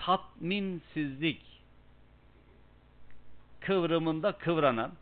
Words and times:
tatminsizlik 0.00 1.42
kıvrımında 3.60 4.32
kıvranan 4.32 4.92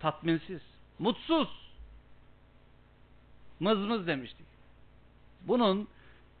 tatminsiz, 0.00 0.62
mutsuz 0.98 1.48
mızmız 3.60 4.06
demiştik. 4.06 4.46
Bunun 5.40 5.88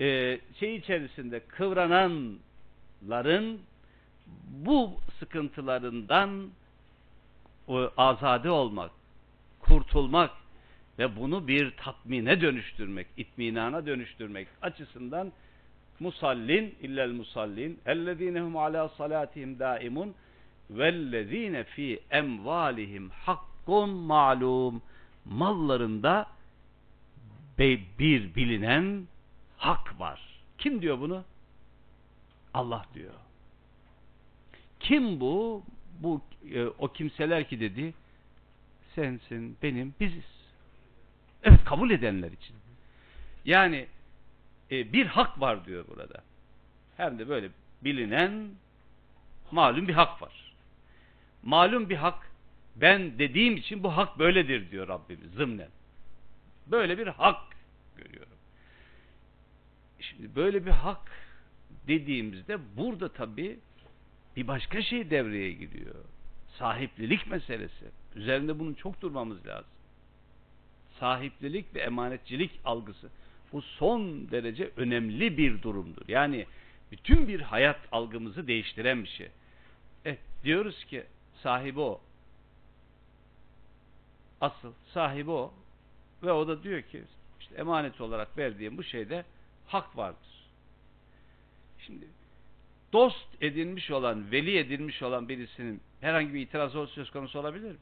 e, 0.00 0.40
şey 0.60 0.76
içerisinde 0.76 1.40
kıvrananların 1.40 3.60
bu 4.48 4.96
sıkıntılarından 5.18 6.50
o, 7.68 7.90
azade 7.96 8.50
olmak, 8.50 8.90
kurtulmak 9.60 10.30
ve 10.98 11.16
bunu 11.16 11.48
bir 11.48 11.76
tatmine 11.76 12.40
dönüştürmek, 12.40 13.06
itminana 13.16 13.86
dönüştürmek 13.86 14.48
açısından 14.62 15.32
musallin 16.00 16.74
illel 16.82 17.12
musallin 17.12 17.80
ellezinehum 17.86 18.56
ala 18.56 18.88
salatihim 18.88 19.58
daimun 19.58 20.14
vellezine 20.70 21.64
fi 21.64 22.00
emvalihim 22.10 23.10
hakkun 23.10 23.90
malum 23.90 24.82
mallarında 25.24 26.26
bir 27.58 28.34
bilinen 28.34 29.06
hak 29.56 30.00
var. 30.00 30.20
Kim 30.58 30.82
diyor 30.82 31.00
bunu? 31.00 31.24
Allah 32.54 32.86
diyor. 32.94 33.14
Kim 34.80 35.20
bu? 35.20 35.62
Bu 36.00 36.20
e, 36.54 36.64
o 36.64 36.88
kimseler 36.88 37.48
ki 37.48 37.60
dedi 37.60 37.94
sensin, 38.94 39.56
benim, 39.62 39.94
biziz. 40.00 40.24
Evet 41.42 41.64
kabul 41.64 41.90
edenler 41.90 42.32
için. 42.32 42.56
Yani 43.44 43.86
e, 44.70 44.92
bir 44.92 45.06
hak 45.06 45.40
var 45.40 45.66
diyor 45.66 45.84
burada. 45.88 46.22
Hem 46.96 47.18
de 47.18 47.28
böyle 47.28 47.50
bilinen 47.84 48.50
malum 49.50 49.88
bir 49.88 49.94
hak 49.94 50.22
var. 50.22 50.54
Malum 51.42 51.88
bir 51.88 51.96
hak 51.96 52.30
ben 52.76 53.18
dediğim 53.18 53.56
için 53.56 53.82
bu 53.82 53.96
hak 53.96 54.18
böyledir 54.18 54.70
diyor 54.70 54.88
Rabbimiz 54.88 55.30
zımnen. 55.32 55.68
Böyle 56.66 56.98
bir 56.98 57.06
hak 57.06 57.56
görüyorum. 57.96 58.38
Şimdi 60.00 60.36
böyle 60.36 60.66
bir 60.66 60.70
hak 60.70 61.10
dediğimizde 61.88 62.58
burada 62.76 63.12
tabi 63.12 63.58
bir 64.36 64.48
başka 64.48 64.82
şey 64.82 65.10
devreye 65.10 65.52
giriyor. 65.52 65.94
Sahiplilik 66.58 67.26
meselesi. 67.26 67.84
Üzerinde 68.14 68.58
bunun 68.58 68.74
çok 68.74 69.00
durmamız 69.00 69.46
lazım. 69.46 69.70
Sahiplilik 71.00 71.74
ve 71.74 71.80
emanetçilik 71.80 72.50
algısı. 72.64 73.10
Bu 73.52 73.62
son 73.62 74.30
derece 74.30 74.70
önemli 74.76 75.38
bir 75.38 75.62
durumdur. 75.62 76.02
Yani 76.08 76.46
bütün 76.92 77.28
bir 77.28 77.40
hayat 77.40 77.80
algımızı 77.92 78.46
değiştiren 78.46 79.02
bir 79.02 79.08
şey. 79.08 79.28
Eh, 80.04 80.16
diyoruz 80.44 80.84
ki 80.84 81.04
sahibi 81.42 81.80
o. 81.80 82.00
Asıl 84.40 84.72
sahibi 84.94 85.30
o. 85.30 85.54
Ve 86.22 86.32
o 86.32 86.48
da 86.48 86.62
diyor 86.62 86.82
ki 86.82 87.02
işte 87.40 87.54
emanet 87.54 88.00
olarak 88.00 88.38
verdiğim 88.38 88.78
bu 88.78 88.82
şeyde 88.82 89.24
hak 89.66 89.96
vardır. 89.96 90.48
Şimdi 91.78 92.06
dost 92.92 93.28
edinmiş 93.40 93.90
olan, 93.90 94.32
veli 94.32 94.58
edinmiş 94.58 95.02
olan 95.02 95.28
birisinin 95.28 95.80
herhangi 96.00 96.34
bir 96.34 96.40
itirazı 96.40 96.86
söz 96.86 97.10
konusu 97.10 97.38
olabilir 97.38 97.70
mi? 97.70 97.78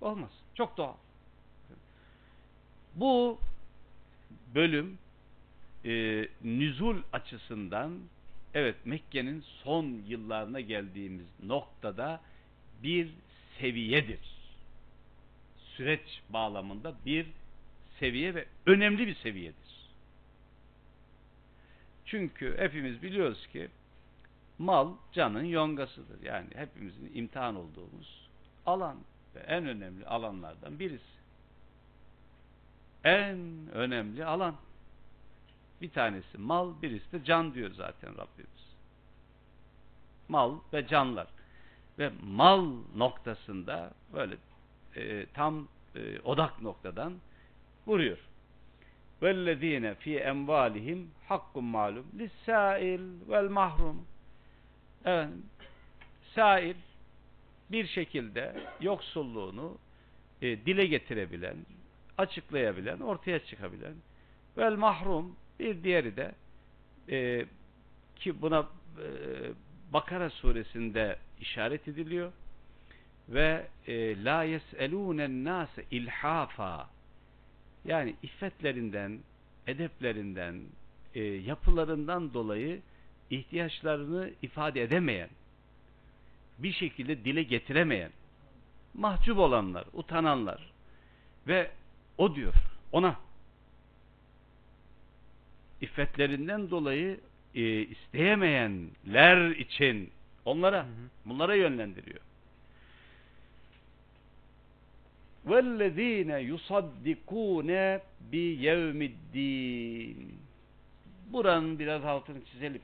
Olmaz. 0.00 0.30
Çok 0.54 0.76
doğal. 0.76 0.94
Bu 2.94 3.38
bölüm 4.54 4.98
e, 5.84 6.28
nüzul 6.44 7.02
açısından 7.12 7.98
evet 8.54 8.76
Mekke'nin 8.84 9.40
son 9.40 10.02
yıllarına 10.06 10.60
geldiğimiz 10.60 11.26
noktada 11.44 12.20
bir 12.82 13.08
seviyedir. 13.60 14.20
Süreç 15.58 16.22
bağlamında 16.30 16.94
bir 17.06 17.26
seviye 17.98 18.34
ve 18.34 18.46
önemli 18.66 19.06
bir 19.06 19.14
seviyedir. 19.14 19.72
Çünkü 22.06 22.56
hepimiz 22.58 23.02
biliyoruz 23.02 23.46
ki 23.46 23.68
mal 24.58 24.94
canın 25.12 25.44
yongasıdır. 25.44 26.22
Yani 26.22 26.48
hepimizin 26.54 27.10
imtihan 27.14 27.56
olduğumuz 27.56 28.28
alan 28.66 28.96
ve 29.34 29.40
en 29.40 29.66
önemli 29.66 30.06
alanlardan 30.06 30.78
birisi 30.78 31.21
En 33.03 33.39
önemli 33.73 34.25
alan. 34.25 34.55
Bir 35.81 35.89
tanesi 35.89 36.37
mal, 36.37 36.81
birisi 36.81 37.11
de 37.11 37.23
can 37.23 37.53
diyor 37.53 37.71
zaten 37.71 38.13
Rabbimiz. 38.13 38.75
Mal 40.27 40.59
ve 40.73 40.87
canlar. 40.87 41.27
Ve 41.99 42.11
mal 42.23 42.73
noktasında 42.95 43.93
böyle 44.13 44.37
e, 44.95 45.25
tam 45.25 45.67
e, 45.95 46.19
odak 46.19 46.61
noktadan 46.61 47.13
vuruyor. 47.87 48.17
وَالَّذ۪ينَ 49.21 49.95
ف۪ي 49.95 50.13
اَمْوَالِهِمْ 50.31 50.99
حَقٌّ 51.29 51.53
مَعْلُمْ 51.75 52.05
لِسَّائِلْ 52.19 53.03
وَالْمَحْرُمْ 53.29 53.97
Evet, 55.05 55.29
sail 56.35 56.75
bir 57.71 57.87
şekilde 57.87 58.55
yoksulluğunu 58.81 59.77
e, 60.41 60.65
dile 60.65 60.85
getirebilen, 60.85 61.55
açıklayabilen, 62.22 63.00
ortaya 63.00 63.44
çıkabilen. 63.44 63.94
Vel 64.58 64.76
mahrum 64.76 65.36
bir 65.58 65.84
diğeri 65.84 66.16
de 66.16 66.32
e, 67.10 67.46
ki 68.16 68.42
buna 68.42 68.68
e, 68.98 69.06
Bakara 69.92 70.30
suresinde 70.30 71.18
işaret 71.40 71.88
ediliyor. 71.88 72.32
Ve 73.28 73.66
e, 73.86 74.24
la 74.24 74.42
yes'elûnen 74.42 75.44
nâse 75.44 75.84
ilhafa 75.90 76.88
yani 77.84 78.14
iffetlerinden, 78.22 79.18
edeplerinden, 79.66 80.62
e, 81.14 81.22
yapılarından 81.22 82.34
dolayı 82.34 82.80
ihtiyaçlarını 83.30 84.30
ifade 84.42 84.82
edemeyen, 84.82 85.28
bir 86.58 86.72
şekilde 86.72 87.24
dile 87.24 87.42
getiremeyen, 87.42 88.10
mahcup 88.94 89.38
olanlar, 89.38 89.84
utananlar 89.92 90.72
ve 91.46 91.70
o 92.17 92.35
diyor 92.35 92.53
ona 92.91 93.15
iffetlerinden 95.81 96.69
dolayı 96.69 97.19
e, 97.55 97.61
isteyemeyenler 97.81 99.49
için 99.49 100.11
onlara, 100.45 100.85
bunlara 101.25 101.55
yönlendiriyor. 101.55 102.19
وَالَّذ۪ينَ 105.47 106.31
يُصَدِّقُونَ 106.51 107.99
بِيَوْمِ 108.31 109.11
الدِّينِ 109.11 110.15
Buranın 111.31 111.79
biraz 111.79 112.05
altını 112.05 112.45
çizelim. 112.45 112.81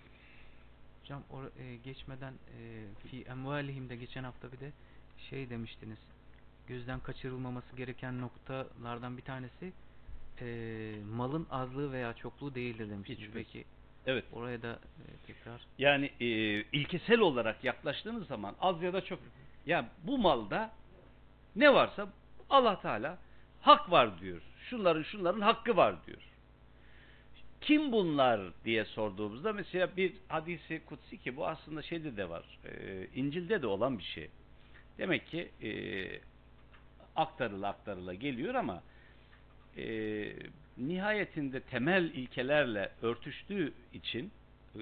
Hocam 1.01 1.23
or 1.31 1.43
e, 1.43 1.75
geçmeden 1.83 2.33
e, 2.33 2.59
fi 3.07 3.21
emvalihimde 3.21 3.95
geçen 3.95 4.23
hafta 4.23 4.51
bir 4.51 4.59
de 4.59 4.71
şey 5.29 5.49
demiştiniz. 5.49 5.97
Gözden 6.68 7.00
kaçırılmaması 7.00 7.76
gereken 7.76 8.20
noktalardan 8.20 9.16
bir 9.16 9.22
tanesi 9.22 9.72
e, 10.40 10.46
malın 11.16 11.46
azlığı 11.50 11.92
veya 11.92 12.14
çokluğu 12.14 12.54
değildir 12.54 12.90
demiştiniz. 12.90 13.20
Hiç 13.20 13.30
Peki 13.34 13.64
Evet. 14.06 14.24
oraya 14.32 14.62
da 14.62 14.72
e, 14.72 15.26
tekrar 15.26 15.60
Yani 15.78 16.10
e, 16.20 16.26
ilkesel 16.62 17.18
olarak 17.18 17.64
yaklaştığınız 17.64 18.26
zaman 18.26 18.54
az 18.60 18.82
ya 18.82 18.92
da 18.92 19.04
çok. 19.04 19.18
Ya 19.66 19.88
bu 20.04 20.18
malda 20.18 20.70
ne 21.56 21.74
varsa 21.74 22.08
Allah 22.50 22.80
Teala 22.80 23.18
hak 23.60 23.90
var 23.90 24.20
diyor. 24.20 24.42
Şunların 24.70 25.02
şunların 25.02 25.40
hakkı 25.40 25.76
var 25.76 26.06
diyor. 26.06 26.22
Kim 27.60 27.92
bunlar 27.92 28.40
diye 28.64 28.84
sorduğumuzda 28.84 29.52
mesela 29.52 29.96
bir 29.96 30.12
hadisi 30.28 30.82
kutsi 30.86 31.18
ki 31.18 31.36
bu 31.36 31.46
aslında 31.46 31.82
şeyde 31.82 32.16
de 32.16 32.28
var. 32.28 32.58
E, 32.64 33.06
İncil'de 33.14 33.62
de 33.62 33.66
olan 33.66 33.98
bir 33.98 34.04
şey. 34.04 34.30
Demek 34.98 35.26
ki 35.26 35.50
e, 35.62 35.70
aktarıla 37.18 37.68
aktarıla 37.68 38.14
geliyor 38.14 38.54
ama 38.54 38.82
e, 39.76 39.84
nihayetinde 40.78 41.60
temel 41.60 42.04
ilkelerle 42.04 42.92
örtüştüğü 43.02 43.72
için 43.92 44.30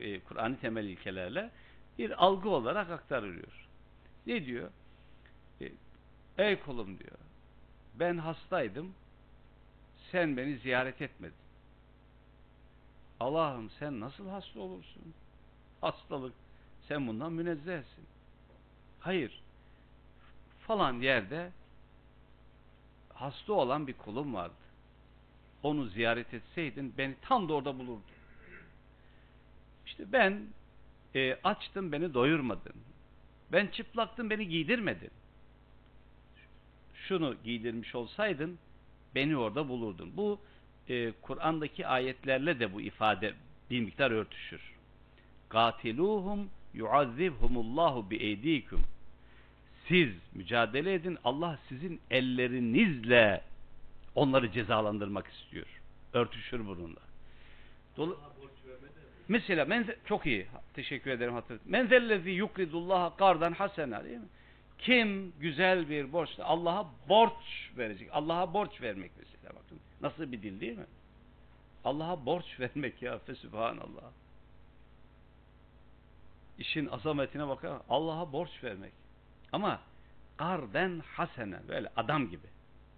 e, 0.00 0.20
Kur'an'ı 0.20 0.56
temel 0.56 0.84
ilkelerle 0.84 1.50
bir 1.98 2.24
algı 2.24 2.48
olarak 2.48 2.90
aktarılıyor. 2.90 3.68
Ne 4.26 4.46
diyor? 4.46 4.70
E, 5.60 5.72
Ey 6.38 6.60
kulum 6.60 6.98
diyor. 6.98 7.18
Ben 7.94 8.18
hastaydım. 8.18 8.94
Sen 10.12 10.36
beni 10.36 10.56
ziyaret 10.56 11.02
etmedin. 11.02 11.36
Allah'ım 13.20 13.70
sen 13.70 14.00
nasıl 14.00 14.28
hasta 14.28 14.60
olursun? 14.60 15.02
Hastalık. 15.80 16.34
Sen 16.88 17.06
bundan 17.06 17.32
münezzehsin. 17.32 18.04
Hayır. 19.00 19.42
Falan 20.66 21.00
yerde 21.00 21.50
hasta 23.16 23.52
olan 23.52 23.86
bir 23.86 23.92
kulum 23.92 24.34
vardı. 24.34 24.54
Onu 25.62 25.84
ziyaret 25.84 26.34
etseydin 26.34 26.94
beni 26.98 27.14
tam 27.22 27.48
da 27.48 27.54
orada 27.54 27.78
bulurdu. 27.78 28.02
İşte 29.86 30.12
ben 30.12 30.42
e, 31.14 31.34
açtım 31.44 31.92
beni 31.92 32.14
doyurmadın. 32.14 32.74
Ben 33.52 33.66
çıplaktım 33.66 34.30
beni 34.30 34.48
giydirmedin. 34.48 35.10
Şunu 36.94 37.36
giydirmiş 37.44 37.94
olsaydın 37.94 38.58
beni 39.14 39.36
orada 39.36 39.68
bulurdun. 39.68 40.12
Bu 40.16 40.40
e, 40.88 41.12
Kur'an'daki 41.22 41.86
ayetlerle 41.86 42.60
de 42.60 42.74
bu 42.74 42.80
ifade 42.80 43.34
bir 43.70 43.80
miktar 43.80 44.10
örtüşür. 44.10 44.72
Katiluhum 45.48 46.50
yuazzibhumullahu 46.74 48.10
bi 48.10 48.16
eydikum. 48.16 48.82
Siz 49.88 50.08
mücadele 50.34 50.94
edin. 50.94 51.18
Allah 51.24 51.58
sizin 51.68 52.00
ellerinizle 52.10 53.42
onları 54.14 54.52
cezalandırmak 54.52 55.26
istiyor. 55.26 55.66
Örtüşür 56.12 56.66
bununla. 56.66 57.00
Dolu 57.96 58.18
Mesela 59.28 59.84
çok 60.04 60.26
iyi. 60.26 60.46
Teşekkür 60.74 61.10
ederim 61.10 61.34
hatırlat. 61.34 61.66
Menzellezi 61.66 62.30
yukridullaha 62.30 63.16
kardan 63.16 63.52
hasena 63.52 64.04
değil 64.04 64.18
mi? 64.18 64.28
Kim 64.78 65.32
güzel 65.40 65.88
bir 65.88 66.12
borç 66.12 66.30
Allah'a 66.38 66.86
borç 67.08 67.70
verecek. 67.76 68.08
Allah'a 68.12 68.54
borç 68.54 68.82
vermek 68.82 69.10
mesela 69.18 69.54
bakın. 69.54 69.80
Nasıl 70.00 70.32
bir 70.32 70.42
dil 70.42 70.60
değil 70.60 70.78
mi? 70.78 70.86
Allah'a 71.84 72.26
borç 72.26 72.44
vermek 72.60 73.02
ya 73.02 73.18
fesübhanallah. 73.18 74.10
İşin 76.58 76.86
azametine 76.86 77.48
bakar. 77.48 77.78
Allah'a 77.88 78.32
borç 78.32 78.64
vermek. 78.64 78.92
Ama 79.56 79.80
karden 80.36 81.02
hasene 81.14 81.68
böyle 81.68 81.90
adam 81.96 82.28
gibi. 82.28 82.46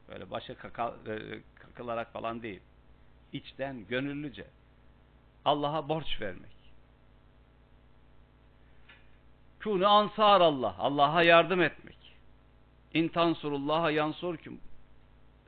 Böyle 0.08 0.30
başa 0.30 0.54
kaka, 0.54 0.94
e, 1.06 1.40
kakılarak 1.54 2.12
falan 2.12 2.42
değil. 2.42 2.60
İçten 3.32 3.86
gönüllüce. 3.86 4.46
Allah'a 5.44 5.88
borç 5.88 6.20
vermek. 6.20 6.50
Kûne 9.60 9.86
ansar 9.86 10.40
Allah. 10.40 10.74
Allah'a 10.78 11.22
yardım 11.22 11.62
etmek. 11.62 12.14
İntansurullaha 12.94 13.90
yansurkum. 13.90 14.60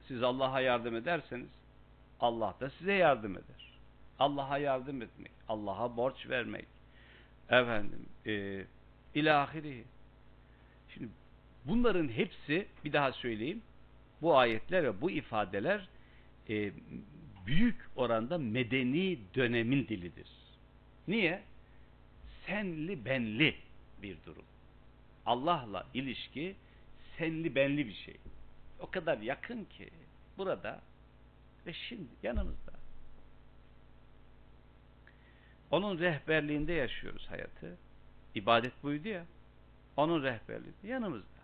Siz 0.09 0.23
Allah'a 0.23 0.61
yardım 0.61 0.97
ederseniz 0.97 1.51
Allah 2.21 2.55
da 2.61 2.71
size 2.71 2.93
yardım 2.93 3.33
eder. 3.33 3.79
Allah'a 4.19 4.59
yardım 4.59 5.03
etmek. 5.03 5.33
Allah'a 5.49 5.97
borç 5.97 6.29
vermek. 6.29 6.67
Efendim 7.49 8.09
e, 8.27 8.65
ilahiri. 9.15 9.85
Şimdi 10.95 11.09
bunların 11.65 12.09
hepsi 12.09 12.67
bir 12.85 12.93
daha 12.93 13.13
söyleyeyim. 13.13 13.63
Bu 14.23 14.37
ayetler 14.39 14.85
ve 14.85 15.01
bu 15.01 15.11
ifadeler 15.11 15.89
e, 16.49 16.73
büyük 17.47 17.77
oranda 17.97 18.39
medeni 18.39 19.19
dönemin 19.35 19.89
dilidir. 19.89 20.29
Niye? 21.09 21.43
Senli 22.47 23.05
benli 23.05 23.55
bir 24.03 24.17
durum. 24.27 24.45
Allah'la 25.27 25.87
ilişki 25.95 26.57
senli 27.19 27.55
benli 27.55 27.87
bir 27.87 27.95
şey. 27.95 28.17
O 28.81 28.91
kadar 28.91 29.19
yakın 29.19 29.65
ki 29.65 29.91
burada 30.39 30.81
ve 31.67 31.73
şimdi 31.73 32.09
yanımızda. 32.23 32.73
Onun 35.71 35.99
rehberliğinde 35.99 36.73
yaşıyoruz 36.73 37.27
hayatı. 37.31 37.79
İbadet 38.35 38.83
buydu 38.83 39.09
ya. 39.09 39.25
Onun 39.97 40.23
rehberliğinde 40.23 40.89
yanımızda. 40.89 41.41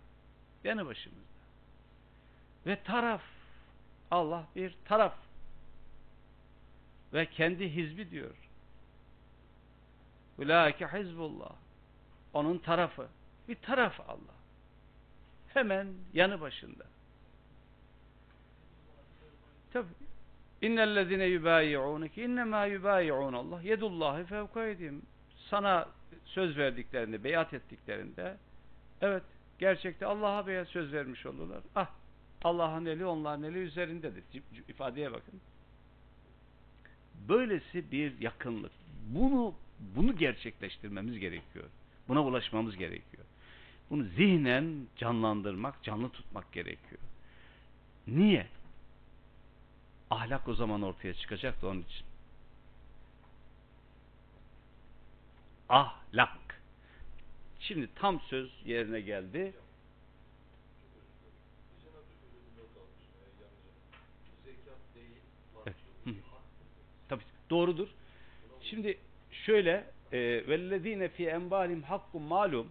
Yanı 0.64 0.86
başımızda. 0.86 1.26
Ve 2.66 2.82
taraf 2.82 3.22
Allah 4.10 4.44
bir 4.56 4.76
taraf 4.84 5.14
ve 7.12 7.26
kendi 7.26 7.74
hizbi 7.74 8.10
diyor. 8.10 8.34
Ulaike 10.38 10.86
hizbullah. 10.86 11.52
Onun 12.32 12.58
tarafı. 12.58 13.08
Bir 13.48 13.54
taraf 13.54 14.00
Allah. 14.00 14.36
Hemen 15.48 15.86
yanı 16.14 16.40
başında. 16.40 16.84
Tabi. 19.72 19.88
İnnellezine 20.62 21.24
yubayi'unke 21.24 22.24
innema 22.24 22.66
yubayi'un 22.66 23.32
Allah. 23.32 23.62
Yedullahi 23.62 24.24
fevka 24.24 24.66
edeyim. 24.66 25.02
Sana 25.50 25.88
söz 26.26 26.56
verdiklerinde, 26.56 27.24
beyat 27.24 27.54
ettiklerinde 27.54 28.36
evet 29.00 29.22
gerçekte 29.58 30.06
Allah'a 30.06 30.46
beyat 30.46 30.68
söz 30.68 30.92
vermiş 30.92 31.26
olurlar. 31.26 31.60
Ah 31.74 31.88
Allah'ın 32.44 32.86
eli 32.86 33.06
onların 33.06 33.42
eli 33.42 33.58
üzerindedir. 33.58 34.24
İfadeye 34.68 35.12
bakın. 35.12 35.40
Böylesi 37.28 37.90
bir 37.92 38.20
yakınlık. 38.20 38.72
Bunu 39.08 39.54
bunu 39.96 40.16
gerçekleştirmemiz 40.16 41.18
gerekiyor. 41.18 41.64
Buna 42.08 42.24
ulaşmamız 42.24 42.76
gerekiyor. 42.76 43.24
Bunu 43.90 44.04
zihnen 44.04 44.86
canlandırmak, 44.96 45.82
canlı 45.82 46.08
tutmak 46.08 46.52
gerekiyor. 46.52 47.00
Niye? 48.06 48.46
Ahlak 50.10 50.48
o 50.48 50.54
zaman 50.54 50.82
ortaya 50.82 51.14
çıkacak 51.14 51.62
da 51.62 51.68
onun 51.68 51.82
için. 51.82 52.05
Ahlak. 55.68 56.60
Şimdi 57.60 57.88
tam 57.94 58.20
söz 58.20 58.50
yerine 58.64 59.00
geldi. 59.00 59.52
Tabii 67.08 67.22
doğrudur. 67.50 67.88
Şimdi 68.62 68.98
şöyle 69.32 69.84
e, 70.12 70.18
vellezine 70.48 71.08
fi 71.08 71.26
enbalim 71.26 71.82
hakkun 71.82 72.22
malum 72.22 72.70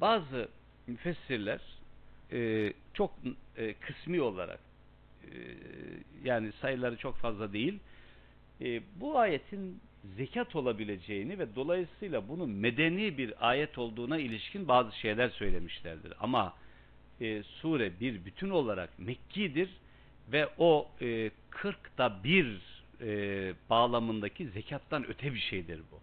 bazı 0.00 0.48
müfessirler 0.86 1.60
e, 2.32 2.72
çok 2.94 3.12
e, 3.56 3.74
kısmi 3.74 4.20
olarak 4.20 4.60
e, 5.24 5.28
yani 6.24 6.52
sayıları 6.52 6.96
çok 6.96 7.16
fazla 7.16 7.52
değil 7.52 7.78
e, 8.60 8.82
bu 9.00 9.18
ayetin 9.18 9.80
zekat 10.04 10.56
olabileceğini 10.56 11.38
ve 11.38 11.54
dolayısıyla 11.54 12.28
bunun 12.28 12.50
medeni 12.50 13.18
bir 13.18 13.48
ayet 13.48 13.78
olduğuna 13.78 14.18
ilişkin 14.18 14.68
bazı 14.68 14.98
şeyler 14.98 15.28
söylemişlerdir. 15.28 16.12
Ama 16.20 16.54
e, 17.20 17.42
sure 17.42 18.00
bir 18.00 18.24
bütün 18.24 18.50
olarak 18.50 18.98
Mekki'dir 18.98 19.70
ve 20.32 20.48
o 20.58 20.88
e, 21.00 21.30
40'da 21.50 22.24
bir 22.24 22.60
e, 23.00 23.54
bağlamındaki 23.70 24.48
zekattan 24.48 25.06
öte 25.08 25.34
bir 25.34 25.38
şeydir 25.38 25.80
bu. 25.92 26.00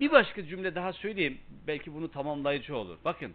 Bir 0.00 0.10
başka 0.10 0.46
cümle 0.46 0.74
daha 0.74 0.92
söyleyeyim. 0.92 1.38
Belki 1.66 1.94
bunu 1.94 2.10
tamamlayıcı 2.10 2.76
olur. 2.76 2.98
Bakın 3.04 3.34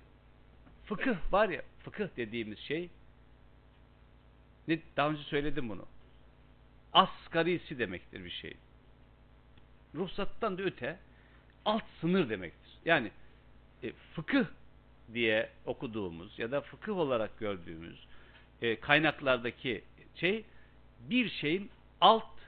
fıkıh 0.85 1.33
var 1.33 1.49
ya 1.49 1.61
fıkıh 1.79 2.07
dediğimiz 2.17 2.59
şey 2.59 2.89
ne, 4.67 4.79
daha 4.97 5.09
önce 5.09 5.23
söyledim 5.23 5.69
bunu. 5.69 5.85
Asgarisi 6.93 7.79
demektir 7.79 8.25
bir 8.25 8.29
şey. 8.29 8.53
Ruhsattan 9.95 10.57
da 10.57 10.61
öte 10.61 10.99
alt 11.65 11.83
sınır 12.01 12.29
demektir. 12.29 12.71
Yani 12.85 13.11
e, 13.83 13.91
fıkıh 13.91 14.45
diye 15.13 15.49
okuduğumuz 15.65 16.39
ya 16.39 16.51
da 16.51 16.61
fıkıh 16.61 16.97
olarak 16.97 17.39
gördüğümüz 17.39 18.07
e, 18.61 18.79
kaynaklardaki 18.79 19.83
şey 20.15 20.45
bir 20.99 21.29
şeyin 21.29 21.71
alt 22.01 22.39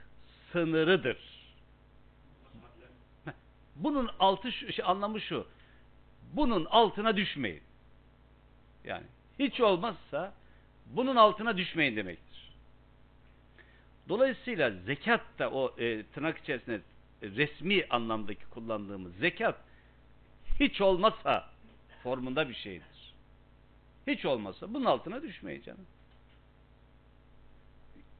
sınırıdır. 0.51 1.17
Bunun 3.75 4.09
altı 4.19 4.51
şu, 4.51 4.73
şey, 4.73 4.85
anlamı 4.85 5.21
şu. 5.21 5.47
Bunun 6.33 6.65
altına 6.65 7.17
düşmeyin. 7.17 7.61
Yani 8.83 9.05
hiç 9.39 9.61
olmazsa 9.61 10.33
bunun 10.85 11.15
altına 11.15 11.57
düşmeyin 11.57 11.95
demektir. 11.95 12.51
Dolayısıyla 14.09 14.71
zekat 14.71 15.21
da 15.39 15.51
o 15.51 15.75
e, 15.79 16.03
tırnak 16.03 16.37
içerisinde 16.37 16.81
resmi 17.31 17.85
anlamdaki 17.89 18.45
kullandığımız 18.45 19.15
zekat 19.15 19.55
hiç 20.59 20.81
olmazsa 20.81 21.49
formunda 22.03 22.49
bir 22.49 22.53
şeydir. 22.53 23.13
Hiç 24.07 24.25
olmazsa 24.25 24.73
bunun 24.73 24.85
altına 24.85 25.21
düşmeyin 25.21 25.61
canım. 25.61 25.85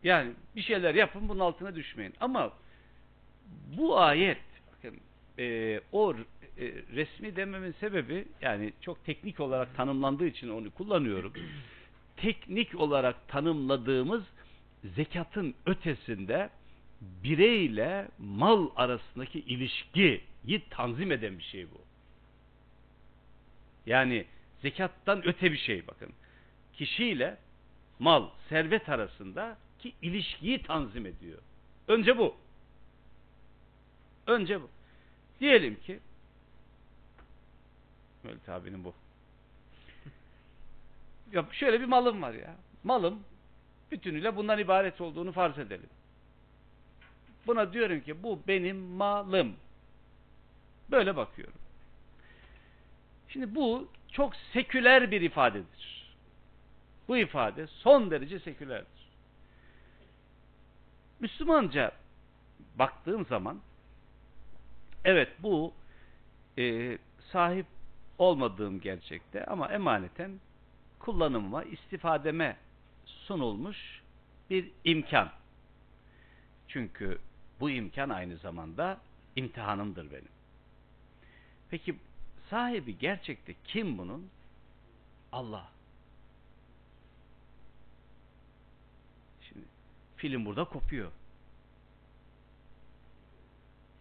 Yani 0.04 0.32
bir 0.56 0.62
şeyler 0.62 0.96
yapın 0.96 1.30
bunun 1.30 1.40
altına 1.40 1.76
düşmeyin. 1.76 2.14
Ama 2.20 2.54
bu 3.78 4.00
ayet 4.00 4.42
bakın 4.72 5.00
e, 5.40 5.80
o 5.92 6.14
e, 6.14 6.18
resmi 6.96 7.36
dememin 7.36 7.72
sebebi 7.72 8.28
yani 8.42 8.74
çok 8.82 9.06
teknik 9.06 9.40
olarak 9.40 9.76
tanımlandığı 9.76 10.28
için 10.28 10.50
onu 10.50 10.72
kullanıyorum. 10.72 11.34
teknik 12.18 12.80
olarak 12.80 13.28
tanımladığımız 13.28 14.24
zekatın 14.84 15.56
ötesinde 15.66 16.50
bireyle 17.24 18.08
mal 18.20 18.70
arasındaki 18.76 19.40
ilişkiyi 19.40 20.22
tanzim 20.70 21.12
eden 21.12 21.38
bir 21.38 21.44
şey 21.44 21.72
bu. 21.72 21.82
Yani 23.86 24.26
zekattan 24.62 25.28
öte 25.28 25.52
bir 25.52 25.58
şey 25.58 25.88
bakın. 25.88 26.14
Kişiyle 26.74 27.38
mal, 28.00 28.30
servet 28.50 28.90
arasında 28.90 29.58
ki 29.80 29.94
ilişkiyi 30.02 30.64
tanzim 30.64 31.06
ediyor. 31.06 31.40
Önce 31.88 32.18
bu. 32.18 32.36
Önce 34.28 34.62
bu. 34.62 34.70
Diyelim 35.40 35.76
ki 35.76 36.00
Mehmet 38.24 38.50
abinin 38.50 38.84
bu. 38.84 38.94
Ya 41.32 41.46
şöyle 41.52 41.80
bir 41.80 41.86
malım 41.86 42.22
var 42.22 42.34
ya. 42.34 42.56
Malım 42.84 43.24
bütünüyle 43.92 44.36
bundan 44.36 44.60
ibaret 44.60 45.02
olduğunu 45.02 45.32
farz 45.32 45.60
edelim. 45.60 45.90
Buna 47.48 47.74
diyorum 47.74 48.02
ki 48.02 48.24
bu 48.24 48.40
benim 48.48 48.78
malım. 48.78 49.56
Böyle 50.92 51.16
bakıyorum. 51.16 51.60
Şimdi 53.30 53.56
bu 53.56 53.88
çok 54.12 54.36
seküler 54.36 55.12
bir 55.12 55.22
ifadedir. 55.22 56.16
Bu 57.08 57.18
ifade 57.18 57.68
son 57.68 58.12
derece 58.12 58.40
sekülerdir. 58.40 59.10
Müslümanca 61.20 61.92
baktığım 62.76 63.26
zaman 63.26 63.60
evet 65.06 65.30
bu 65.40 65.74
e, 66.58 66.98
sahip 67.32 67.66
olmadığım 68.18 68.82
gerçekte 68.82 69.46
ama 69.46 69.68
emaneten 69.68 70.40
kullanımıma, 71.00 71.64
istifademe 71.64 72.58
sunulmuş 73.06 74.02
bir 74.50 74.72
imkan. 74.84 75.30
Çünkü 76.68 77.20
bu 77.60 77.70
imkan 77.70 78.10
aynı 78.10 78.38
zamanda 78.38 79.02
imtihanımdır 79.36 80.12
benim. 80.12 80.36
Peki 81.70 81.96
sahibi 82.50 82.98
gerçekte 82.98 83.56
kim 83.64 83.98
bunun? 83.98 84.30
Allah. 85.32 85.70
Şimdi 89.42 89.66
film 90.16 90.46
burada 90.46 90.64
kopuyor. 90.64 91.12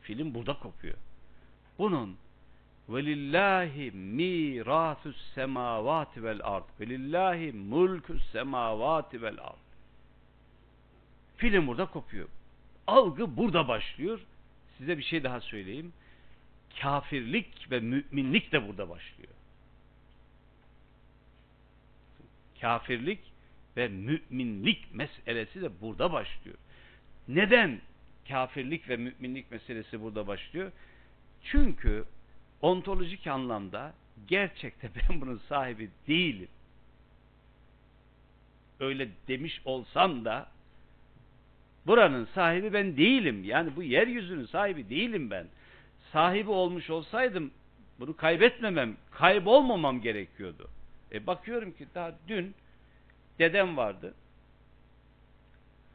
Film 0.00 0.34
burada 0.34 0.58
kopuyor. 0.58 0.96
Bunun 1.78 2.16
velillahi 2.88 3.90
mirasus 3.90 5.34
semavati 5.34 6.25
vel 6.25 6.40
ard 6.42 6.64
velillahi 6.80 7.52
mulkus 7.52 8.30
semavati 8.32 9.23
vel 9.23 9.38
ard 9.40 9.64
film 11.37 11.66
burada 11.66 11.87
kopuyor. 11.87 12.28
Algı 12.86 13.36
burada 13.36 13.68
başlıyor. 13.68 14.20
Size 14.78 14.98
bir 14.98 15.02
şey 15.02 15.24
daha 15.24 15.40
söyleyeyim. 15.40 15.92
Kafirlik 16.80 17.70
ve 17.70 17.80
müminlik 17.80 18.52
de 18.52 18.68
burada 18.68 18.88
başlıyor. 18.88 19.32
Kafirlik 22.60 23.20
ve 23.76 23.88
müminlik 23.88 24.94
meselesi 24.94 25.62
de 25.62 25.80
burada 25.80 26.12
başlıyor. 26.12 26.56
Neden 27.28 27.80
kafirlik 28.28 28.88
ve 28.88 28.96
müminlik 28.96 29.50
meselesi 29.50 30.00
burada 30.00 30.26
başlıyor? 30.26 30.72
Çünkü 31.42 32.04
ontolojik 32.62 33.26
anlamda 33.26 33.94
gerçekte 34.28 34.90
ben 35.10 35.20
bunun 35.20 35.38
sahibi 35.48 35.90
değilim. 36.08 36.48
Öyle 38.80 39.08
demiş 39.28 39.60
olsam 39.64 40.24
da 40.24 40.53
buranın 41.86 42.28
sahibi 42.34 42.72
ben 42.72 42.96
değilim. 42.96 43.44
Yani 43.44 43.76
bu 43.76 43.82
yeryüzünün 43.82 44.46
sahibi 44.46 44.88
değilim 44.88 45.30
ben. 45.30 45.46
Sahibi 46.12 46.50
olmuş 46.50 46.90
olsaydım 46.90 47.50
bunu 48.00 48.16
kaybetmemem, 48.16 48.96
kaybolmamam 49.10 50.00
gerekiyordu. 50.00 50.68
E 51.12 51.26
bakıyorum 51.26 51.72
ki 51.72 51.86
daha 51.94 52.12
dün 52.28 52.54
dedem 53.38 53.76
vardı. 53.76 54.14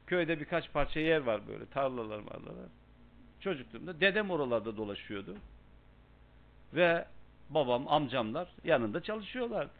Köyde 0.07 0.39
birkaç 0.39 0.71
parça 0.71 0.99
yer 0.99 1.21
var 1.21 1.47
böyle 1.47 1.65
tarlalar 1.65 2.19
marlalar. 2.19 2.69
Çocukluğumda 3.39 3.99
dedem 3.99 4.31
oralarda 4.31 4.77
dolaşıyordu. 4.77 5.35
Ve 6.73 7.05
babam, 7.49 7.87
amcamlar 7.87 8.49
yanında 8.63 9.03
çalışıyorlardı. 9.03 9.73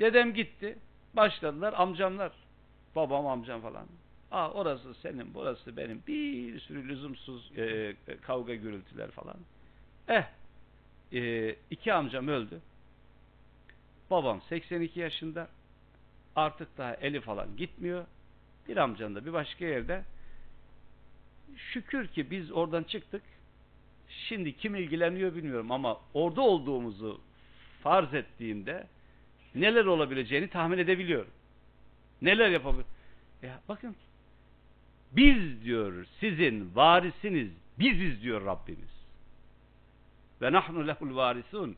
Dedem 0.00 0.34
gitti. 0.34 0.78
Başladılar 1.14 1.74
amcamlar. 1.76 2.32
Babam, 2.96 3.26
amcam 3.26 3.60
falan. 3.60 3.86
Aa 4.32 4.50
orası 4.50 4.94
senin, 4.94 5.34
burası 5.34 5.76
benim. 5.76 6.02
Bir 6.06 6.60
sürü 6.60 6.88
lüzumsuz 6.88 7.52
e, 7.56 7.62
e, 7.62 7.94
kavga 8.22 8.54
gürültüler 8.54 9.10
falan. 9.10 9.36
Eh, 10.08 10.24
e, 11.12 11.54
iki 11.70 11.92
amcam 11.92 12.28
öldü. 12.28 12.60
Babam 14.10 14.42
82 14.48 15.00
yaşında. 15.00 15.48
Artık 16.36 16.78
daha 16.78 16.94
eli 16.94 17.20
falan 17.20 17.56
gitmiyor. 17.56 18.06
Bir 18.68 18.76
amcam 18.76 19.14
da 19.14 19.26
bir 19.26 19.32
başka 19.32 19.64
yerde. 19.64 20.02
Şükür 21.56 22.08
ki 22.08 22.30
biz 22.30 22.52
oradan 22.52 22.82
çıktık. 22.82 23.22
Şimdi 24.08 24.56
kim 24.56 24.74
ilgileniyor 24.74 25.34
bilmiyorum 25.34 25.70
ama 25.70 26.00
orada 26.14 26.40
olduğumuzu 26.40 27.20
farz 27.82 28.14
ettiğimde 28.14 28.86
neler 29.54 29.84
olabileceğini 29.84 30.48
tahmin 30.48 30.78
edebiliyorum. 30.78 31.30
Neler 32.22 32.48
yapabilir? 32.48 32.86
Ya 33.42 33.60
bakın 33.68 33.96
biz 35.12 35.64
diyor 35.64 36.06
sizin 36.20 36.74
varisiniz 36.74 37.50
biziz 37.78 38.22
diyor 38.22 38.46
Rabbimiz. 38.46 38.92
Ve 40.42 40.52
nahnu 40.52 40.86
lehul 40.86 41.16
varisun. 41.16 41.76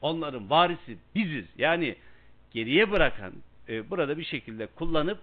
Onların 0.00 0.50
varisi 0.50 0.98
biziz. 1.14 1.46
Yani 1.58 1.96
geriye 2.50 2.90
bırakan 2.90 3.32
e, 3.68 3.90
burada 3.90 4.18
bir 4.18 4.24
şekilde 4.24 4.66
kullanıp 4.66 5.18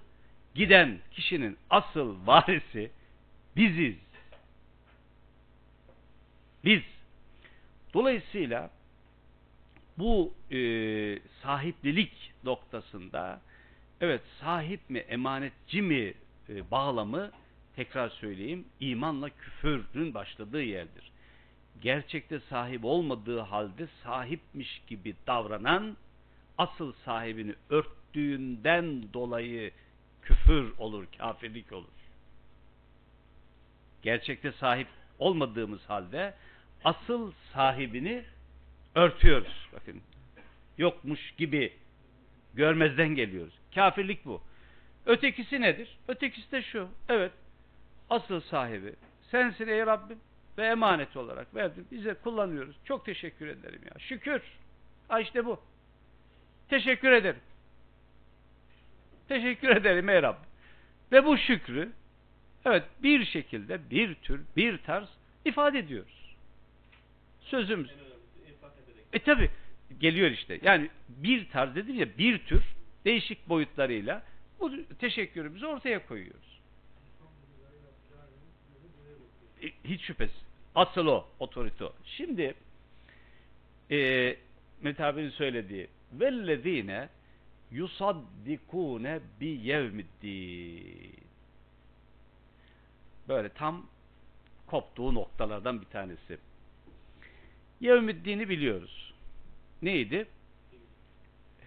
giden 0.55 0.99
kişinin 1.11 1.57
asıl 1.69 2.27
varisi 2.27 2.91
biziz. 3.55 3.95
Biz. 6.65 6.81
Dolayısıyla 7.93 8.69
bu 9.97 10.33
e, 10.51 10.59
sahiplilik 11.43 12.33
noktasında 12.43 13.41
evet 14.01 14.21
sahip 14.41 14.89
mi 14.89 14.99
emanetçi 14.99 15.81
mi 15.81 16.13
e, 16.49 16.71
bağlamı 16.71 17.31
tekrar 17.75 18.09
söyleyeyim 18.09 18.65
imanla 18.79 19.29
küfürün 19.29 20.13
başladığı 20.13 20.63
yerdir. 20.63 21.11
Gerçekte 21.81 22.39
sahip 22.39 22.85
olmadığı 22.85 23.39
halde 23.39 23.87
sahipmiş 24.03 24.81
gibi 24.87 25.15
davranan 25.27 25.97
asıl 26.57 26.93
sahibini 26.93 27.55
örttüğünden 27.69 29.13
dolayı 29.13 29.71
küfür 30.21 30.77
olur, 30.77 31.05
kafirlik 31.17 31.73
olur. 31.73 31.87
Gerçekte 34.01 34.51
sahip 34.51 34.87
olmadığımız 35.19 35.89
halde 35.89 36.33
asıl 36.83 37.31
sahibini 37.53 38.23
örtüyoruz. 38.95 39.67
Bakın 39.73 40.01
yokmuş 40.77 41.31
gibi 41.37 41.73
görmezden 42.53 43.09
geliyoruz. 43.15 43.53
Kafirlik 43.75 44.25
bu. 44.25 44.41
Ötekisi 45.07 45.61
nedir? 45.61 45.97
Ötekisi 46.07 46.51
de 46.51 46.61
şu. 46.61 46.89
Evet. 47.09 47.31
Asıl 48.09 48.41
sahibi 48.41 48.93
sensin 49.31 49.67
ey 49.67 49.79
Rabbim 49.79 50.19
ve 50.57 50.65
emanet 50.65 51.17
olarak 51.17 51.55
verdin. 51.55 51.87
Bize 51.91 52.13
kullanıyoruz. 52.13 52.75
Çok 52.85 53.05
teşekkür 53.05 53.47
ederim 53.47 53.81
ya. 53.85 53.99
Şükür. 53.99 54.41
Ha 55.07 55.19
işte 55.19 55.45
bu. 55.45 55.59
Teşekkür 56.69 57.11
ederim. 57.11 57.39
Teşekkür 59.27 59.69
ederim 59.69 60.09
ey 60.09 60.21
Rabbim. 60.21 60.49
Ve 61.11 61.25
bu 61.25 61.37
şükrü 61.37 61.91
evet 62.65 62.83
bir 63.03 63.25
şekilde 63.25 63.89
bir 63.89 64.15
tür 64.15 64.41
bir 64.57 64.77
tarz 64.77 65.07
ifade 65.45 65.79
ediyoruz. 65.79 66.35
Sözümüz. 67.41 67.91
E 69.13 69.19
tabi 69.19 69.51
geliyor 69.99 70.31
işte. 70.31 70.59
Yani 70.61 70.89
bir 71.09 71.49
tarz 71.49 71.75
dedim 71.75 71.95
ya 71.95 72.17
bir 72.17 72.37
tür 72.37 72.63
değişik 73.05 73.49
boyutlarıyla 73.49 74.23
bu 74.59 74.71
teşekkürümüzü 74.99 75.65
ortaya 75.65 76.07
koyuyoruz. 76.07 76.61
E, 79.61 79.67
hiç 79.83 80.01
şüphesiz. 80.01 80.41
Asıl 80.75 81.07
o, 81.07 81.27
otorite 81.39 81.85
o. 81.85 81.93
Şimdi 82.05 82.55
e, 83.91 84.35
Metabi'nin 84.81 85.29
söylediği 85.29 85.87
vellezine 86.13 87.09
yusaddikune 87.71 89.19
bi 89.41 89.47
yevmiddin 89.47 91.27
böyle 93.27 93.49
tam 93.49 93.85
koptuğu 94.67 95.13
noktalardan 95.13 95.81
bir 95.81 95.85
tanesi. 95.85 96.37
Yevmiddin'i 97.79 98.49
biliyoruz. 98.49 99.13
Neydi? 99.81 100.27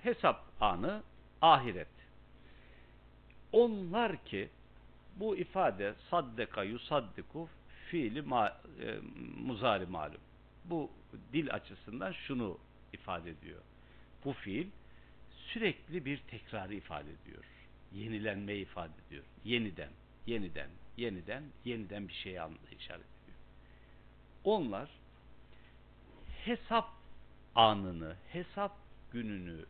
Hesap 0.02 0.44
anı, 0.61 1.02
ahiret. 1.42 2.00
Onlar 3.52 4.25
ki 4.25 4.49
bu 5.16 5.37
ifade 5.37 5.95
saddeka 6.11 6.62
yusaddiku 6.62 7.49
fiili 7.90 8.23
ma, 8.23 8.61
e, 8.80 8.99
muzari 9.37 9.87
malum. 9.87 10.21
Bu 10.64 10.90
dil 11.33 11.54
açısından 11.54 12.12
şunu 12.12 12.59
ifade 12.92 13.30
ediyor. 13.30 13.61
Bu 14.25 14.33
fiil 14.33 14.66
sürekli 15.30 16.04
bir 16.04 16.19
tekrarı 16.19 16.75
ifade 16.75 17.11
ediyor. 17.11 17.45
Yenilenmeyi 17.92 18.62
ifade 18.62 18.92
ediyor. 19.07 19.25
Yeniden, 19.45 19.90
yeniden, 20.26 20.71
yeniden, 20.97 21.45
yeniden 21.64 22.09
bir 22.09 22.12
şeye 22.12 22.42
işaret 22.78 23.00
ediyor. 23.00 23.38
onlar 24.45 24.90
hesap 26.45 26.90
anını, 27.54 28.16
hesap 28.28 28.76
gününü 29.12 29.64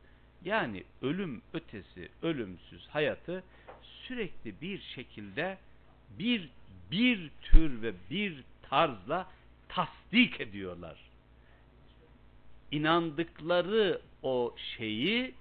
yani 0.44 0.84
ölüm 1.02 1.42
ötesi, 1.52 2.08
ölümsüz 2.22 2.88
hayatı 2.88 3.44
sürekli 4.10 4.60
bir 4.60 4.80
şekilde 4.80 5.58
bir 6.18 6.48
bir 6.90 7.30
tür 7.42 7.82
ve 7.82 7.94
bir 8.10 8.44
tarzla 8.62 9.30
tasdik 9.68 10.40
ediyorlar. 10.40 10.98
İnandıkları 12.70 14.00
o 14.22 14.54
şeyi 14.76 15.34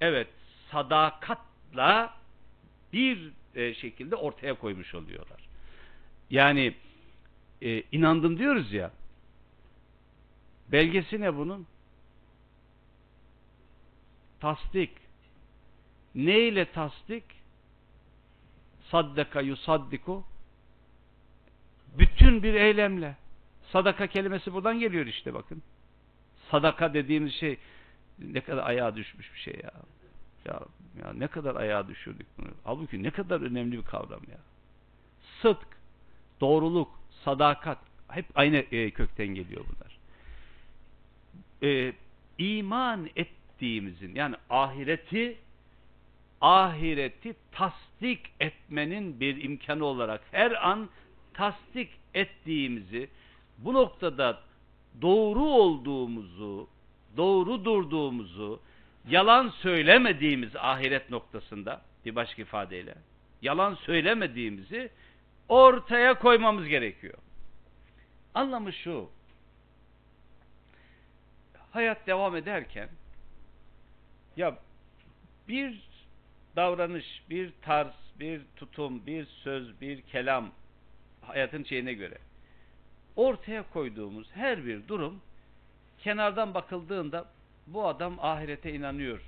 evet 0.00 0.28
sadakatla 0.70 2.16
bir 2.92 3.32
e, 3.54 3.74
şekilde 3.74 4.16
ortaya 4.16 4.54
koymuş 4.54 4.94
oluyorlar. 4.94 5.40
Yani 6.30 6.74
e, 7.62 7.82
inandım 7.92 8.38
diyoruz 8.38 8.72
ya 8.72 8.90
belgesi 10.72 11.20
ne 11.20 11.36
bunun? 11.36 11.66
Tasdik. 14.40 14.90
Ne 16.14 16.38
ile 16.38 16.72
tasdik? 16.72 17.43
Saddaka 18.90 19.40
yusaddiku 19.40 20.24
bütün 21.98 22.42
bir 22.42 22.54
eylemle. 22.54 23.16
Sadaka 23.72 24.06
kelimesi 24.06 24.52
buradan 24.52 24.78
geliyor 24.78 25.06
işte 25.06 25.34
bakın. 25.34 25.62
Sadaka 26.50 26.94
dediğimiz 26.94 27.34
şey 27.34 27.58
ne 28.18 28.40
kadar 28.40 28.66
ayağa 28.66 28.96
düşmüş 28.96 29.34
bir 29.34 29.38
şey 29.38 29.54
ya. 29.62 29.72
Ya, 30.44 30.60
ya 31.04 31.12
ne 31.12 31.26
kadar 31.26 31.56
ayağa 31.56 31.88
düşürdük 31.88 32.26
bunu. 32.38 32.48
Halbuki 32.64 33.02
ne 33.02 33.10
kadar 33.10 33.40
önemli 33.40 33.78
bir 33.78 33.84
kavram 33.84 34.20
ya. 34.30 34.38
Sıdk, 35.42 35.66
doğruluk, 36.40 37.00
sadakat 37.24 37.78
hep 38.08 38.26
aynı 38.34 38.56
e, 38.56 38.90
kökten 38.90 39.26
geliyor 39.26 39.64
bunlar. 39.68 39.98
E, 41.62 41.92
iman 42.38 43.08
ettiğimizin 43.16 44.14
yani 44.14 44.36
ahireti 44.50 45.38
ahireti 46.44 47.34
tasdik 47.52 48.20
etmenin 48.40 49.20
bir 49.20 49.44
imkanı 49.44 49.84
olarak 49.84 50.20
her 50.30 50.68
an 50.68 50.88
tasdik 51.34 51.90
ettiğimizi 52.14 53.08
bu 53.58 53.74
noktada 53.74 54.40
doğru 55.02 55.44
olduğumuzu 55.44 56.68
doğru 57.16 57.64
durduğumuzu 57.64 58.60
yalan 59.08 59.48
söylemediğimiz 59.48 60.56
ahiret 60.56 61.10
noktasında 61.10 61.80
bir 62.04 62.14
başka 62.14 62.42
ifadeyle 62.42 62.94
yalan 63.42 63.74
söylemediğimizi 63.74 64.90
ortaya 65.48 66.18
koymamız 66.18 66.68
gerekiyor. 66.68 67.18
Anlamı 68.34 68.72
şu 68.72 69.10
hayat 71.70 72.06
devam 72.06 72.36
ederken 72.36 72.88
ya 74.36 74.58
bir 75.48 75.93
davranış, 76.56 77.22
bir 77.30 77.52
tarz, 77.62 77.92
bir 78.20 78.42
tutum, 78.56 79.06
bir 79.06 79.26
söz, 79.26 79.80
bir 79.80 80.02
kelam 80.02 80.50
hayatın 81.20 81.64
şeyine 81.64 81.94
göre 81.94 82.18
ortaya 83.16 83.70
koyduğumuz 83.70 84.28
her 84.34 84.66
bir 84.66 84.88
durum 84.88 85.20
kenardan 85.98 86.54
bakıldığında 86.54 87.28
bu 87.66 87.86
adam 87.86 88.18
ahirete 88.20 88.72
inanıyor 88.72 89.20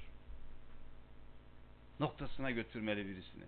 noktasına 2.01 2.51
götürmeli 2.51 3.09
birisini. 3.09 3.45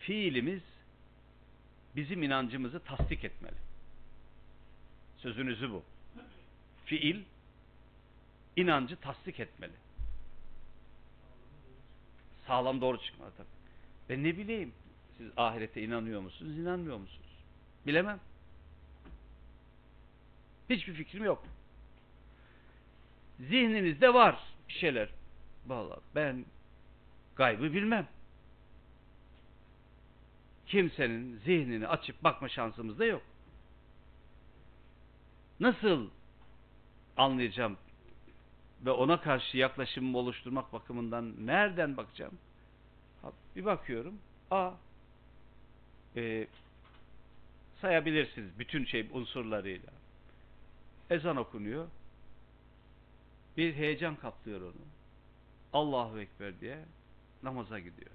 Fiilimiz 0.00 0.62
bizim 1.96 2.22
inancımızı 2.22 2.80
tasdik 2.80 3.24
etmeli. 3.24 3.56
Sözünüzü 5.18 5.70
bu. 5.70 5.82
Fiil 6.86 7.22
inancı 8.56 8.96
tasdik 8.96 9.40
etmeli. 9.40 9.72
Sağlam 12.46 12.80
doğru 12.80 12.98
çıkmalı 13.00 13.30
tabii. 13.36 13.46
Ben 14.08 14.24
ne 14.24 14.36
bileyim 14.36 14.72
siz 15.18 15.30
ahirete 15.36 15.82
inanıyor 15.82 16.20
musunuz, 16.20 16.58
inanmıyor 16.58 16.96
musunuz? 16.96 17.36
Bilemem. 17.86 18.20
Hiçbir 20.70 20.94
fikrim 20.94 21.24
yok. 21.24 21.44
Zihninizde 23.40 24.14
var 24.14 24.38
bir 24.68 24.74
şeyler. 24.74 25.08
Vallahi 25.66 26.00
ben 26.14 26.44
gaybı 27.36 27.62
bilmem. 27.62 28.08
Kimsenin 30.66 31.36
zihnini 31.36 31.88
açıp 31.88 32.24
bakma 32.24 32.48
şansımız 32.48 32.98
da 32.98 33.04
yok. 33.04 33.22
Nasıl 35.60 36.10
anlayacağım 37.16 37.76
ve 38.84 38.90
ona 38.90 39.20
karşı 39.20 39.56
yaklaşımımı 39.56 40.18
oluşturmak 40.18 40.72
bakımından 40.72 41.46
nereden 41.46 41.96
bakacağım? 41.96 42.38
Bir 43.56 43.64
bakıyorum. 43.64 44.18
A 44.50 44.72
e, 46.16 46.46
sayabilirsiniz 47.80 48.58
bütün 48.58 48.84
şey 48.84 49.08
unsurlarıyla. 49.12 49.92
Ezan 51.10 51.36
okunuyor. 51.36 51.86
Bir 53.56 53.74
heyecan 53.74 54.16
kaplıyor 54.16 54.60
onu. 54.60 54.72
Allahu 55.72 56.20
Ekber 56.20 56.60
diye 56.60 56.84
namaza 57.42 57.78
gidiyor. 57.78 58.10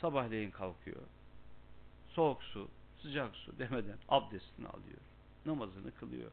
Sabahleyin 0.00 0.50
kalkıyor. 0.50 1.02
Soğuk 2.08 2.42
su, 2.42 2.68
sıcak 3.02 3.36
su 3.36 3.58
demeden 3.58 3.98
abdestini 4.08 4.66
alıyor. 4.66 5.00
Namazını 5.46 5.94
kılıyor. 5.94 6.30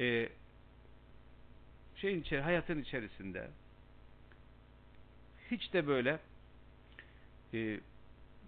Ee, 0.00 0.28
şeyin 2.02 2.20
içeri, 2.20 2.40
hayatın 2.40 2.82
içerisinde. 2.82 3.50
Hiç 5.50 5.72
de 5.72 5.86
böyle 5.86 6.18
e, 7.54 7.80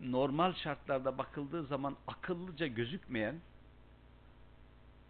normal 0.01 0.55
şartlarda 0.55 1.19
bakıldığı 1.19 1.64
zaman 1.67 1.97
akıllıca 2.07 2.67
gözükmeyen 2.67 3.35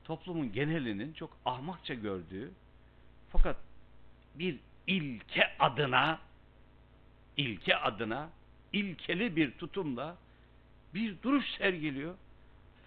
toplumun 0.05 0.53
genelinin 0.53 1.13
çok 1.13 1.37
ahmakça 1.45 1.95
gördüğü 1.95 2.51
fakat 3.33 3.57
bir 4.35 4.59
ilke 4.87 5.59
adına 5.59 6.21
ilke 7.37 7.77
adına 7.77 8.31
ilkeli 8.73 9.37
bir 9.37 9.51
tutumla 9.51 10.17
bir 10.95 11.23
duruş 11.23 11.47
sergiliyor. 11.59 12.15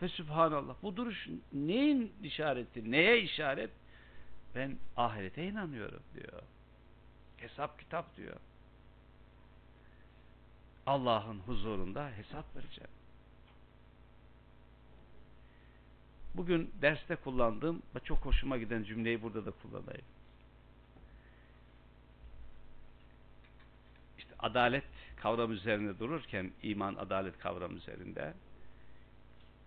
Ve 0.01 0.07
subhanallah 0.07 0.75
bu 0.83 0.95
duruş 0.95 1.27
neyin 1.53 2.13
işareti 2.23 2.91
neye 2.91 3.21
işaret 3.21 3.69
ben 4.57 4.77
ahirete 4.97 5.47
inanıyorum 5.47 6.03
diyor 6.15 6.41
hesap 7.37 7.79
kitap 7.79 8.17
diyor 8.17 8.35
Allah'ın 10.85 11.39
huzurunda 11.39 12.09
hesap 12.09 12.55
vereceğim. 12.55 12.89
Bugün 16.35 16.71
derste 16.81 17.15
kullandığım 17.15 17.81
ve 17.95 17.99
çok 17.99 18.25
hoşuma 18.25 18.57
giden 18.57 18.83
cümleyi 18.83 19.21
burada 19.21 19.45
da 19.45 19.51
kullanayım. 19.51 20.05
İşte 24.17 24.35
adalet 24.39 24.83
kavramı 25.15 25.53
üzerinde 25.53 25.99
dururken 25.99 26.51
iman 26.63 26.95
adalet 26.95 27.39
kavramı 27.39 27.73
üzerinde 27.73 28.33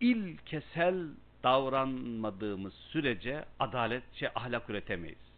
ilkesel 0.01 1.07
davranmadığımız 1.43 2.75
sürece 2.75 3.45
adaletçe 3.59 4.35
ahlak 4.35 4.71
üretemeyiz. 4.71 5.31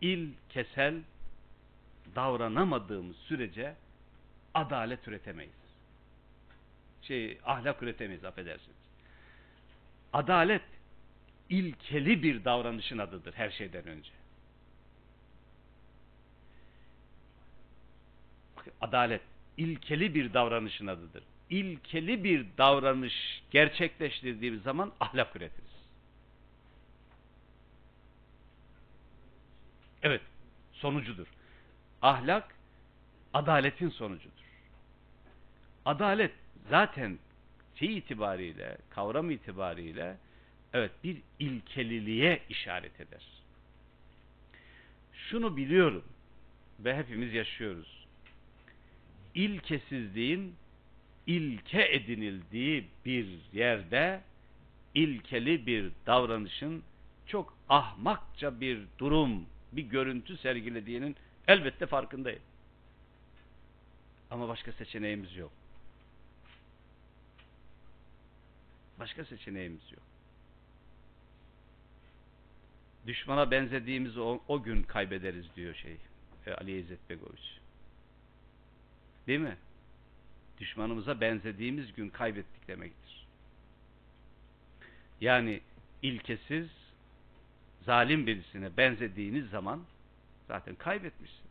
İlkesel 0.00 1.02
davranamadığımız 2.14 3.16
sürece 3.16 3.74
adalet 4.54 5.08
üretemeyiz. 5.08 5.54
Şey, 7.02 7.38
ahlak 7.44 7.82
üretemeyiz 7.82 8.24
affedersiniz. 8.24 8.76
Adalet 10.12 10.62
ilkeli 11.48 12.22
bir 12.22 12.44
davranışın 12.44 12.98
adıdır 12.98 13.34
her 13.34 13.50
şeyden 13.50 13.86
önce. 13.86 14.10
Adalet 18.80 19.22
ilkeli 19.56 20.14
bir 20.14 20.34
davranışın 20.34 20.86
adıdır. 20.86 21.22
İlkeli 21.50 22.24
bir 22.24 22.46
davranış 22.58 23.42
gerçekleştirdiğimiz 23.50 24.62
zaman 24.62 24.92
ahlak 25.00 25.36
üretiriz. 25.36 25.76
Evet, 30.02 30.22
sonucudur. 30.72 31.26
Ahlak 32.02 32.54
adaletin 33.34 33.88
sonucudur. 33.88 34.46
Adalet 35.84 36.32
zaten 36.70 37.18
şey 37.74 37.98
itibariyle, 37.98 38.78
kavram 38.90 39.30
itibariyle 39.30 40.16
evet 40.72 40.90
bir 41.04 41.22
ilkeliliğe 41.38 42.42
işaret 42.48 43.00
eder. 43.00 43.26
Şunu 45.12 45.56
biliyorum 45.56 46.04
ve 46.80 46.96
hepimiz 46.96 47.34
yaşıyoruz. 47.34 48.06
İlkesizliğin 49.34 50.56
ilke 51.26 51.88
edinildiği 51.92 52.88
bir 53.04 53.38
yerde 53.52 54.20
ilkeli 54.94 55.66
bir 55.66 55.92
davranışın 56.06 56.82
çok 57.26 57.54
ahmakça 57.68 58.60
bir 58.60 58.80
durum, 58.98 59.46
bir 59.72 59.82
görüntü 59.82 60.36
sergilediğinin 60.36 61.16
elbette 61.48 61.86
farkındayım. 61.86 62.42
Ama 64.30 64.48
başka 64.48 64.72
seçeneğimiz 64.72 65.36
yok. 65.36 65.52
Başka 69.00 69.24
seçeneğimiz 69.24 69.92
yok. 69.92 70.02
Düşmana 73.06 73.50
benzediğimizi 73.50 74.20
o, 74.20 74.42
o 74.48 74.62
gün 74.62 74.82
kaybederiz 74.82 75.46
diyor 75.56 75.74
şey 75.74 75.96
e, 76.46 76.54
Ali 76.54 76.80
İzzet 76.80 77.10
Begoviç. 77.10 77.58
Değil 79.26 79.40
mi? 79.40 79.56
Düşmanımıza 80.60 81.20
benzediğimiz 81.20 81.92
gün 81.92 82.10
kaybettik 82.10 82.68
demektir. 82.68 83.26
Yani 85.20 85.60
ilkesiz, 86.02 86.68
zalim 87.82 88.26
birisine 88.26 88.76
benzediğiniz 88.76 89.50
zaman 89.50 89.82
zaten 90.48 90.74
kaybetmişsiniz. 90.74 91.46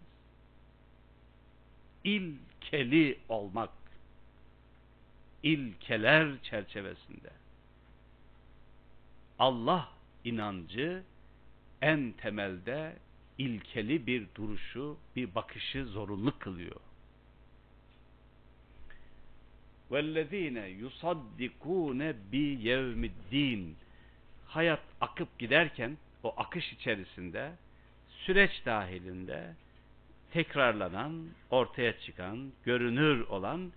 İlkeli 2.03 3.19
olmak, 3.29 3.69
ilkeler 5.43 6.41
çerçevesinde 6.43 7.29
Allah 9.39 9.89
inancı 10.23 11.03
en 11.81 12.11
temelde 12.11 12.95
ilkeli 13.37 14.07
bir 14.07 14.27
duruşu, 14.35 14.97
bir 15.15 15.35
bakışı 15.35 15.85
zorunlu 15.85 16.39
kılıyor 16.39 16.81
vellezine 19.91 20.67
yusaddikune 20.67 22.13
bi 22.31 22.67
yevmiddin 22.67 23.75
hayat 24.47 24.81
akıp 25.01 25.39
giderken 25.39 25.97
o 26.23 26.33
akış 26.37 26.73
içerisinde 26.73 27.51
süreç 28.09 28.65
dahilinde 28.65 29.53
tekrarlanan, 30.31 31.27
ortaya 31.49 31.99
çıkan, 31.99 32.51
görünür 32.63 33.27
olan 33.27 33.71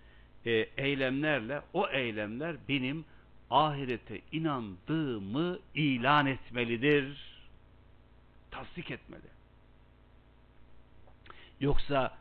e, 0.47 0.51
eylemlerle 0.77 1.63
o 1.73 1.89
eylemler 1.89 2.57
benim 2.69 3.05
ahirete 3.51 4.21
inandığımı 4.33 5.59
ilan 5.75 6.27
etmelidir. 6.27 7.19
Tasdik 8.51 8.91
etmeli. 8.91 9.29
Yoksa 11.61 12.19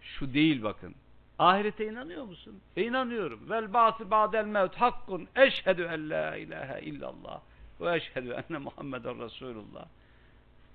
şu 0.00 0.34
değil 0.34 0.62
bakın. 0.62 0.94
Ahirete 1.42 1.86
inanıyor 1.86 2.24
musun? 2.24 2.60
E 2.76 2.82
inanıyorum. 2.82 3.50
Vel 3.50 3.72
ba'si 3.72 4.10
ba'del 4.10 4.44
mevt 4.44 4.76
hakkun 4.76 5.28
eşhedü 5.36 5.82
en 5.82 6.10
la 6.10 6.36
ilahe 6.36 6.80
illallah 6.80 7.40
ve 7.80 7.96
eşhedü 7.96 8.30
enne 8.30 8.58
Muhammeden 8.58 9.24
Resulullah. 9.24 9.86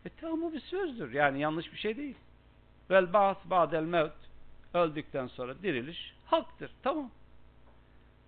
E 0.06 0.10
tamam 0.22 0.42
bu 0.42 0.54
bir 0.54 0.60
sözdür. 0.60 1.14
Yani 1.14 1.40
yanlış 1.40 1.74
bir 1.74 1.78
şey 1.78 1.98
değil. 1.98 2.16
Vel 2.90 3.14
ba'si 3.14 3.50
ba'del 3.50 3.84
mevt 3.84 4.14
öldükten 4.74 5.28
sonra 5.28 5.62
diriliş 5.64 6.14
haktır. 6.26 6.72
Tamam. 6.84 7.12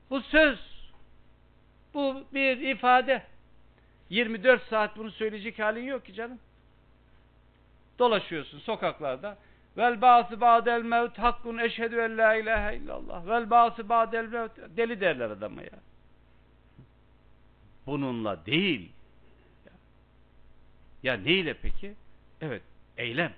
Bu 0.10 0.22
söz. 0.22 0.60
Bu 1.94 2.24
bir 2.34 2.58
ifade. 2.58 3.24
24 4.10 4.64
saat 4.64 4.98
bunu 4.98 5.12
söyleyecek 5.12 5.60
halin 5.60 5.84
yok 5.84 6.06
ki 6.06 6.14
canım. 6.14 6.40
Dolaşıyorsun 8.00 8.60
sokaklarda. 8.60 9.38
Vel 9.80 10.02
ba'sı 10.02 10.42
ba'del 10.42 10.84
mevt 10.84 11.18
hakkun 11.18 11.58
eşhedü 11.58 11.96
en 11.96 12.18
la 12.18 12.36
ilahe 12.36 12.76
illallah. 12.76 13.28
Vel 13.28 13.50
ba'sı 13.50 13.90
ba'del 13.90 14.28
mevt. 14.28 14.78
Deli 14.78 15.02
derler 15.02 15.30
adama 15.30 15.62
ya. 15.62 15.80
Bununla 17.86 18.46
değil. 18.46 18.92
Ya 21.04 21.14
neyle 21.14 21.54
peki? 21.54 21.94
Evet, 22.42 22.62
eylem. 22.98 23.34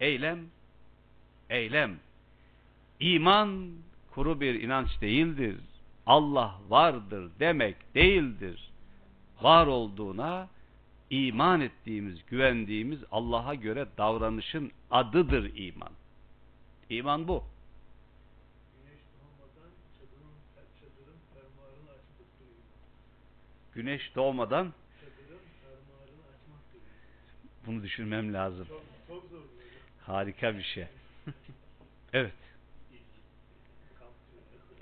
Eylem, 0.00 0.46
eylem. 1.50 1.98
İman 3.00 3.70
kuru 4.10 4.40
bir 4.40 4.62
inanç 4.62 5.00
değildir. 5.00 5.56
Allah 6.06 6.54
vardır 6.68 7.30
demek 7.40 7.94
değildir. 7.94 8.70
Var 9.40 9.66
olduğuna 9.66 10.48
iman 11.10 11.60
ettiğimiz, 11.60 12.26
güvendiğimiz 12.26 13.00
Allah'a 13.10 13.54
göre 13.54 13.86
davranışın 13.98 14.72
adıdır 14.90 15.56
iman. 15.56 15.92
İman 16.90 17.28
bu. 17.28 17.44
Güneş 18.76 18.98
doğmadan 19.20 19.70
çadırın, 19.98 20.34
çadırın 20.80 21.18
fermuarını 21.34 21.90
açmak 21.90 22.28
duruyor. 22.40 22.64
Güneş 23.74 24.14
doğmadan 24.14 24.72
Çadırın 25.00 25.40
fermuarını 25.62 26.22
açmak 26.22 26.62
duruyor. 26.72 26.86
bunu 27.66 27.82
düşünmem 27.82 28.34
lazım. 28.34 28.66
Çok, 28.68 28.82
çok 29.08 29.24
zor. 29.30 29.40
Harika 30.06 30.54
bir 30.56 30.62
şey. 30.62 30.86
Evet, 32.12 32.32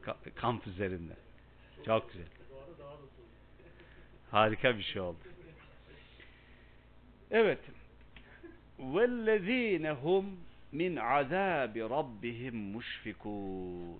Kamp 0.02 0.16
ka- 0.26 0.34
kamp 0.34 0.66
üzerinde. 0.66 1.12
Çok 1.86 2.12
güzel. 2.12 2.26
Harika 4.30 4.78
bir 4.78 4.82
şey 4.82 5.00
oldu. 5.02 5.18
Evet. 7.31 7.59
وَالَّذ۪ينَ 8.79 9.85
هُمْ 10.03 10.25
min 10.71 10.95
عَذَابِ 10.95 11.73
رَبِّهِمْ 11.77 12.77
مُشْفِكُونَ 12.77 13.97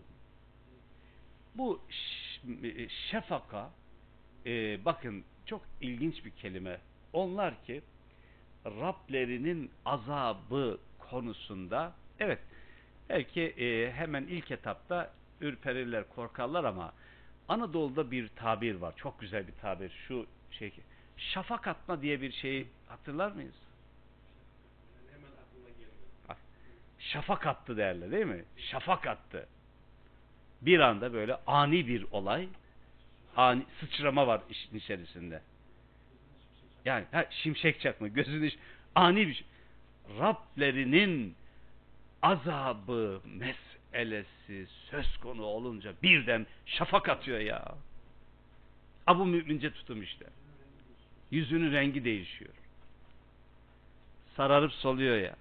Bu 1.56 1.82
ş- 1.89 2.89
şefaka 2.89 3.69
e, 4.45 4.86
bakın 4.86 5.23
çok 5.45 5.62
ilginç 5.82 6.26
bir 6.26 6.32
kelime. 6.32 6.78
Onlar 7.13 7.63
ki 7.65 7.82
Rablerinin 8.65 9.71
azabı 9.86 10.78
konusunda 11.00 11.93
evet 12.19 12.39
belki 13.10 13.41
e, 13.41 13.91
hemen 13.91 14.23
ilk 14.23 14.52
etapta 14.52 15.13
ürperirler, 15.41 16.10
korkarlar 16.10 16.63
ama 16.63 16.93
Anadolu'da 17.47 18.12
bir 18.12 18.28
tabir 18.28 18.76
var. 18.76 18.93
Çok 18.97 19.19
güzel 19.19 19.47
bir 19.47 19.54
tabir. 19.54 19.91
Şu 20.08 20.26
şey 20.52 20.71
şafak 21.17 21.67
atma 21.67 22.02
diye 22.02 22.21
bir 22.21 22.32
şeyi 22.32 22.67
hatırlar 22.92 23.33
mıyız? 23.33 23.55
Şafak 26.98 27.46
attı 27.46 27.76
derler 27.76 28.11
değil 28.11 28.26
mi? 28.26 28.44
Şafak 28.57 29.07
attı. 29.07 29.48
Bir 30.62 30.81
anda 30.81 31.12
böyle 31.12 31.37
ani 31.46 31.88
bir 31.88 32.07
olay, 32.11 32.48
ani 33.37 33.66
sıçrama 33.81 34.26
var 34.26 34.42
işin 34.50 34.76
içerisinde. 34.76 35.42
Yani 36.85 37.05
ha, 37.12 37.26
şimşek 37.31 37.81
çakma, 37.81 38.09
gözün 38.09 38.42
iş, 38.42 38.59
ani 38.94 39.28
bir 39.28 39.35
şey. 39.35 39.46
Rablerinin 40.18 41.35
azabı 42.22 43.20
meselesi 43.24 44.66
söz 44.90 45.16
konu 45.16 45.42
olunca 45.42 45.92
birden 46.02 46.46
şafak 46.66 47.09
atıyor 47.09 47.38
ya. 47.38 47.74
Abu 49.07 49.26
mümince 49.26 49.72
tutum 49.72 50.02
işte. 50.02 50.26
Yüzünün 51.31 51.72
rengi 51.72 52.05
değişiyor. 52.05 52.55
Sararıp 54.37 54.73
soluyor 54.73 55.16
ya. 55.16 55.37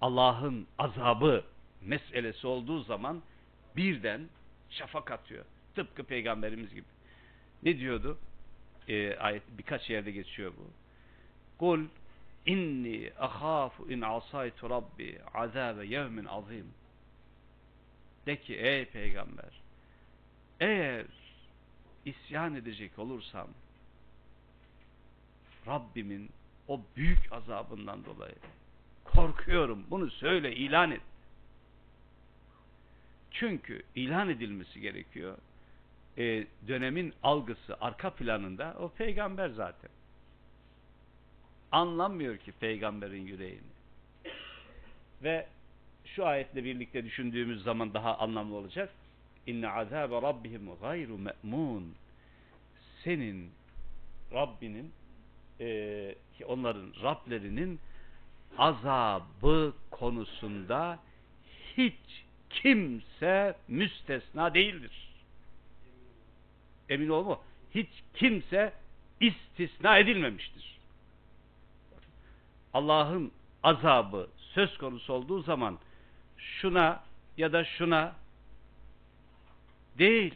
Allah'ın 0.00 0.66
azabı 0.78 1.44
meselesi 1.82 2.46
olduğu 2.46 2.80
zaman 2.82 3.22
birden 3.76 4.28
şafak 4.70 5.10
atıyor. 5.10 5.44
Tıpkı 5.74 6.04
peygamberimiz 6.04 6.74
gibi. 6.74 6.86
Ne 7.62 7.78
diyordu? 7.78 8.18
Ee, 8.88 9.16
ayet 9.16 9.42
birkaç 9.58 9.90
yerde 9.90 10.10
geçiyor 10.10 10.52
bu. 10.58 10.70
Kul 11.58 11.84
inni 12.46 13.12
ahafu 13.18 13.90
in 13.90 14.00
asaytu 14.00 14.70
rabbi 14.70 15.18
azabe 15.34 15.86
yevmin 15.86 16.24
azim. 16.24 16.66
De 18.26 18.40
ki 18.40 18.56
ey 18.56 18.84
peygamber 18.84 19.64
eğer 20.60 21.06
isyan 22.04 22.54
edecek 22.54 22.98
olursam 22.98 23.48
Rabbimin 25.66 26.30
o 26.68 26.80
büyük 26.96 27.32
azabından 27.32 28.04
dolayı 28.04 28.34
korkuyorum. 29.04 29.84
Bunu 29.90 30.10
söyle, 30.10 30.56
ilan 30.56 30.90
et. 30.90 31.00
Çünkü 33.30 33.82
ilan 33.94 34.28
edilmesi 34.28 34.80
gerekiyor. 34.80 35.38
Ee, 36.18 36.46
dönemin 36.68 37.14
algısı 37.22 37.76
arka 37.80 38.10
planında 38.10 38.76
o 38.78 38.88
peygamber 38.88 39.48
zaten. 39.48 39.90
Anlamıyor 41.72 42.36
ki 42.36 42.52
peygamberin 42.52 43.26
yüreğini. 43.26 43.74
Ve 45.22 45.46
şu 46.04 46.26
ayetle 46.26 46.64
birlikte 46.64 47.04
düşündüğümüz 47.04 47.62
zaman 47.62 47.94
daha 47.94 48.18
anlamlı 48.18 48.54
olacak. 48.54 48.90
İnne 49.46 49.68
azabe 49.68 50.22
rabbihim 50.22 50.70
gayru 50.80 51.18
me'mun. 51.18 51.94
Senin 53.04 53.50
Rabbinin 54.32 54.92
e, 55.60 56.14
onların 56.46 56.92
Rablerinin 57.02 57.80
azabı 58.58 59.72
konusunda 59.90 60.98
hiç 61.76 62.24
kimse 62.50 63.56
müstesna 63.68 64.54
değildir. 64.54 65.08
Emin 66.88 67.08
ol 67.08 67.24
mu? 67.24 67.40
Hiç 67.74 67.88
kimse 68.14 68.72
istisna 69.20 69.98
edilmemiştir. 69.98 70.78
Allah'ın 72.74 73.32
azabı 73.62 74.28
söz 74.54 74.78
konusu 74.78 75.12
olduğu 75.12 75.42
zaman 75.42 75.78
şuna 76.38 77.02
ya 77.36 77.52
da 77.52 77.64
şuna 77.64 78.14
değil. 79.98 80.34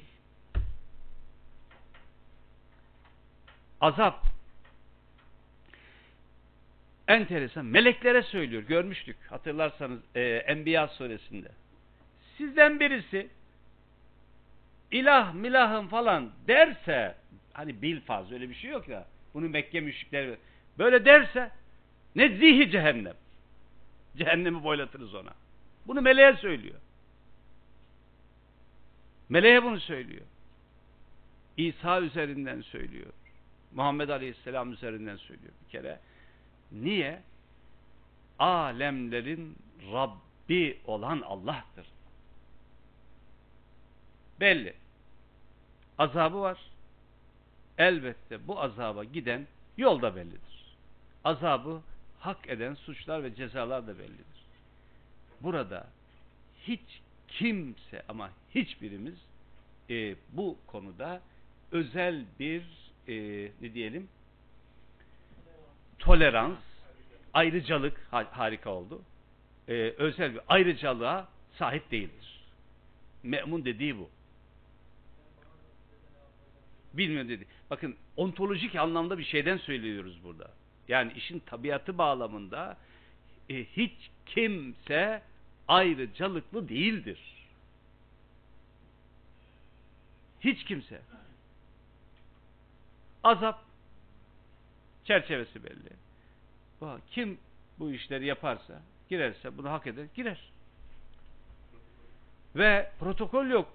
Azap 3.81 4.27
enteresan. 7.09 7.67
Meleklere 7.67 8.23
söylüyor. 8.23 8.63
Görmüştük. 8.63 9.17
Hatırlarsanız 9.31 10.01
e, 10.15 10.21
Enbiya 10.21 10.89
suresinde. 10.89 11.49
Sizden 12.37 12.81
birisi 12.81 13.29
ilah 14.91 15.35
milahım 15.35 15.89
falan 15.89 16.31
derse 16.49 17.15
hani 17.53 17.83
bil 17.83 18.01
faz 18.01 18.33
öyle 18.33 18.49
bir 18.49 18.55
şey 18.55 18.71
yok 18.71 18.89
ya. 18.89 19.07
Bunu 19.35 19.49
Mekke 19.49 19.81
müşrikleri 19.81 20.37
böyle 20.79 21.05
derse 21.05 21.51
ne 22.17 22.29
zihi 22.29 22.71
cehennem. 22.71 23.15
Cehennemi 24.17 24.65
boylatırız 24.65 25.15
ona. 25.15 25.35
Bunu 25.87 26.01
meleğe 26.01 26.37
söylüyor. 26.37 26.81
Meleğe 29.29 29.65
bunu 29.65 29.81
söylüyor. 29.81 30.27
İsa 31.57 32.01
üzerinden 32.01 32.61
söylüyor. 32.61 33.13
Muhammed 33.73 34.09
Aleyhisselam 34.09 34.73
üzerinden 34.73 35.17
söylüyor 35.17 35.53
bir 35.65 35.71
kere. 35.71 36.01
Niye? 36.73 37.23
Alemlerin 38.39 39.57
Rabbi 39.93 40.79
olan 40.87 41.21
Allah'tır. 41.21 41.87
Belli. 44.41 44.75
Azabı 45.99 46.41
var. 46.41 46.59
Elbette 47.79 48.49
bu 48.49 48.61
azaba 48.61 49.05
giden 49.05 49.47
yol 49.77 50.03
da 50.03 50.17
bellidir. 50.17 50.75
Azabı 51.25 51.81
hak 52.21 52.49
eden 52.49 52.75
suçlar 52.75 53.25
ve 53.25 53.35
cezalar 53.35 53.87
da 53.87 53.99
bellidir. 53.99 54.39
Burada 55.41 55.87
hiç 56.63 57.01
kimse 57.29 58.03
ama 58.09 58.31
hiçbirimiz 58.55 59.15
e, 59.91 60.17
bu 60.33 60.57
konuda 60.67 61.21
özel 61.73 62.25
bir 62.41 62.63
e, 63.09 63.15
ne 63.61 63.75
diyelim 63.75 64.09
tolerans, 65.99 66.59
ayrıcalık 67.35 68.01
ha- 68.11 68.29
harika 68.31 68.71
oldu. 68.71 69.03
Ee, 69.69 69.73
özel 69.99 70.35
bir 70.35 70.41
ayrıcalığa 70.49 71.29
sahip 71.59 71.91
değildir. 71.91 72.45
Me'mun 73.23 73.65
dediği 73.65 73.99
bu. 73.99 74.11
Bilmiyorum 76.93 77.29
dedi. 77.29 77.47
Bakın 77.71 77.97
ontolojik 78.17 78.77
anlamda 78.77 79.19
bir 79.19 79.25
şeyden 79.25 79.57
söylüyoruz 79.57 80.25
burada. 80.25 80.51
Yani 80.89 81.13
işin 81.13 81.39
tabiatı 81.39 81.99
bağlamında 81.99 82.77
e, 83.51 83.65
hiç 83.65 84.11
kimse 84.27 85.23
ayrıcalıklı 85.69 86.69
değildir. 86.69 87.19
Hiç 90.41 90.65
kimse. 90.65 91.03
Azap 93.25 93.68
çerçevesi 95.09 95.65
belli. 95.65 95.91
Kim 97.11 97.39
bu 97.79 97.93
işleri 97.93 98.27
yaparsa, 98.27 98.83
girerse, 99.09 99.59
bunu 99.59 99.71
hak 99.71 99.87
eder, 99.87 100.05
girer. 100.15 100.51
Ve 102.57 102.91
protokol 103.01 103.47
yok. 103.47 103.73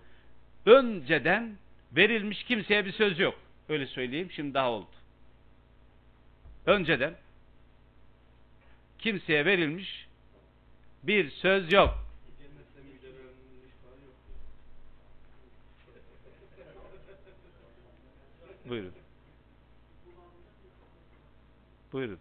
Önceden 0.66 1.58
verilmiş 1.92 2.44
kimseye 2.44 2.86
bir 2.86 2.92
söz 2.92 3.20
yok. 3.20 3.40
Öyle 3.70 3.88
söyleyeyim, 3.88 4.32
şimdi 4.32 4.54
daha 4.54 4.72
oldu. 4.72 4.90
Önceden 6.66 7.16
kimseye 9.00 9.46
verilmiş 9.46 10.08
bir 11.04 11.30
söz 11.30 11.74
yok. 11.74 11.94
Buyurun. 18.70 19.03
Buyurun. 21.94 22.20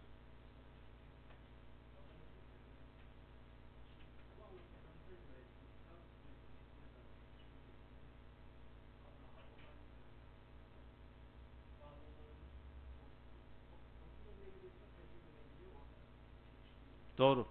Doğru. 17.18 17.46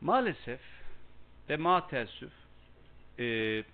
Maalesef 0.00 0.60
ve 1.48 1.56
ma 1.56 1.88
teessüf 1.88 2.32
e, 3.18 3.64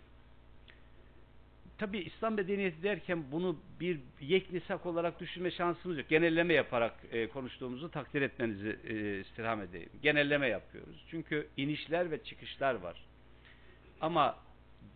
tabi 1.86 1.98
İslam 1.98 2.34
medeniyeti 2.34 2.82
derken 2.82 3.24
bunu 3.32 3.56
bir 3.80 4.00
yeknisak 4.20 4.86
olarak 4.86 5.20
düşünme 5.20 5.50
şansımız 5.50 5.98
yok. 5.98 6.08
Genelleme 6.08 6.54
yaparak 6.54 6.94
e, 7.12 7.28
konuştuğumuzu 7.28 7.90
takdir 7.90 8.22
etmenizi 8.22 8.78
e, 8.84 9.20
istirham 9.20 9.62
edeyim. 9.62 9.88
Genelleme 10.02 10.48
yapıyoruz. 10.48 11.04
Çünkü 11.10 11.48
inişler 11.56 12.10
ve 12.10 12.24
çıkışlar 12.24 12.74
var. 12.74 13.04
Ama 14.00 14.36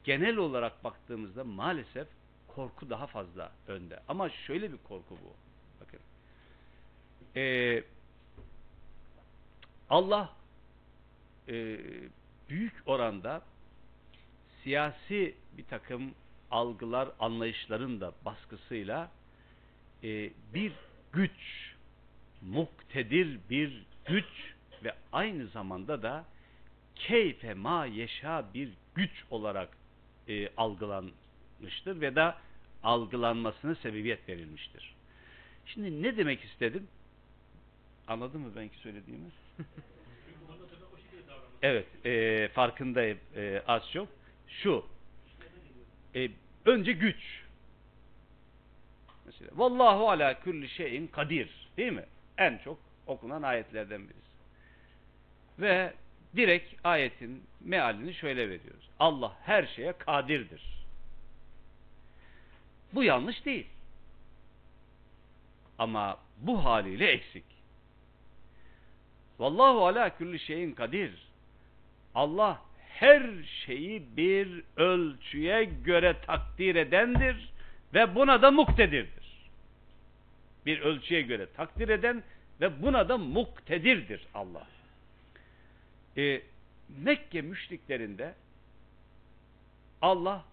genel 0.04 0.36
olarak 0.36 0.84
baktığımızda 0.84 1.44
maalesef 1.44 2.08
korku 2.48 2.90
daha 2.90 3.06
fazla 3.06 3.52
önde. 3.66 4.00
Ama 4.08 4.30
şöyle 4.30 4.72
bir 4.72 4.78
korku 4.78 5.18
bu. 5.24 5.34
Bakın. 5.80 6.00
E, 7.36 7.82
Allah 9.90 10.32
e, 11.48 11.78
büyük 12.48 12.74
oranda 12.86 13.42
siyasi 14.62 15.34
bir 15.58 15.64
takım 15.64 16.14
algılar, 16.50 17.08
anlayışların 17.20 18.00
da 18.00 18.12
baskısıyla 18.24 19.10
e, 20.04 20.30
bir 20.54 20.72
güç, 21.12 21.74
muktedir 22.42 23.38
bir 23.50 23.82
güç 24.06 24.54
ve 24.84 24.94
aynı 25.12 25.46
zamanda 25.46 26.02
da 26.02 26.24
keyfe 26.94 27.54
ma 27.54 27.86
yeşa 27.86 28.44
bir 28.54 28.68
güç 28.94 29.24
olarak 29.30 29.68
e, 30.28 30.48
algılanmıştır 30.56 32.00
ve 32.00 32.16
da 32.16 32.38
algılanmasına 32.82 33.74
sebebiyet 33.74 34.28
verilmiştir. 34.28 34.94
Şimdi 35.66 36.02
ne 36.02 36.16
demek 36.16 36.44
istedim? 36.44 36.88
Anladın 38.08 38.40
mı 38.40 38.56
benki 38.56 38.78
söylediğimi? 38.78 39.30
Evet, 41.62 42.06
e, 42.06 42.48
farkındayım 42.48 43.18
e, 43.36 43.62
az 43.66 43.90
çok. 43.92 44.08
Şu, 44.48 44.84
e, 46.18 46.30
önce 46.64 46.92
güç. 46.92 47.44
Mesela, 49.26 49.50
Vallahu 49.54 50.10
ala 50.10 50.40
kulli 50.40 50.68
şeyin 50.68 51.06
kadir, 51.06 51.68
değil 51.76 51.92
mi? 51.92 52.04
En 52.38 52.58
çok 52.58 52.78
okunan 53.06 53.42
ayetlerden 53.42 54.02
birisi. 54.02 54.28
Ve 55.58 55.94
direkt 56.36 56.74
ayetin 56.84 57.42
mealini 57.60 58.14
şöyle 58.14 58.50
veriyoruz. 58.50 58.90
Allah 58.98 59.36
her 59.42 59.66
şeye 59.66 59.92
kadirdir. 59.92 60.62
Bu 62.92 63.04
yanlış 63.04 63.44
değil. 63.44 63.66
Ama 65.78 66.18
bu 66.38 66.64
haliyle 66.64 67.06
eksik. 67.06 67.44
Vallahu 69.38 69.86
ala 69.86 70.16
kulli 70.18 70.38
şeyin 70.38 70.72
kadir. 70.72 71.28
Allah 72.14 72.62
her 73.00 73.44
şeyi 73.44 74.16
bir 74.16 74.62
ölçüye 74.76 75.64
göre 75.64 76.16
takdir 76.26 76.74
edendir 76.74 77.52
ve 77.94 78.14
buna 78.14 78.42
da 78.42 78.50
muktedirdir. 78.50 79.48
Bir 80.66 80.80
ölçüye 80.80 81.22
göre 81.22 81.46
takdir 81.56 81.88
eden 81.88 82.22
ve 82.60 82.82
buna 82.82 83.08
da 83.08 83.18
muktedirdir 83.18 84.26
Allah. 84.34 84.66
Ee, 86.16 86.42
Mekke 86.88 87.42
müşriklerinde 87.42 88.34
Allah 90.02 90.44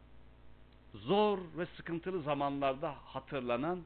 zor 0.93 1.39
ve 1.57 1.65
sıkıntılı 1.65 2.21
zamanlarda 2.21 2.95
hatırlanan 3.05 3.83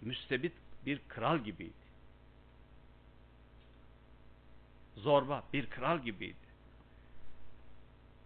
müstebit 0.00 0.52
bir 0.86 1.00
kral 1.08 1.38
gibiydi. 1.38 1.84
Zorba 4.96 5.44
bir 5.52 5.70
kral 5.70 5.98
gibiydi. 5.98 6.43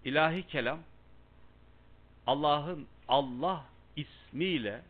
İlahi 0.04 0.46
kelam 0.46 0.78
Allah'ın 2.26 2.86
Allah 3.08 3.64
ismiyle 3.96 4.82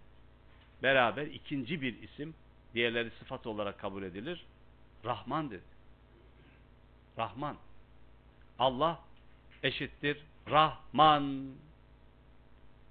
beraber 0.83 1.27
ikinci 1.27 1.83
bir 1.83 2.03
isim 2.03 2.35
diğerleri 2.75 3.11
sıfat 3.11 3.47
olarak 3.47 3.79
kabul 3.79 4.03
edilir. 4.03 4.47
Rahman. 5.05 5.53
Rahman. 7.19 7.57
Allah 8.59 9.01
eşittir 9.63 10.23
Rahman. 10.51 11.55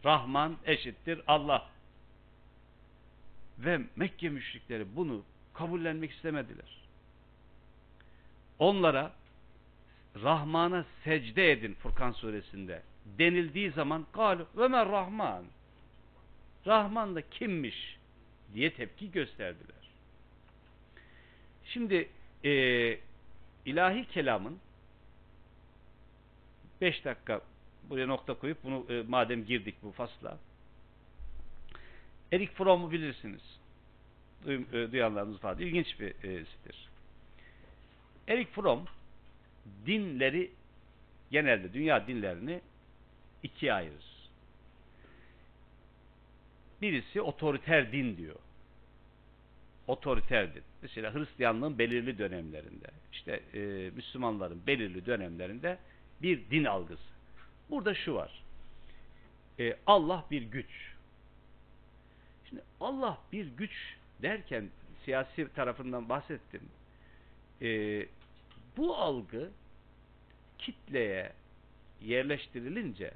Rahman 0.05 0.57
eşittir 0.65 1.21
Allah. 1.27 1.69
Ve 3.59 3.81
Mekke 3.95 4.29
müşrikleri 4.29 4.95
bunu 4.95 5.23
kabullenmek 5.53 6.11
istemediler. 6.11 6.77
Onlara 8.59 9.11
Rahman'a 10.23 10.85
secde 11.03 11.51
edin 11.51 11.73
Furkan 11.73 12.11
suresinde 12.11 12.81
denildiği 13.05 13.71
zaman 13.71 14.05
gal 14.13 14.39
ve 14.57 14.67
men 14.67 14.91
Rahman. 14.91 15.45
Rahman 16.67 17.15
da 17.15 17.29
kimmiş 17.29 17.97
diye 18.53 18.73
tepki 18.73 19.11
gösterdiler. 19.11 19.77
Şimdi 21.65 22.09
e, 22.43 22.51
ilahi 23.65 24.05
kelamın 24.05 24.59
5 26.81 27.05
dakika 27.05 27.41
buraya 27.89 28.07
nokta 28.07 28.33
koyup 28.33 28.63
bunu 28.63 28.85
e, 28.89 29.03
madem 29.07 29.45
girdik 29.45 29.75
bu 29.83 29.91
fasla 29.91 30.37
Erik 32.31 32.51
Fromm'u 32.51 32.91
bilirsiniz. 32.91 33.59
Duy, 34.45 34.55
e, 34.55 34.91
duyanlarınız 34.91 35.43
var. 35.43 35.57
İlginç 35.57 35.99
bir 35.99 36.07
e. 36.23 36.45
Erik 38.27 38.51
Fromm 38.53 38.85
dinleri 39.85 40.51
genelde 41.31 41.73
dünya 41.73 42.07
dinlerini 42.07 42.61
ikiye 43.43 43.73
ayırır. 43.73 44.17
Birisi 46.81 47.21
otoriter 47.21 47.91
din 47.91 48.17
diyor. 48.17 48.35
Otoriter 49.87 50.55
din. 50.55 50.63
Mesela 50.81 51.13
Hristiyanlığın 51.13 51.79
belirli 51.79 52.17
dönemlerinde, 52.17 52.87
işte 53.11 53.41
e, 53.53 53.59
Müslümanların 53.95 54.61
belirli 54.67 55.05
dönemlerinde 55.05 55.77
bir 56.21 56.49
din 56.51 56.65
algısı. 56.65 57.17
Burada 57.69 57.93
şu 57.93 58.13
var. 58.13 58.43
E, 59.59 59.77
Allah 59.87 60.25
bir 60.31 60.41
güç. 60.41 60.91
Şimdi 62.49 62.61
Allah 62.79 63.17
bir 63.31 63.45
güç 63.45 63.95
derken 64.21 64.69
siyasi 65.05 65.53
tarafından 65.53 66.09
bahsettim. 66.09 66.61
E, 67.61 68.05
bu 68.77 68.95
algı 68.95 69.51
kitleye 70.57 71.33
yerleştirilince 72.01 73.13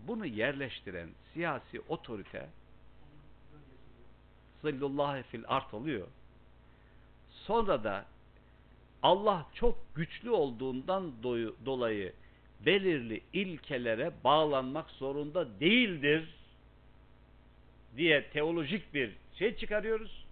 bunu 0.00 0.26
yerleştiren 0.26 1.08
siyasi 1.32 1.80
otorite 1.80 2.48
zillullahi 4.62 5.22
fil 5.22 5.44
art 5.48 5.74
oluyor. 5.74 6.06
Sonra 7.30 7.84
da 7.84 8.06
Allah 9.02 9.46
çok 9.54 9.94
güçlü 9.94 10.30
olduğundan 10.30 11.12
dolayı 11.66 12.12
belirli 12.66 13.20
ilkelere 13.32 14.12
bağlanmak 14.24 14.90
zorunda 14.90 15.60
değildir 15.60 16.34
diye 17.96 18.30
teolojik 18.30 18.94
bir 18.94 19.12
şey 19.34 19.56
çıkarıyoruz. 19.56 20.26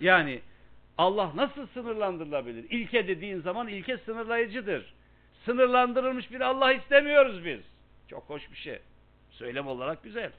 Yani 0.00 0.40
Allah 0.98 1.32
nasıl 1.34 1.66
sınırlandırılabilir? 1.66 2.70
İlke 2.70 3.08
dediğin 3.08 3.40
zaman 3.40 3.68
ilke 3.68 3.98
sınırlayıcıdır. 3.98 4.94
Sınırlandırılmış 5.44 6.30
bir 6.30 6.40
Allah 6.40 6.72
istemiyoruz 6.72 7.44
biz. 7.44 7.60
Çok 8.08 8.24
hoş 8.30 8.50
bir 8.50 8.56
şey. 8.56 8.78
Söylem 9.30 9.66
olarak 9.66 10.02
güzel. 10.02 10.32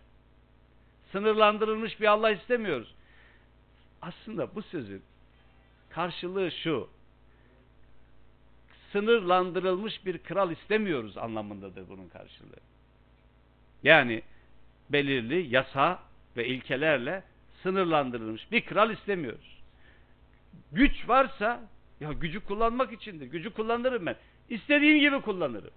Sınırlandırılmış 1.11 2.01
bir 2.01 2.05
Allah 2.05 2.31
istemiyoruz. 2.31 2.95
Aslında 4.01 4.55
bu 4.55 4.61
sözün 4.61 5.01
karşılığı 5.89 6.51
şu. 6.51 6.89
Sınırlandırılmış 8.91 10.05
bir 10.05 10.17
kral 10.17 10.51
istemiyoruz 10.51 11.17
anlamındadır 11.17 11.89
bunun 11.89 12.09
karşılığı. 12.09 12.59
Yani 13.83 14.21
belirli 14.89 15.55
yasa 15.55 15.99
ve 16.37 16.47
ilkelerle 16.47 17.23
sınırlandırılmış 17.63 18.51
bir 18.51 18.61
kral 18.61 18.91
istemiyoruz. 18.91 19.56
Güç 20.71 21.09
varsa 21.09 21.61
ya 21.99 22.11
gücü 22.11 22.39
kullanmak 22.39 22.93
içindir. 22.93 23.25
Gücü 23.25 23.49
kullanırım 23.49 24.05
ben. 24.05 24.15
İstediğim 24.49 24.99
gibi 24.99 25.21
kullanırım. 25.21 25.71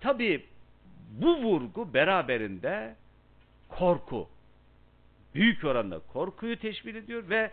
Tabii 0.00 0.46
bu 1.10 1.36
vurgu 1.36 1.94
beraberinde 1.94 2.96
korku. 3.68 4.28
Büyük 5.34 5.64
oranda 5.64 5.98
korkuyu 5.98 6.58
teşkil 6.58 6.94
ediyor 6.94 7.28
ve 7.28 7.50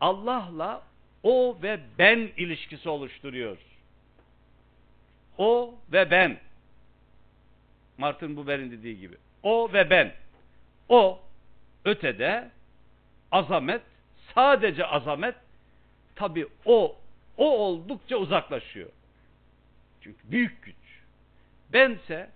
Allah'la 0.00 0.82
o 1.22 1.58
ve 1.62 1.80
ben 1.98 2.18
ilişkisi 2.36 2.88
oluşturuyor. 2.88 3.58
O 5.38 5.74
ve 5.92 6.10
ben. 6.10 6.38
Martin 7.98 8.36
Buber'in 8.36 8.70
dediği 8.70 9.00
gibi. 9.00 9.16
O 9.42 9.72
ve 9.72 9.90
ben. 9.90 10.12
O 10.88 11.20
ötede 11.84 12.50
azamet, 13.30 13.82
sadece 14.34 14.86
azamet 14.86 15.34
tabi 16.14 16.46
o 16.64 16.96
o 17.36 17.58
oldukça 17.58 18.16
uzaklaşıyor. 18.16 18.88
Çünkü 20.00 20.18
büyük 20.24 20.62
güç. 20.62 20.74
Bense 21.72 22.30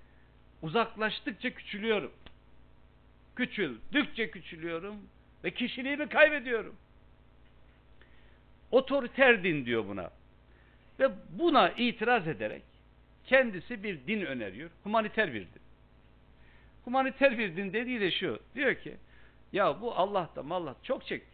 uzaklaştıkça 0.63 1.51
küçülüyorum. 1.51 2.13
Küçüldükçe 3.37 4.31
küçülüyorum 4.31 4.97
ve 5.45 5.51
kişiliğimi 5.51 6.09
kaybediyorum. 6.09 6.77
Otoriter 8.71 9.45
din 9.45 9.67
diyor 9.67 9.89
buna. 9.89 10.11
Ve 11.01 11.11
buna 11.31 11.71
itiraz 11.71 12.29
ederek 12.29 12.63
kendisi 13.25 13.83
bir 13.83 14.07
din 14.07 14.21
öneriyor. 14.21 14.71
Humaniter 14.85 15.35
bir 15.35 15.41
din. 15.41 15.63
Humaniter 16.85 17.39
bir 17.39 17.57
din 17.57 17.73
dediği 17.73 18.01
de 18.01 18.11
şu. 18.11 18.41
Diyor 18.55 18.75
ki 18.75 18.97
ya 19.53 19.81
bu 19.81 19.95
Allah 19.95 20.29
çok 20.83 21.07
çektik. 21.07 21.32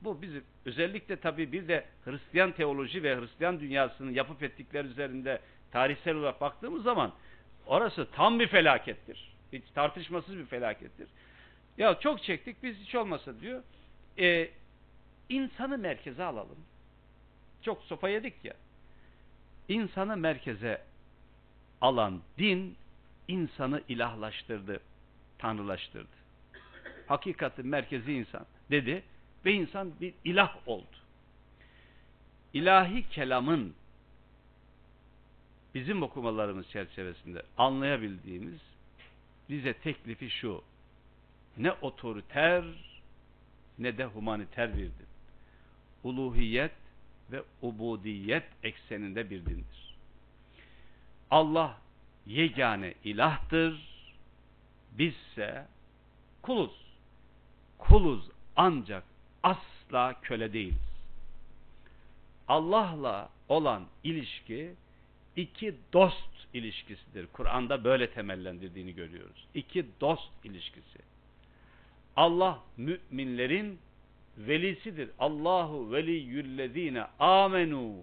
Bu 0.00 0.22
bizim 0.22 0.44
özellikle 0.64 1.16
tabii 1.16 1.52
bir 1.52 1.68
de 1.68 1.84
Hristiyan 2.04 2.52
teoloji 2.52 3.02
ve 3.02 3.20
Hristiyan 3.20 3.60
dünyasının 3.60 4.12
yapıp 4.12 4.42
ettikleri 4.42 4.86
üzerinde 4.86 5.40
tarihsel 5.70 6.14
olarak 6.14 6.40
baktığımız 6.40 6.82
zaman 6.82 7.12
orası 7.66 8.10
tam 8.10 8.40
bir 8.40 8.46
felakettir. 8.46 9.32
Hiç 9.52 9.64
tartışmasız 9.74 10.36
bir 10.38 10.46
felakettir. 10.46 11.08
Ya 11.78 12.00
çok 12.00 12.22
çektik 12.22 12.62
biz 12.62 12.76
hiç 12.76 12.94
olmasa 12.94 13.40
diyor. 13.40 13.62
E, 14.18 14.50
insanı 15.28 15.78
merkeze 15.78 16.24
alalım. 16.24 16.58
Çok 17.62 17.82
sopa 17.82 18.08
yedik 18.08 18.44
ya. 18.44 18.54
İnsanı 19.68 20.16
merkeze 20.16 20.82
alan 21.80 22.20
din 22.38 22.76
insanı 23.28 23.82
ilahlaştırdı, 23.88 24.80
tanrılaştırdı. 25.38 26.16
Hakikatin 27.06 27.66
merkezi 27.66 28.12
insan 28.12 28.46
dedi 28.70 29.02
ve 29.46 29.52
insan 29.52 30.00
bir 30.00 30.14
ilah 30.24 30.56
oldu. 30.66 30.96
İlahi 32.52 33.08
kelamın 33.08 33.74
bizim 35.74 36.02
okumalarımız 36.02 36.68
çerçevesinde 36.68 37.42
anlayabildiğimiz 37.58 38.60
bize 39.48 39.72
teklifi 39.72 40.30
şu. 40.30 40.62
Ne 41.56 41.72
otoriter 41.72 42.64
ne 43.78 43.98
de 43.98 44.04
humaniter 44.04 44.72
bir 44.72 44.84
din. 44.84 45.06
Uluhiyet 46.04 46.72
ve 47.32 47.42
ubudiyet 47.62 48.44
ekseninde 48.62 49.30
bir 49.30 49.46
dindir. 49.46 49.96
Allah 51.30 51.78
yegane 52.26 52.94
ilahtır. 53.04 53.96
Bizse 54.98 55.66
kuluz. 56.42 56.86
Kuluz 57.78 58.30
ancak 58.56 59.04
asla 59.46 60.14
köle 60.22 60.52
değiliz. 60.52 60.76
Allah'la 62.48 63.28
olan 63.48 63.86
ilişki 64.04 64.74
iki 65.36 65.74
dost 65.92 66.30
ilişkisidir. 66.54 67.26
Kur'an'da 67.32 67.84
böyle 67.84 68.10
temellendirdiğini 68.10 68.94
görüyoruz. 68.94 69.46
İki 69.54 69.86
dost 70.00 70.44
ilişkisi. 70.44 70.98
Allah 72.16 72.58
müminlerin 72.76 73.78
velisidir. 74.38 75.10
Allahu 75.18 75.92
veliyyüllezine 75.92 77.04
amenu 77.18 77.94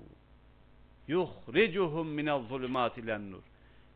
yuhricuhum 1.07 2.07
minel 2.07 2.41
zulümati 2.49 3.05
nur. 3.05 3.41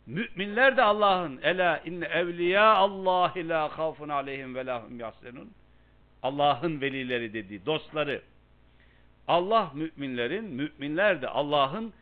Müminler 0.06 0.78
de 0.78 0.84
Allah'ın 0.84 1.40
ela 1.42 1.80
inne 1.80 2.06
evliya 2.06 2.76
Allahi 2.76 3.50
la 3.50 3.70
khafun 3.70 4.10
aleyhim 4.10 4.56
ve 4.56 4.66
lahum 4.66 5.00
yahsenun. 5.00 5.52
Allah'ın 6.28 6.82
velileri 6.82 7.34
dediği 7.34 7.66
dostları. 7.66 8.22
Allah 9.28 9.72
müminlerin, 9.74 10.46
müminler 10.46 11.22
de 11.22 11.28
Allah'ın 11.28 11.94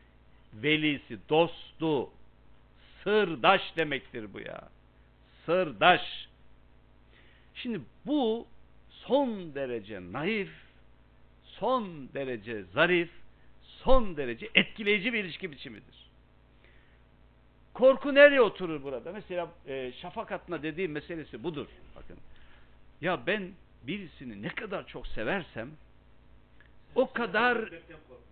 velisi, 0.53 1.17
dostu, 1.29 2.09
sırdaş 3.03 3.61
demektir 3.77 4.33
bu 4.33 4.39
ya. 4.39 4.69
Sırdaş. 5.45 6.27
Şimdi 7.55 7.81
bu 8.05 8.47
son 8.89 9.55
derece 9.55 10.01
naif, 10.11 10.51
son 11.43 12.09
derece 12.13 12.63
zarif, 12.63 13.09
son 13.61 14.17
derece 14.17 14.49
etkileyici 14.55 15.13
bir 15.13 15.23
ilişki 15.23 15.51
biçimidir. 15.51 15.95
Korku 17.73 18.15
nereye 18.15 18.41
oturur 18.41 18.83
burada? 18.83 19.11
Mesela 19.11 19.49
e, 19.67 19.91
şafak 20.01 20.31
atma 20.31 20.63
dediğim 20.63 20.91
meselesi 20.91 21.43
budur. 21.43 21.67
Bakın. 21.95 22.17
Ya 23.01 23.27
ben 23.27 23.51
birisini 23.87 24.41
ne 24.41 24.49
kadar 24.49 24.87
çok 24.87 25.07
seversem 25.07 25.69
o 26.95 27.13
kadar 27.13 27.69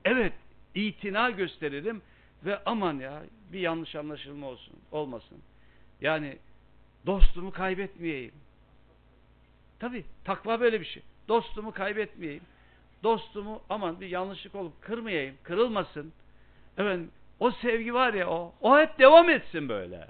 evet 0.05 0.33
itina 0.75 1.29
gösteririm 1.29 2.01
ve 2.45 2.63
aman 2.65 2.99
ya 2.99 3.23
bir 3.53 3.59
yanlış 3.59 3.95
anlaşılma 3.95 4.47
olsun 4.47 4.75
olmasın. 4.91 5.37
Yani 6.01 6.37
dostumu 7.05 7.51
kaybetmeyeyim. 7.51 8.33
Tabi 9.79 10.05
takva 10.23 10.59
böyle 10.59 10.81
bir 10.81 10.85
şey. 10.85 11.03
Dostumu 11.27 11.71
kaybetmeyeyim. 11.71 12.43
Dostumu 13.03 13.61
aman 13.69 14.01
bir 14.01 14.07
yanlışlık 14.07 14.55
olup 14.55 14.81
kırmayayım, 14.81 15.35
kırılmasın. 15.43 16.13
Efendim 16.77 17.11
o 17.39 17.51
sevgi 17.51 17.93
var 17.93 18.13
ya 18.13 18.29
o, 18.29 18.53
o 18.61 18.79
hep 18.79 18.99
devam 18.99 19.29
etsin 19.29 19.69
böyle. 19.69 20.07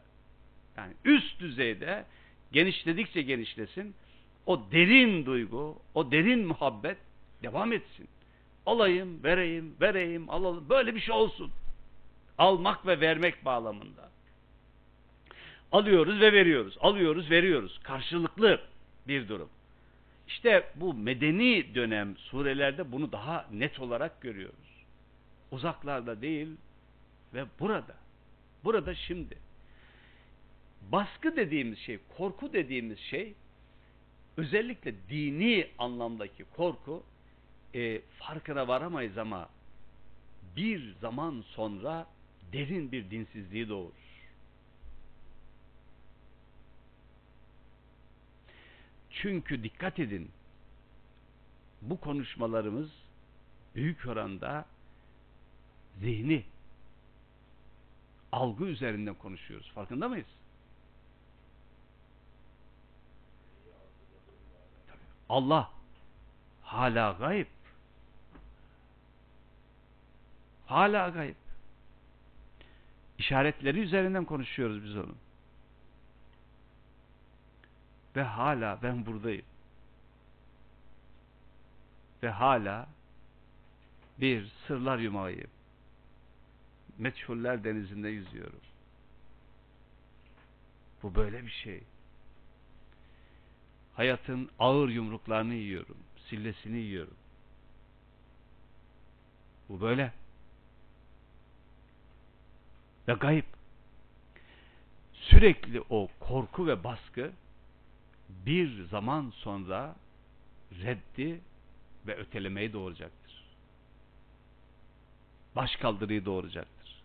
Yani 0.78 0.94
üst 1.06 1.40
düzeyde 1.40 2.06
genişledikçe 2.52 3.22
genişlesin. 3.22 3.96
O 4.46 4.72
derin 4.72 5.26
duygu, 5.26 5.78
o 5.94 6.12
derin 6.12 6.48
muhabbet 6.48 6.98
devam 7.44 7.74
etsin. 7.74 8.08
Alayım, 8.66 9.24
vereyim, 9.24 9.76
vereyim, 9.82 10.30
alalım. 10.30 10.70
Böyle 10.70 10.96
bir 10.96 11.00
şey 11.00 11.16
olsun. 11.16 11.52
Almak 12.38 12.88
ve 12.88 13.00
vermek 13.00 13.46
bağlamında. 13.46 14.10
Alıyoruz 15.72 16.22
ve 16.22 16.34
veriyoruz. 16.34 16.78
Alıyoruz, 16.80 17.32
veriyoruz. 17.32 17.80
Karşılıklı 17.84 18.62
bir 19.08 19.28
durum. 19.28 19.50
İşte 20.28 20.72
bu 20.76 20.94
medeni 20.94 21.76
dönem 21.76 22.18
surelerde 22.18 22.92
bunu 22.92 23.12
daha 23.12 23.46
net 23.52 23.80
olarak 23.80 24.22
görüyoruz. 24.22 24.86
Uzaklarda 25.52 26.22
değil 26.22 26.48
ve 27.34 27.46
burada. 27.60 27.96
Burada 28.64 28.96
şimdi. 28.96 29.38
Baskı 30.92 31.36
dediğimiz 31.36 31.80
şey, 31.80 32.00
korku 32.18 32.54
dediğimiz 32.54 33.00
şey 33.00 33.34
özellikle 34.38 34.94
dini 35.10 35.68
anlamdaki 35.78 36.44
korku 36.44 37.04
e, 37.76 38.02
farkına 38.02 38.68
varamayız 38.68 39.18
ama 39.18 39.50
bir 40.56 40.96
zaman 41.02 41.44
sonra 41.48 42.08
derin 42.54 42.92
bir 42.92 43.12
dinsizliği 43.12 43.70
doğurur. 43.70 44.04
Çünkü 49.10 49.64
dikkat 49.64 50.00
edin, 50.00 50.32
bu 51.82 52.00
konuşmalarımız 52.00 52.90
büyük 53.76 54.08
oranda 54.08 54.66
zihni, 56.00 56.44
algı 58.32 58.66
üzerinden 58.66 59.14
konuşuyoruz. 59.14 59.72
Farkında 59.72 60.10
mıyız? 60.10 60.28
Allah 65.30 65.72
hala 66.62 67.12
gayb. 67.12 67.48
Hala 70.66 71.10
gayb. 71.10 71.36
İşaretleri 73.18 73.80
üzerinden 73.80 74.26
konuşuyoruz 74.26 74.84
biz 74.84 74.96
onun. 74.96 75.18
Ve 78.16 78.24
hala 78.24 78.80
ben 78.84 79.06
buradayım. 79.06 79.46
Ve 82.24 82.30
hala 82.30 82.88
bir 84.18 84.52
sırlar 84.68 84.98
yumağıyım. 84.98 85.50
Meçhuller 86.98 87.64
denizinde 87.64 88.10
yüzüyorum. 88.10 88.60
Bu 91.04 91.16
böyle 91.16 91.46
bir 91.46 91.52
şey. 91.52 91.84
Hayatın 93.94 94.50
ağır 94.60 94.90
yumruklarını 94.90 95.54
yiyorum. 95.54 95.98
Sillesini 96.30 96.78
yiyorum. 96.78 97.16
Bu 99.70 99.82
böyle. 99.82 100.14
Ve 103.08 103.14
gayip. 103.14 103.46
Sürekli 105.14 105.82
o 105.90 106.10
korku 106.20 106.68
ve 106.68 106.84
baskı 106.84 107.32
bir 108.30 108.84
zaman 108.84 109.30
sonra 109.36 109.96
reddi 110.72 111.42
ve 112.08 112.16
ötelemeyi 112.16 112.74
doğuracaktır. 112.74 113.44
Başkaldırıyı 115.56 116.26
doğuracaktır. 116.26 117.04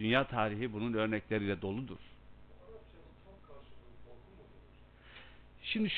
Dünya 0.00 0.26
tarihi 0.26 0.72
bunun 0.72 0.92
örnekleriyle 0.92 1.62
doludur. 1.62 1.98
Şimdi 5.72 5.90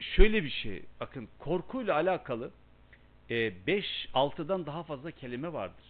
şöyle 0.00 0.44
bir 0.44 0.50
şey, 0.50 0.82
bakın 1.00 1.28
korkuyla 1.38 1.94
alakalı 1.94 2.50
5-6'dan 3.30 4.66
daha 4.66 4.82
fazla 4.82 5.10
kelime 5.10 5.52
vardır. 5.52 5.84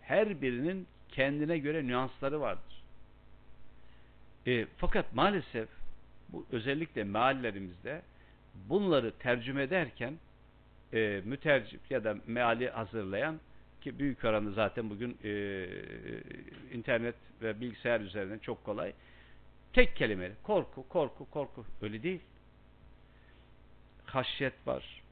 Her 0.00 0.42
birinin 0.42 0.86
kendine 1.08 1.58
göre 1.58 1.86
nüansları 1.86 2.40
vardır. 2.40 2.82
E, 4.46 4.66
fakat 4.76 5.14
maalesef 5.14 5.68
bu 6.28 6.46
özellikle 6.52 7.04
meallerimizde 7.04 8.02
bunları 8.54 9.12
tercüme 9.18 9.62
ederken 9.62 10.14
e, 10.92 11.22
mütercim 11.24 11.80
ya 11.90 12.04
da 12.04 12.16
meali 12.26 12.70
hazırlayan 12.70 13.40
ki 13.80 13.98
büyük 13.98 14.24
oranı 14.24 14.52
zaten 14.52 14.90
bugün 14.90 15.18
e, 15.24 15.66
internet 16.72 17.14
ve 17.42 17.60
bilgisayar 17.60 18.00
üzerinden 18.00 18.38
çok 18.38 18.64
kolay. 18.64 18.92
Tek 19.76 19.96
kelime 19.96 20.32
korku, 20.42 20.88
korku, 20.88 21.30
korku. 21.30 21.64
Öyle 21.82 22.02
değil. 22.02 22.20
Haşyet 24.04 24.66
var, 24.66 25.02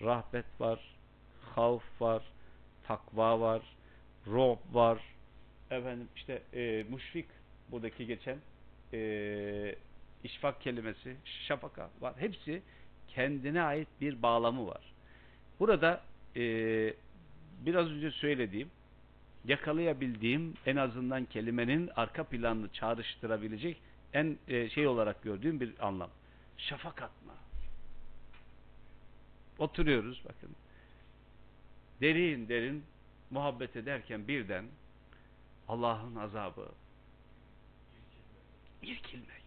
rahbet 0.00 0.44
var, 0.60 0.80
havf 1.54 2.00
var, 2.00 2.22
takva 2.86 3.40
var, 3.40 3.62
rob 4.26 4.58
var. 4.72 4.98
Efendim 5.70 6.08
işte 6.16 6.42
e, 6.54 6.86
müşfik 6.90 7.26
buradaki 7.70 8.06
geçen 8.06 8.38
e, 8.92 9.74
işfak 10.24 10.60
kelimesi, 10.60 11.16
şafaka 11.24 11.90
var. 12.00 12.14
Hepsi 12.18 12.62
kendine 13.08 13.62
ait 13.62 13.88
bir 14.00 14.22
bağlamı 14.22 14.66
var. 14.66 14.92
Burada 15.60 16.02
e, 16.36 16.42
biraz 17.60 17.86
önce 17.86 18.10
söylediğim, 18.10 18.70
yakalayabildiğim 19.44 20.54
en 20.66 20.76
azından 20.76 21.24
kelimenin 21.24 21.90
arka 21.96 22.24
planını 22.24 22.68
çağrıştırabilecek 22.68 23.87
en 24.12 24.38
e, 24.48 24.68
şey 24.68 24.86
olarak 24.86 25.22
gördüğüm 25.22 25.60
bir 25.60 25.86
anlam. 25.86 26.10
Şafak 26.56 27.02
atma. 27.02 27.34
Oturuyoruz 29.58 30.22
bakın. 30.24 30.56
Derin 32.00 32.48
derin 32.48 32.84
muhabbet 33.30 33.76
ederken 33.76 34.28
birden 34.28 34.64
Allah'ın 35.68 36.16
azabı 36.16 36.68
irkilmek. 38.82 39.42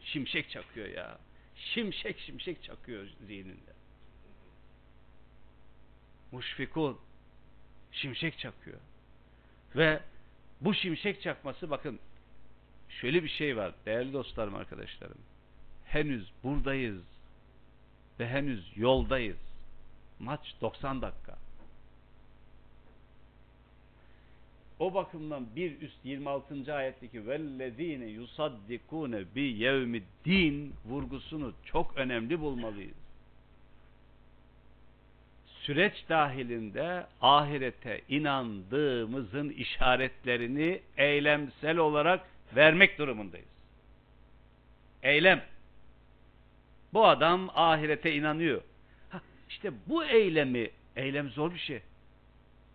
Şimşek 0.00 0.50
çakıyor 0.50 0.88
ya. 0.88 1.18
Şimşek 1.56 2.18
şimşek 2.18 2.62
çakıyor 2.62 3.06
zihninde. 3.26 3.72
Muşfikun 6.32 6.98
şimşek 7.92 8.38
çakıyor. 8.38 8.78
Ve 9.76 10.02
bu 10.60 10.74
şimşek 10.74 11.22
çakması 11.22 11.70
bakın 11.70 12.00
şöyle 13.00 13.22
bir 13.22 13.28
şey 13.28 13.56
var 13.56 13.72
değerli 13.86 14.12
dostlarım 14.12 14.54
arkadaşlarım. 14.54 15.18
Henüz 15.84 16.32
buradayız 16.44 17.02
ve 18.20 18.28
henüz 18.28 18.72
yoldayız. 18.76 19.38
Maç 20.18 20.54
90 20.60 21.02
dakika. 21.02 21.38
O 24.78 24.94
bakımdan 24.94 25.46
bir 25.56 25.80
üst 25.80 26.04
26. 26.04 26.74
ayetteki 26.74 27.26
vellezine 27.26 28.04
yusaddikune 28.04 29.34
bi 29.34 29.40
yevmiddin 29.40 30.74
vurgusunu 30.84 31.52
çok 31.64 31.96
önemli 31.96 32.40
bulmalıyız. 32.40 32.96
Süreç 35.46 36.08
dahilinde 36.08 37.06
ahirete 37.20 38.00
inandığımızın 38.08 39.48
işaretlerini 39.48 40.80
eylemsel 40.96 41.76
olarak 41.76 42.20
vermek 42.56 42.98
durumundayız. 42.98 43.48
Eylem. 45.02 45.44
Bu 46.92 47.06
adam 47.06 47.50
ahirete 47.54 48.14
inanıyor. 48.14 48.62
Ha, 49.10 49.20
işte 49.48 49.72
bu 49.86 50.04
eylemi, 50.04 50.70
eylem 50.96 51.30
zor 51.30 51.54
bir 51.54 51.58
şey. 51.58 51.82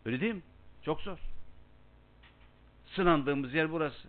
Öyle 0.06 0.22
değil 0.22 0.34
mi? 0.34 0.42
Çok 0.86 1.02
zor. 1.02 1.18
Sınandığımız 2.86 3.54
yer 3.54 3.72
burası. 3.72 4.08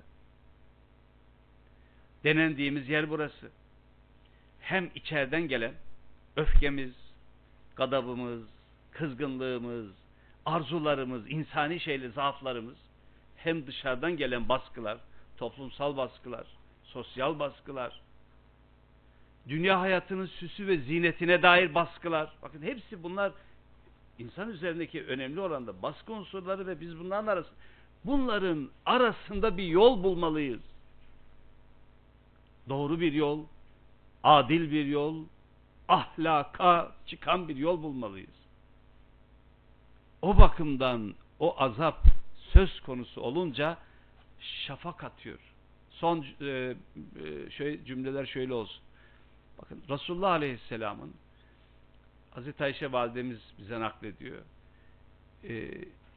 Denendiğimiz 2.25 2.89
yer 2.89 3.11
burası. 3.11 3.51
Hem 4.61 4.91
içeriden 4.95 5.49
gelen 5.49 5.73
öfkemiz, 6.37 6.93
gadabımız, 7.77 8.43
kızgınlığımız, 8.91 9.87
arzularımız, 10.47 11.31
insani 11.31 11.81
şeyli 11.81 12.11
zaaflarımız 12.11 12.77
hem 13.37 13.67
dışarıdan 13.67 14.17
gelen 14.17 14.49
baskılar, 14.49 14.99
toplumsal 15.39 15.97
baskılar, 15.97 16.47
sosyal 16.85 17.39
baskılar, 17.39 18.01
dünya 19.49 19.81
hayatının 19.81 20.27
süsü 20.27 20.67
ve 20.67 20.79
zinetine 20.79 21.43
dair 21.43 21.75
baskılar. 21.75 22.33
Bakın 22.43 22.63
hepsi 22.63 23.03
bunlar 23.03 23.33
insan 24.19 24.51
üzerindeki 24.51 25.05
önemli 25.05 25.41
oranda 25.41 25.83
baskı 25.83 26.13
unsurları 26.13 26.67
ve 26.67 26.81
biz 26.81 26.99
bunların 26.99 27.27
arasında 27.27 27.59
bunların 28.05 28.71
arasında 28.87 29.57
bir 29.57 29.67
yol 29.67 30.03
bulmalıyız. 30.05 30.61
Doğru 32.69 33.01
bir 33.01 33.13
yol, 33.13 33.45
adil 34.23 34.71
bir 34.71 34.87
yol, 34.87 35.25
ahlaka 35.89 36.93
çıkan 37.07 37.49
bir 37.49 37.57
yol 37.57 37.83
bulmalıyız. 37.83 38.39
O 40.23 40.39
bakımdan 40.39 41.15
o 41.41 41.55
azap 41.59 42.05
söz 42.53 42.81
konusu 42.81 43.21
olunca 43.21 43.79
şafak 44.41 45.05
atıyor. 45.05 45.39
Son 45.91 46.27
e, 46.41 46.75
şöyle 47.51 47.85
cümleler 47.85 48.27
şöyle 48.27 48.53
olsun. 48.53 48.83
Bakın 49.63 49.83
Resulullah 49.89 50.31
Aleyhisselam'ın 50.31 51.15
Hazreti 52.31 52.65
Ayşe 52.65 52.93
validemiz 52.93 53.39
bize 53.59 53.81
naklediyor. 53.81 54.43
E, 55.45 55.71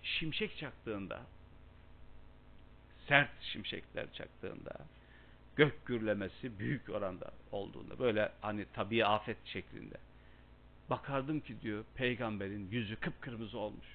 şimşek 0.04 0.58
çaktığında 0.58 1.22
sert 3.08 3.42
şimşekler 3.42 4.14
çaktığında 4.14 4.78
gök 5.56 5.86
gürlemesi 5.86 6.60
büyük 6.60 6.90
oranda 6.90 7.32
olduğunda 7.52 8.00
böyle 8.00 8.32
hani 8.42 8.66
tabii 8.74 9.06
afet 9.06 9.38
şeklinde 9.46 9.98
bakardım 10.90 11.40
ki 11.40 11.62
diyor 11.62 11.84
peygamberin 11.96 12.72
yüzü 12.72 12.96
kıpkırmızı 12.96 13.58
olmuş 13.58 13.88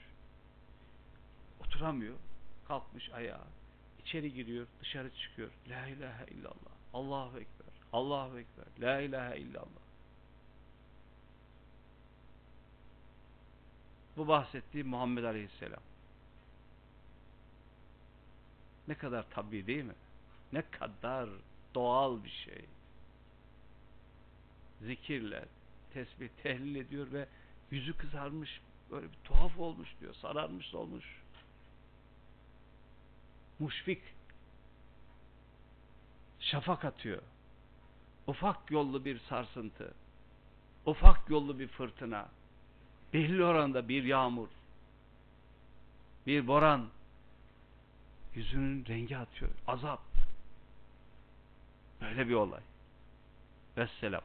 oturamıyor 1.61 2.15
kalkmış 2.69 3.11
ayağa 3.11 3.47
içeri 4.07 4.35
giriyor 4.35 4.67
dışarı 4.81 5.11
çıkıyor 5.15 5.51
la 5.69 5.87
ilahe 5.87 6.25
illallah 6.27 6.73
Allahu 6.95 7.39
ekber 7.39 7.67
Allahu 7.93 8.39
ekber 8.39 8.65
la 8.81 9.01
ilahe 9.01 9.39
illallah 9.39 9.87
bu 14.17 14.29
bahsettiğim 14.29 14.89
Muhammed 14.89 15.25
Aleyhisselam 15.25 15.83
ne 18.89 18.95
kadar 18.95 19.27
tabii 19.31 19.67
değil 19.67 19.85
mi? 19.85 19.95
Ne 20.53 20.63
kadar 20.63 21.29
doğal 21.75 22.25
bir 22.25 22.31
şey. 22.31 22.65
Zikirle, 24.83 25.45
tesbih, 25.93 26.29
tehlil 26.43 26.75
ediyor 26.75 27.13
ve 27.13 27.29
yüzü 27.71 27.97
kızarmış, 27.97 28.61
böyle 28.91 29.07
bir 29.07 29.19
tuhaf 29.25 29.59
olmuş 29.59 29.89
diyor, 30.01 30.15
sararmış 30.15 30.75
olmuş. 30.75 31.23
Muşfik, 33.59 34.03
şafak 36.41 36.85
atıyor. 36.85 37.23
Ufak 38.27 38.71
yollu 38.71 39.05
bir 39.05 39.19
sarsıntı, 39.19 39.95
ufak 40.87 41.31
yollu 41.31 41.59
bir 41.59 41.69
fırtına, 41.69 42.29
belli 43.13 43.45
oranda 43.45 43.89
bir 43.89 44.05
yağmur, 44.05 44.49
bir 46.27 46.47
boran, 46.47 46.89
yüzünün 48.35 48.87
rengi 48.87 49.19
atıyor. 49.19 49.51
Azap. 49.67 50.01
Böyle 52.01 52.29
bir 52.29 52.35
olay. 52.35 52.61
Vesselam. 53.77 54.23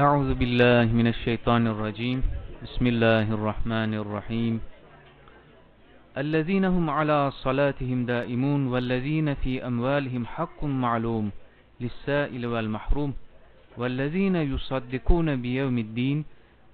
أعوذ 0.00 0.34
بالله 0.34 0.86
من 0.96 1.06
الشيطان 1.06 1.66
الرجيم. 1.66 2.18
بسم 2.64 2.84
الله 2.86 3.26
الرحمن 3.36 3.92
الرحيم. 3.94 4.54
الذين 6.16 6.64
هم 6.64 6.90
على 6.90 7.30
صلاتهم 7.44 8.06
دائمون 8.06 8.66
والذين 8.72 9.34
في 9.34 9.66
أموالهم 9.66 10.26
حق 10.26 10.64
معلوم 10.64 11.30
للسائل 11.80 12.46
والمحروم 12.46 13.12
والذين 13.76 14.36
يصدقون 14.36 15.42
بيوم 15.42 15.78
الدين 15.78 16.24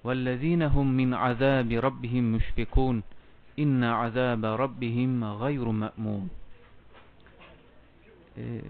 والذين 0.03 0.61
هم 0.63 0.87
من 0.87 1.13
عذاب 1.13 1.71
ربهم 1.71 2.23
مشفقون. 2.35 3.03
إن 3.59 3.83
عذاب 3.83 4.45
ربهم 4.45 5.23
غير 5.23 5.65
مأمون. 5.83 6.29
Ee, 8.37 8.61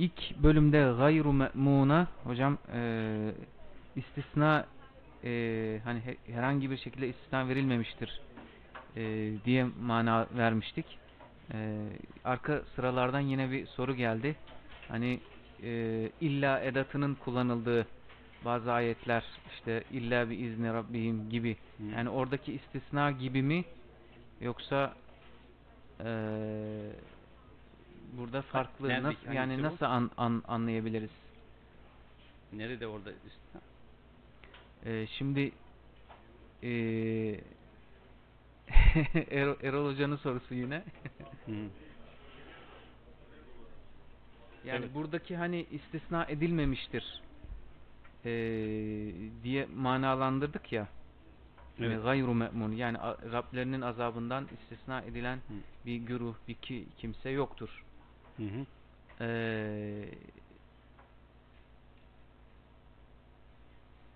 ilk 0.00 0.42
bölümde 0.42 0.92
gayru 0.98 1.32
me'muna 1.32 2.06
hocam 2.24 2.58
e, 2.74 2.80
istisna 3.96 4.66
e, 5.24 5.30
hani 5.84 6.00
he- 6.00 6.32
herhangi 6.34 6.70
bir 6.70 6.76
şekilde 6.76 7.08
istisna 7.08 7.48
verilmemiştir 7.48 8.20
e, 8.96 9.32
diye 9.44 9.66
mana 9.82 10.26
vermiştik. 10.36 10.86
E, 11.54 11.86
arka 12.24 12.62
sıralardan 12.76 13.20
yine 13.20 13.50
bir 13.50 13.66
soru 13.66 13.94
geldi. 13.94 14.36
Hani 14.88 15.20
e, 15.62 15.70
illa 16.20 16.60
edatının 16.60 17.14
kullanıldığı 17.14 17.86
bazı 18.44 18.72
ayetler 18.72 19.24
işte 19.52 19.84
illa 19.90 20.30
bir 20.30 20.38
izni 20.38 20.72
Rabbihim 20.72 21.30
gibi 21.30 21.56
yani 21.96 22.08
oradaki 22.08 22.52
istisna 22.52 23.10
gibi 23.10 23.42
mi 23.42 23.64
yoksa 24.40 24.94
e, 26.04 26.08
burada 28.12 28.42
farklı 28.42 28.88
nerede- 28.88 29.02
nasıl 29.02 29.16
hangisi 29.26 29.36
yani 29.36 29.58
bu? 29.58 29.62
nasıl 29.62 29.86
an, 29.86 30.10
an- 30.16 30.42
anlayabiliriz? 30.48 31.10
Nerede 32.52 32.86
orada 32.86 33.12
istisna? 33.12 33.60
Ee, 34.84 35.06
şimdi 35.06 35.52
ee, 36.62 36.68
Erol, 39.30 39.56
Erol 39.62 39.92
Hoca'nın 39.92 40.16
sorusu 40.16 40.54
yine. 40.54 40.84
Hı. 41.46 41.52
Yani 44.64 44.84
Evet. 44.84 44.94
buradaki 44.94 45.36
hani 45.36 45.66
istisna 45.70 46.24
edilmemiştir 46.24 47.22
ee, 48.24 48.30
diye 49.42 49.66
manalandırdık 49.74 50.72
ya. 50.72 50.88
Evet. 51.78 51.90
Evet. 51.92 52.02
Gayru 52.04 52.34
me'mun 52.34 52.72
yani 52.72 52.98
a- 52.98 53.32
Rablerinin 53.32 53.80
azabından 53.80 54.48
istisna 54.60 55.00
edilen 55.02 55.36
Hı. 55.36 55.54
bir 55.86 55.96
güruh, 55.96 56.34
bir 56.48 56.54
ki, 56.54 56.86
kimse 56.98 57.30
yoktur. 57.30 57.84
Hı 58.40 58.44
hı. 58.44 58.66
Ee, 59.20 60.04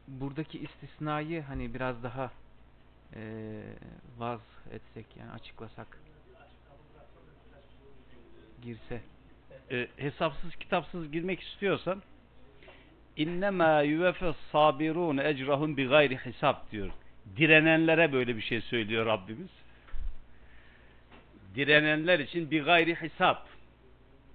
buradaki 0.09 0.59
istisnayı 0.59 1.43
hani 1.43 1.75
biraz 1.75 2.03
daha 2.03 2.31
ee, 3.17 3.63
vaz 4.19 4.41
etsek 4.73 5.07
yani 5.17 5.31
açıklasak 5.31 6.01
girse. 8.63 9.01
e, 9.71 9.89
hesapsız 9.97 10.57
kitapsız 10.57 11.13
girmek 11.13 11.41
istiyorsan 11.41 12.03
innema 13.17 13.81
yuvefes 13.81 14.37
sabirun 14.53 15.19
ecrahum 15.19 15.77
bi 15.77 15.87
gayri 15.87 16.17
hesap 16.17 16.71
diyor. 16.73 16.91
Direnenlere 17.37 18.13
böyle 18.13 18.37
bir 18.37 18.43
şey 18.43 18.61
söylüyor 18.61 19.07
Rabbimiz. 19.07 19.51
Direnenler 21.55 22.19
için 22.19 22.51
bir 22.51 22.65
gayri 22.65 22.95
hesap. 22.95 23.54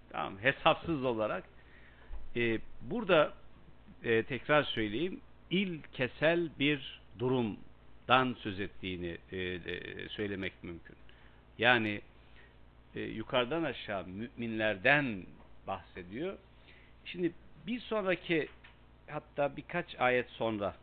Tamam, 0.09 0.37
hesapsız 0.41 1.03
olarak. 1.03 1.43
E, 2.35 2.59
burada 2.81 3.33
e, 4.03 4.23
tekrar 4.23 4.63
söyleyeyim 4.63 5.21
ilkesel 5.49 6.49
bir 6.59 7.01
durumdan 7.19 8.35
söz 8.39 8.59
ettiğini 8.59 9.17
e, 9.31 9.37
e, 9.37 10.09
söylemek 10.09 10.63
mümkün. 10.63 10.95
Yani 11.57 12.01
e, 12.95 13.01
yukarıdan 13.01 13.63
aşağı 13.63 14.07
müminlerden 14.07 15.23
bahsediyor. 15.67 16.37
Şimdi 17.05 17.31
bir 17.67 17.79
sonraki 17.79 18.47
hatta 19.07 19.57
birkaç 19.57 19.99
ayet 19.99 20.29
sonra 20.29 20.75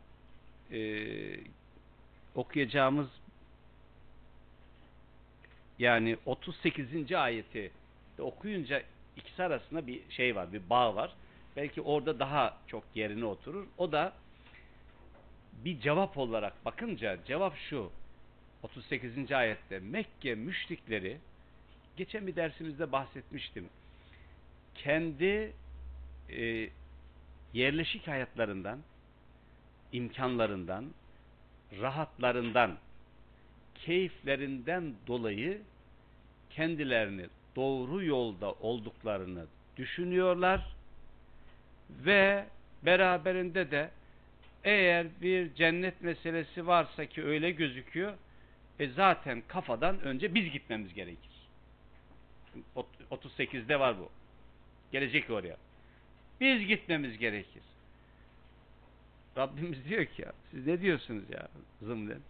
e, 0.71 0.79
okuyacağımız 2.35 3.07
yani 5.79 6.17
38. 6.25 7.11
ayeti 7.11 7.71
okuyunca 8.19 8.83
ikisi 9.17 9.43
arasında 9.43 9.87
bir 9.87 10.09
şey 10.09 10.35
var, 10.35 10.53
bir 10.53 10.69
bağ 10.69 10.95
var. 10.95 11.13
Belki 11.55 11.81
orada 11.81 12.19
daha 12.19 12.57
çok 12.67 12.83
yerine 12.95 13.25
oturur. 13.25 13.67
O 13.77 13.91
da 13.91 14.13
bir 15.65 15.79
cevap 15.79 16.17
olarak 16.17 16.65
bakınca 16.65 17.17
cevap 17.25 17.55
şu. 17.69 17.91
38. 18.63 19.31
ayette 19.31 19.79
Mekke 19.79 20.35
müşrikleri 20.35 21.17
geçen 21.97 22.27
bir 22.27 22.35
dersimizde 22.35 22.91
bahsetmiştim. 22.91 23.69
Kendi 24.75 25.53
e, 26.29 26.69
yerleşik 27.53 28.07
hayatlarından, 28.07 28.79
imkanlarından, 29.91 30.85
rahatlarından, 31.81 32.77
keyiflerinden 33.75 34.93
dolayı 35.07 35.61
kendilerini 36.49 37.27
doğru 37.57 38.03
yolda 38.03 38.51
olduklarını 38.51 39.45
düşünüyorlar 39.77 40.75
ve 41.89 42.45
beraberinde 42.83 43.71
de 43.71 43.89
eğer 44.63 45.07
bir 45.21 45.55
cennet 45.55 46.01
meselesi 46.01 46.67
varsa 46.67 47.05
ki 47.05 47.23
öyle 47.23 47.51
gözüküyor, 47.51 48.13
e 48.79 48.87
zaten 48.87 49.43
kafadan 49.47 49.99
önce 50.01 50.35
biz 50.35 50.51
gitmemiz 50.51 50.93
gerekir. 50.93 51.31
38'de 53.11 53.79
var 53.79 53.99
bu. 53.99 54.09
Gelecek 54.91 55.29
oraya. 55.29 55.57
Biz 56.41 56.67
gitmemiz 56.67 57.17
gerekir. 57.17 57.63
Rabbimiz 59.37 59.85
diyor 59.85 60.05
ki 60.05 60.21
ya 60.21 60.33
siz 60.51 60.67
ne 60.67 60.81
diyorsunuz 60.81 61.23
ya 61.29 61.47
zımnen? 61.81 62.21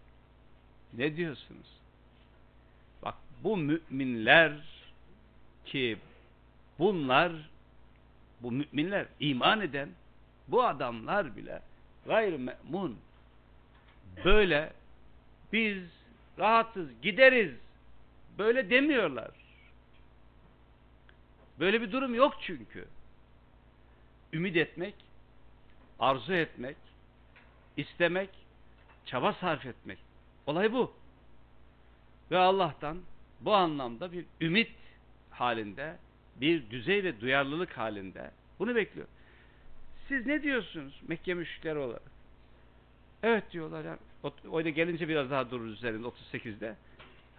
Ne 0.92 1.16
diyorsunuz? 1.16 1.66
Bak 3.02 3.14
bu 3.44 3.56
müminler 3.56 4.77
ki 5.68 5.98
bunlar 6.78 7.32
bu 8.40 8.52
müminler 8.52 9.06
iman 9.20 9.60
eden 9.60 9.88
bu 10.48 10.64
adamlar 10.64 11.36
bile 11.36 11.62
gayr 12.06 12.32
me'mun 12.32 12.98
böyle 14.24 14.72
biz 15.52 15.82
rahatız 16.38 16.88
gideriz 17.02 17.54
böyle 18.38 18.70
demiyorlar. 18.70 19.30
Böyle 21.60 21.82
bir 21.82 21.92
durum 21.92 22.14
yok 22.14 22.34
çünkü. 22.40 22.88
Ümit 24.32 24.56
etmek, 24.56 24.94
arzu 25.98 26.32
etmek, 26.32 26.76
istemek, 27.76 28.30
çaba 29.06 29.32
sarf 29.32 29.66
etmek. 29.66 29.98
Olay 30.46 30.72
bu. 30.72 30.92
Ve 32.30 32.38
Allah'tan 32.38 32.98
bu 33.40 33.54
anlamda 33.54 34.12
bir 34.12 34.24
ümit 34.40 34.70
halinde, 35.40 35.96
bir 36.36 36.70
düzey 36.70 37.04
ve 37.04 37.20
duyarlılık 37.20 37.78
halinde 37.78 38.30
bunu 38.58 38.74
bekliyor. 38.74 39.06
Siz 40.08 40.26
ne 40.26 40.42
diyorsunuz 40.42 41.02
Mekke 41.08 41.34
müşrikleri 41.34 41.78
olarak? 41.78 42.02
Evet 43.22 43.52
diyorlar. 43.52 43.84
Yani, 43.84 43.98
o 44.50 44.64
da 44.64 44.68
gelince 44.68 45.08
biraz 45.08 45.30
daha 45.30 45.50
dururuz 45.50 45.72
üzerinde 45.72 46.06
38'de. 46.06 46.74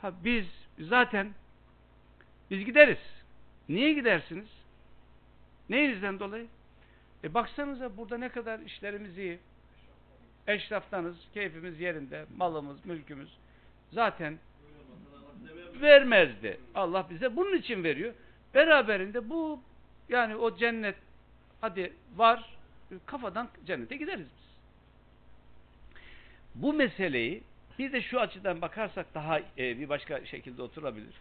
Ha 0.01 0.13
biz 0.23 0.45
zaten 0.79 1.31
biz 2.51 2.65
gideriz. 2.65 2.97
Niye 3.69 3.93
gidersiniz? 3.93 4.47
Neyinizden 5.69 6.19
dolayı? 6.19 6.47
E 7.23 7.33
baksanıza 7.33 7.97
burada 7.97 8.17
ne 8.17 8.29
kadar 8.29 8.59
işlerimiz 8.59 9.17
iyi. 9.17 9.39
Eşraftanız, 10.47 11.15
keyfimiz 11.33 11.79
yerinde, 11.79 12.25
malımız, 12.37 12.85
mülkümüz. 12.85 13.29
Zaten 13.91 14.39
vermezdi. 15.81 16.59
Allah 16.75 17.07
bize 17.09 17.35
bunun 17.35 17.57
için 17.57 17.83
veriyor. 17.83 18.13
Beraberinde 18.53 19.29
bu 19.29 19.59
yani 20.09 20.35
o 20.35 20.57
cennet 20.57 20.95
hadi 21.61 21.93
var 22.15 22.57
kafadan 23.05 23.49
cennete 23.65 23.95
gideriz 23.95 24.27
biz. 24.37 24.49
Bu 26.55 26.73
meseleyi 26.73 27.43
bir 27.79 27.91
de 27.91 28.01
şu 28.01 28.19
açıdan 28.19 28.61
bakarsak 28.61 29.05
daha 29.13 29.39
e, 29.39 29.43
bir 29.57 29.89
başka 29.89 30.25
şekilde 30.25 30.61
oturabilir. 30.61 31.13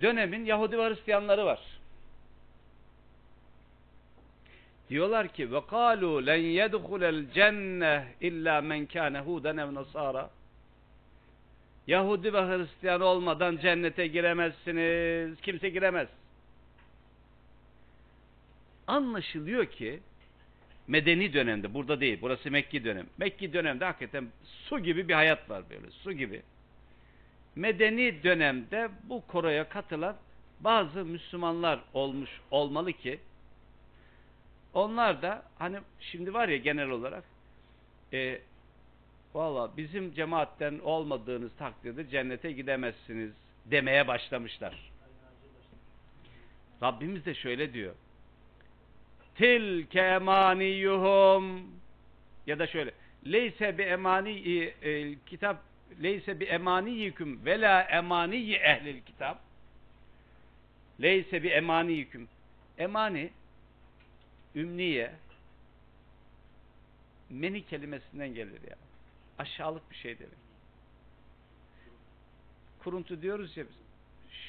Dönemin 0.00 0.44
Yahudi 0.44 0.78
ve 0.78 0.88
Hristiyanları 0.88 1.44
var. 1.44 1.60
Diyorlar 4.90 5.28
ki 5.28 5.52
ve 5.52 5.66
kalu 5.66 6.26
len 6.26 6.36
yedhulel 6.36 7.30
cenneh 7.30 8.02
illa 8.20 8.60
men 8.60 8.86
kâne 8.86 9.20
huden 9.20 9.56
ev 9.56 9.74
nasara. 9.74 10.30
Yahudi 11.86 12.32
ve 12.32 12.38
Hristiyan 12.38 13.00
olmadan 13.00 13.56
cennete 13.56 14.06
giremezsiniz. 14.06 15.40
Kimse 15.40 15.68
giremez. 15.68 16.08
Anlaşılıyor 18.86 19.66
ki 19.66 20.00
Medeni 20.88 21.32
dönemde, 21.32 21.74
burada 21.74 22.00
değil, 22.00 22.18
burası 22.22 22.50
Mekki 22.50 22.84
dönem. 22.84 23.06
Mekki 23.18 23.52
dönemde 23.52 23.84
hakikaten 23.84 24.28
su 24.44 24.78
gibi 24.78 25.08
bir 25.08 25.14
hayat 25.14 25.50
var 25.50 25.62
böyle, 25.70 25.90
su 25.90 26.12
gibi. 26.12 26.42
Medeni 27.56 28.22
dönemde 28.22 28.88
bu 29.02 29.26
koroya 29.26 29.68
katılan 29.68 30.16
bazı 30.60 31.04
Müslümanlar 31.04 31.80
olmuş 31.94 32.30
olmalı 32.50 32.92
ki 32.92 33.20
onlar 34.74 35.22
da 35.22 35.42
hani 35.58 35.78
şimdi 36.00 36.34
var 36.34 36.48
ya 36.48 36.56
genel 36.56 36.88
olarak 36.88 37.24
e, 38.12 38.40
valla 39.36 39.76
bizim 39.76 40.14
cemaatten 40.14 40.78
olmadığınız 40.78 41.56
takdirde 41.58 42.08
cennete 42.08 42.52
gidemezsiniz 42.52 43.32
demeye 43.64 44.08
başlamışlar. 44.08 44.92
Rabbimiz 46.82 47.26
de 47.26 47.34
şöyle 47.34 47.72
diyor. 47.72 47.94
Tilke 49.34 50.00
emaniyuhum 50.00 51.70
ya 52.46 52.58
da 52.58 52.66
şöyle 52.66 52.90
leyse 53.26 53.78
bi 53.78 53.82
emani 53.82 54.62
e, 54.82 55.14
kitap 55.26 55.62
leyse 56.02 56.40
bi 56.40 56.44
emaniyiküm 56.44 57.44
ve 57.44 57.60
la 57.60 57.82
emaniyi 57.82 58.54
ehlil 58.54 59.00
kitap 59.00 59.40
leyse 61.02 61.42
bi 61.42 61.48
emaniyiküm 61.48 62.28
emani 62.78 63.30
ümniye 64.54 65.12
meni 67.30 67.66
kelimesinden 67.66 68.34
gelir 68.34 68.60
ya. 68.70 68.76
Aşağılık 69.38 69.90
bir 69.90 69.96
şey 69.96 70.18
demek. 70.18 70.38
Kuruntu 72.78 73.22
diyoruz 73.22 73.56
ya 73.56 73.64
biz. 73.64 73.76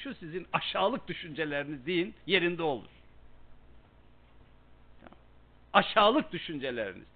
Şu 0.02 0.14
sizin 0.14 0.46
aşağılık 0.52 1.08
düşünceleriniz 1.08 1.86
deyin 1.86 2.14
yerinde 2.26 2.62
olur. 2.62 2.88
Aşağılık 5.72 6.32
düşünceleriniz. 6.32 7.06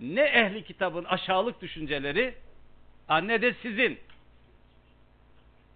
Ne 0.00 0.22
ehli 0.22 0.64
kitabın 0.64 1.04
aşağılık 1.04 1.60
düşünceleri 1.60 2.34
ne 3.10 3.42
de 3.42 3.54
sizin. 3.62 3.98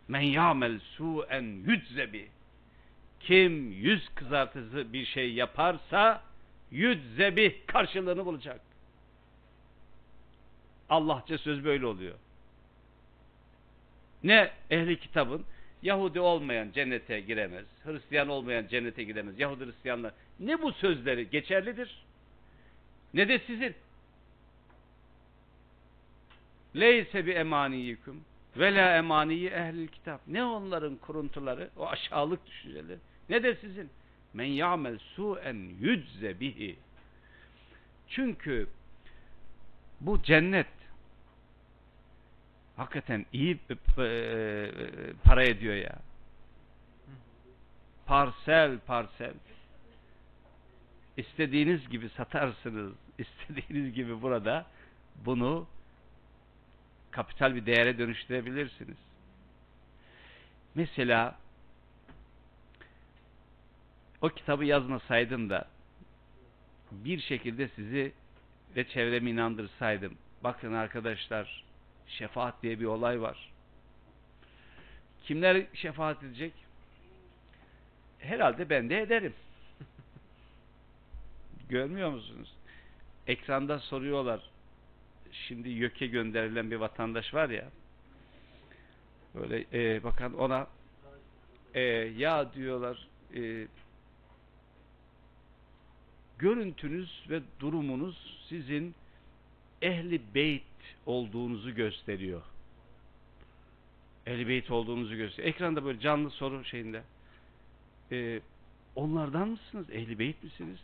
Men 0.09 0.21
ya'mel 0.21 0.81
su'en 0.81 1.43
yüdzebi. 1.43 2.29
Kim 3.21 3.73
yüz 3.73 4.09
kızartıcı 4.15 4.93
bir 4.93 5.07
şey 5.07 5.35
yaparsa 5.35 6.23
yüdzebi 6.71 7.63
karşılığını 7.67 8.27
bulacak. 8.27 8.61
Allahça 10.89 11.39
söz 11.39 11.65
böyle 11.65 11.87
oluyor. 11.87 12.15
Ne 14.25 14.51
ehli 14.71 15.01
kitabın 15.01 15.45
Yahudi 15.83 16.21
olmayan 16.21 16.73
cennete 16.73 17.21
giremez. 17.21 17.67
Hristiyan 17.85 18.29
olmayan 18.29 18.67
cennete 18.67 19.05
giremez. 19.05 19.39
Yahudi 19.39 19.67
Hristiyanlar 19.67 20.13
ne 20.41 20.63
bu 20.63 20.73
sözleri 20.73 21.31
geçerlidir 21.31 22.07
ne 23.15 23.29
de 23.29 23.39
sizin. 23.39 23.75
Leyse 26.77 27.27
bi 27.27 27.31
emaniyiküm 27.31 28.25
ve 28.57 28.75
la 28.75 28.97
emaniyi 28.97 29.49
ehlil 29.49 29.89
kitap. 29.89 30.21
Ne 30.27 30.45
onların 30.45 30.97
kuruntuları, 30.97 31.71
o 31.77 31.87
aşağılık 31.87 32.47
düşünceleri 32.47 32.99
ne 33.29 33.43
de 33.43 33.55
sizin. 33.55 33.91
Men 34.35 34.45
ya'mel 34.45 34.99
su'en 34.99 35.71
yücze 35.81 36.41
bihi. 36.41 36.77
Çünkü 38.09 38.69
bu 40.01 40.23
cennet 40.23 40.67
hakikaten 42.77 43.27
iyi 43.33 43.59
para 45.25 45.45
ediyor 45.45 45.75
ya. 45.75 45.99
Parsel 48.07 48.79
parsel. 48.79 49.35
İstediğiniz 51.17 51.89
gibi 51.89 52.09
satarsınız. 52.09 52.93
İstediğiniz 53.19 53.95
gibi 53.95 54.23
burada 54.23 54.67
bunu 55.25 55.67
kapital 57.11 57.55
bir 57.55 57.67
değere 57.67 57.99
dönüştürebilirsiniz. 57.99 58.97
Mesela 60.75 61.39
o 64.21 64.29
kitabı 64.29 64.65
yazmasaydım 64.65 65.51
da 65.51 65.69
bir 66.93 67.21
şekilde 67.21 67.69
sizi 67.69 68.13
ve 68.77 68.89
çevremi 68.89 69.31
inandırsaydım. 69.31 70.15
Bakın 70.45 70.73
arkadaşlar 70.73 71.66
şefaat 72.09 72.63
diye 72.63 72.81
bir 72.81 72.85
olay 72.85 73.21
var. 73.21 73.53
Kimler 75.25 75.67
şefaat 75.75 76.23
edecek? 76.23 76.53
Herhalde 78.19 78.71
ben 78.71 78.91
de 78.91 79.01
ederim. 79.01 79.35
Görmüyor 81.69 82.11
musunuz? 82.11 82.53
Ekranda 83.27 83.79
soruyorlar. 83.79 84.41
Şimdi 85.33 85.69
YÖK'e 85.69 86.07
gönderilen 86.07 86.71
bir 86.71 86.77
vatandaş 86.77 87.35
var 87.35 87.49
ya. 87.49 87.71
Böyle 89.35 89.65
e, 89.73 90.05
bakan 90.05 90.35
ona 90.35 90.67
e, 91.75 91.81
ya 92.17 92.55
diyorlar 92.55 93.09
e, 93.35 93.67
görüntünüz 96.39 97.25
ve 97.31 97.41
durumunuz 97.61 98.45
sizin 98.49 98.95
ehli 99.87 100.21
beyt 100.35 100.63
olduğunuzu 101.07 101.75
gösteriyor. 101.75 102.43
Ehli 104.27 104.49
beyt 104.49 104.71
olduğunuzu 104.71 105.17
gösteriyor. 105.17 105.55
Ekranda 105.55 105.85
böyle 105.85 106.01
canlı 106.01 106.31
soru 106.31 106.65
şeyinde. 106.65 107.03
E, 108.13 108.41
onlardan 108.97 109.49
mısınız? 109.49 109.91
Ehli 109.91 110.19
beyt 110.19 110.43
misiniz? 110.45 110.79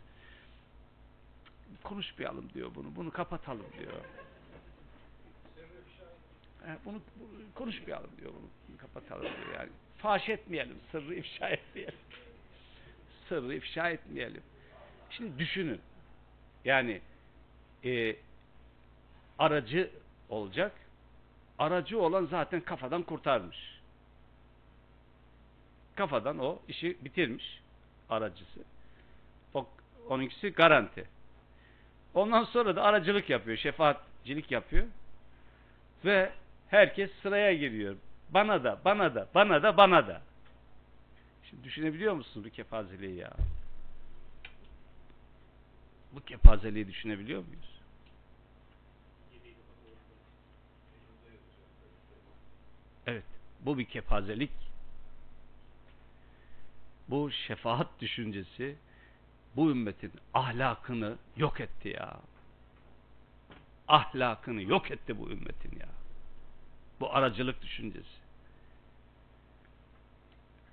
konuşmayalım 1.83 2.49
diyor 2.53 2.71
bunu. 2.75 2.95
Bunu 2.95 3.11
kapatalım 3.11 3.65
diyor. 3.79 3.93
Yani 6.67 6.79
bunu, 6.85 7.01
bunu 7.19 7.53
konuşmayalım 7.55 8.09
diyor 8.21 8.31
bunu. 8.33 8.77
Kapatalım 8.77 9.23
diyor 9.23 9.59
yani. 9.59 9.69
Faş 9.97 10.29
etmeyelim. 10.29 10.77
Sırrı 10.91 11.15
ifşa 11.15 11.49
etmeyelim. 11.49 11.99
Sırrı 13.29 13.55
ifşa 13.55 13.89
etmeyelim. 13.89 14.43
Şimdi 15.09 15.39
düşünün. 15.39 15.81
Yani 16.65 17.01
e, 17.85 18.15
aracı 19.43 19.89
olacak. 20.29 20.71
Aracı 21.59 22.01
olan 22.01 22.25
zaten 22.25 22.61
kafadan 22.61 23.03
kurtarmış. 23.03 23.79
Kafadan 25.95 26.39
o 26.39 26.59
işi 26.67 26.97
bitirmiş 27.01 27.61
aracısı. 28.09 28.59
O, 29.53 29.67
onunkisi 30.09 30.49
garanti. 30.49 31.05
Ondan 32.13 32.43
sonra 32.43 32.75
da 32.75 32.83
aracılık 32.83 33.29
yapıyor, 33.29 33.57
şefaatcilik 33.57 34.51
yapıyor. 34.51 34.87
Ve 36.05 36.31
herkes 36.69 37.11
sıraya 37.21 37.53
giriyor. 37.53 37.95
Bana 38.29 38.63
da, 38.63 38.79
bana 38.85 39.15
da, 39.15 39.27
bana 39.35 39.63
da, 39.63 39.77
bana 39.77 40.07
da. 40.07 40.21
Şimdi 41.49 41.63
düşünebiliyor 41.63 42.13
musunuz 42.13 42.45
bu 42.45 42.49
kepazeliği 42.49 43.15
ya? 43.15 43.31
Bu 46.11 46.19
kepazeliği 46.21 46.87
düşünebiliyor 46.87 47.43
muyuz? 47.45 47.72
Evet, 53.07 53.23
bu 53.59 53.77
bir 53.77 53.85
kepazelik. 53.85 54.51
Bu 57.09 57.31
şefaat 57.31 57.87
düşüncesi 57.99 58.75
bu 59.55 59.71
ümmetin 59.71 60.11
ahlakını 60.33 61.17
yok 61.37 61.61
etti 61.61 61.89
ya. 61.89 62.19
Ahlakını 63.87 64.61
yok 64.61 64.91
etti 64.91 65.19
bu 65.19 65.29
ümmetin 65.31 65.79
ya. 65.79 65.87
Bu 66.99 67.15
aracılık 67.15 67.61
düşüncesi. 67.61 68.23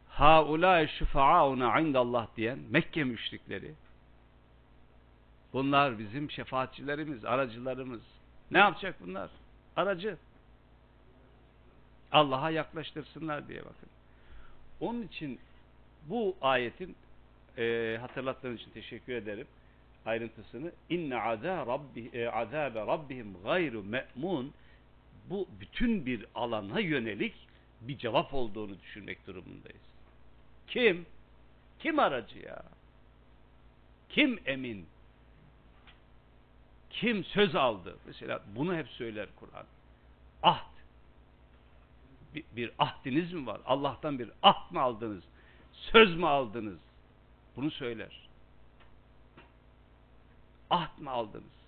Haulâ 0.08 0.86
şüfa'auna 0.86 1.80
indallah 1.80 2.26
diyen 2.36 2.58
Mekke 2.70 3.04
müşrikleri 3.04 3.74
bunlar 5.52 5.98
bizim 5.98 6.30
şefaatçilerimiz, 6.30 7.24
aracılarımız. 7.24 8.00
Ne 8.50 8.58
yapacak 8.58 8.96
bunlar? 9.00 9.30
Aracı. 9.76 10.16
Allah'a 12.12 12.50
yaklaştırsınlar 12.50 13.48
diye 13.48 13.60
bakın. 13.60 13.88
Onun 14.80 15.02
için 15.02 15.40
bu 16.08 16.36
ayetin 16.42 16.96
e, 17.58 17.96
hatırlattığın 18.00 18.56
için 18.56 18.70
teşekkür 18.70 19.12
ederim 19.12 19.46
ayrıntısını. 20.06 20.72
İnne 20.88 21.22
azâ 21.22 21.66
rabbi, 21.66 22.10
e, 22.12 22.28
azâbe 22.28 22.80
rabbihim 22.80 23.42
gayru 23.44 23.82
me'mun 23.82 24.52
bu 25.30 25.48
bütün 25.60 26.06
bir 26.06 26.26
alana 26.34 26.80
yönelik 26.80 27.34
bir 27.80 27.98
cevap 27.98 28.34
olduğunu 28.34 28.80
düşünmek 28.80 29.26
durumundayız. 29.26 29.82
Kim? 30.66 31.06
Kim 31.78 31.98
aracı 31.98 32.38
ya? 32.38 32.62
Kim 34.08 34.40
emin? 34.46 34.86
Kim 36.90 37.24
söz 37.24 37.54
aldı? 37.54 37.96
Mesela 38.06 38.42
bunu 38.56 38.76
hep 38.76 38.88
söyler 38.88 39.28
Kur'an. 39.40 39.66
Ahd. 40.42 40.69
Bir, 42.34 42.44
bir 42.56 42.72
ahdiniz 42.78 43.32
mi 43.32 43.46
var? 43.46 43.60
Allah'tan 43.66 44.18
bir 44.18 44.30
ahd 44.42 44.72
mı 44.74 44.80
aldınız? 44.80 45.24
Söz 45.72 46.16
mü 46.16 46.26
aldınız? 46.26 46.78
Bunu 47.56 47.70
söyler. 47.70 48.28
ahd 50.70 50.98
mı 50.98 51.10
aldınız? 51.10 51.60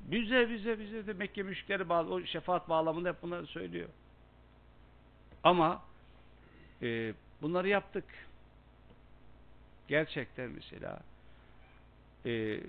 Bize 0.00 0.50
bize 0.50 0.78
bize 0.78 1.06
de 1.06 1.12
Mekke 1.12 1.42
müşrikleri 1.42 1.88
bağlı, 1.88 2.14
o 2.14 2.22
şefaat 2.22 2.68
bağlamında 2.68 3.08
hep 3.08 3.22
bunları 3.22 3.46
söylüyor. 3.46 3.88
Ama 5.42 5.82
e, 6.82 7.14
bunları 7.42 7.68
yaptık. 7.68 8.04
Gerçekten 9.88 10.50
mesela 10.50 11.00
e, 12.26 12.60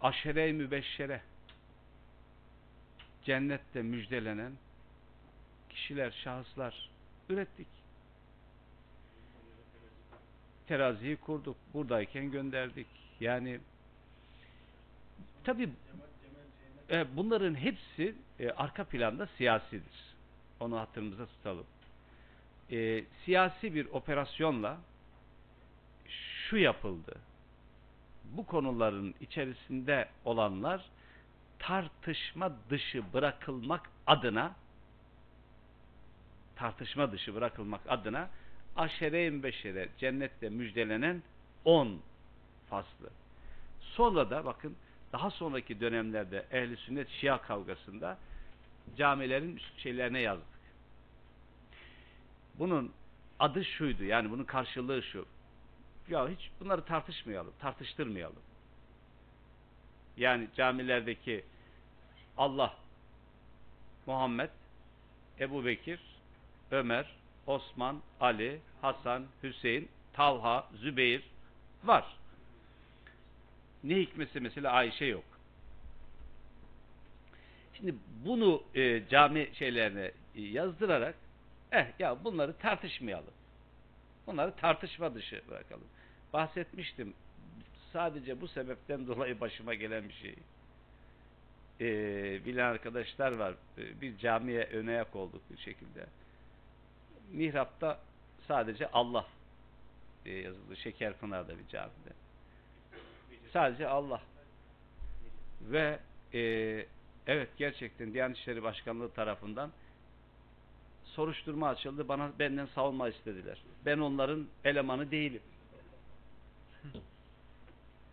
aşere-i 0.00 0.52
mübeşşere 0.52 1.22
cennette 3.24 3.82
müjdelenen 3.82 4.52
kişiler, 5.70 6.10
şahıslar 6.10 6.90
ürettik. 7.28 7.66
Teraziyi 10.66 11.16
kurduk. 11.16 11.56
Buradayken 11.74 12.30
gönderdik. 12.30 12.86
Yani 13.20 13.60
tabi 15.44 15.68
bunların 17.16 17.54
hepsi 17.54 18.14
e, 18.40 18.50
arka 18.50 18.84
planda 18.84 19.26
siyasidir. 19.26 20.14
Onu 20.60 20.78
hatırımıza 20.78 21.26
tutalım. 21.26 21.66
E, 22.70 23.04
siyasi 23.24 23.74
bir 23.74 23.86
operasyonla 23.86 24.78
şu 26.48 26.56
yapıldı. 26.56 27.14
Bu 28.24 28.46
konuların 28.46 29.14
içerisinde 29.20 30.08
olanlar 30.24 30.84
tartışma 31.66 32.52
dışı 32.70 33.12
bırakılmak 33.12 33.90
adına 34.06 34.54
tartışma 36.56 37.12
dışı 37.12 37.34
bırakılmak 37.34 37.80
adına 37.88 38.30
aşere-i 38.76 39.42
beşere 39.42 39.88
cennette 39.98 40.48
müjdelenen 40.48 41.22
10 41.64 42.00
faslı. 42.70 43.10
Sonra 43.80 44.30
da 44.30 44.44
bakın 44.44 44.76
daha 45.12 45.30
sonraki 45.30 45.80
dönemlerde 45.80 46.46
ehli 46.52 46.76
sünnet 46.76 47.08
şia 47.08 47.42
kavgasında 47.42 48.18
camilerin 48.96 49.60
şeylerine 49.76 50.20
yazdık. 50.20 50.46
Bunun 52.58 52.92
adı 53.38 53.64
şuydu 53.64 54.04
yani 54.04 54.30
bunun 54.30 54.44
karşılığı 54.44 55.02
şu. 55.02 55.26
Ya 56.08 56.28
hiç 56.28 56.50
bunları 56.60 56.84
tartışmayalım, 56.84 57.52
tartıştırmayalım. 57.60 58.42
Yani 60.16 60.48
camilerdeki 60.56 61.44
Allah, 62.36 62.74
Muhammed, 64.06 64.50
Ebu 65.40 65.64
Bekir, 65.64 66.00
Ömer, 66.70 67.06
Osman, 67.46 68.02
Ali, 68.20 68.60
Hasan, 68.82 69.26
Hüseyin, 69.42 69.88
Talha, 70.12 70.68
Zübeyir 70.74 71.22
var. 71.84 72.16
Ne 73.84 73.96
hikmetse 73.96 74.40
mesela 74.40 74.72
Ayşe 74.72 75.04
yok. 75.04 75.24
Şimdi 77.74 77.94
bunu 78.24 78.62
e, 78.74 79.08
cami 79.08 79.50
şeylerine 79.54 80.10
e, 80.34 80.42
yazdırarak 80.42 81.14
eh 81.72 81.86
ya 81.98 82.24
bunları 82.24 82.58
tartışmayalım. 82.58 83.34
Bunları 84.26 84.56
tartışma 84.56 85.14
dışı 85.14 85.42
bırakalım. 85.48 85.86
Bahsetmiştim. 86.32 87.14
Sadece 87.92 88.40
bu 88.40 88.48
sebepten 88.48 89.06
dolayı 89.06 89.40
başıma 89.40 89.74
gelen 89.74 90.08
bir 90.08 90.14
şey. 90.14 90.34
Ee, 91.80 92.44
bilen 92.44 92.64
arkadaşlar 92.64 93.32
var. 93.32 93.54
Ee, 93.78 94.00
bir 94.00 94.18
camiye 94.18 94.64
ön 94.64 94.86
ayak 94.86 95.16
olduk 95.16 95.42
bir 95.50 95.58
şekilde. 95.58 96.06
Mihrapta 97.32 98.00
sadece 98.48 98.90
Allah 98.90 99.26
diye 100.24 100.40
yazıldı. 100.42 100.76
Şekerpınar'da 100.76 101.58
bir 101.58 101.68
camide. 101.68 102.12
Sadece 103.52 103.88
Allah. 103.88 104.22
Ve 105.60 105.98
e, 106.34 106.40
evet 107.26 107.48
gerçekten 107.56 108.14
Diyanet 108.14 108.36
İşleri 108.36 108.62
Başkanlığı 108.62 109.10
tarafından 109.10 109.70
soruşturma 111.04 111.68
açıldı. 111.68 112.08
Bana 112.08 112.32
benden 112.38 112.66
savunma 112.66 113.08
istediler. 113.08 113.62
Ben 113.86 113.98
onların 113.98 114.46
elemanı 114.64 115.10
değilim. 115.10 115.42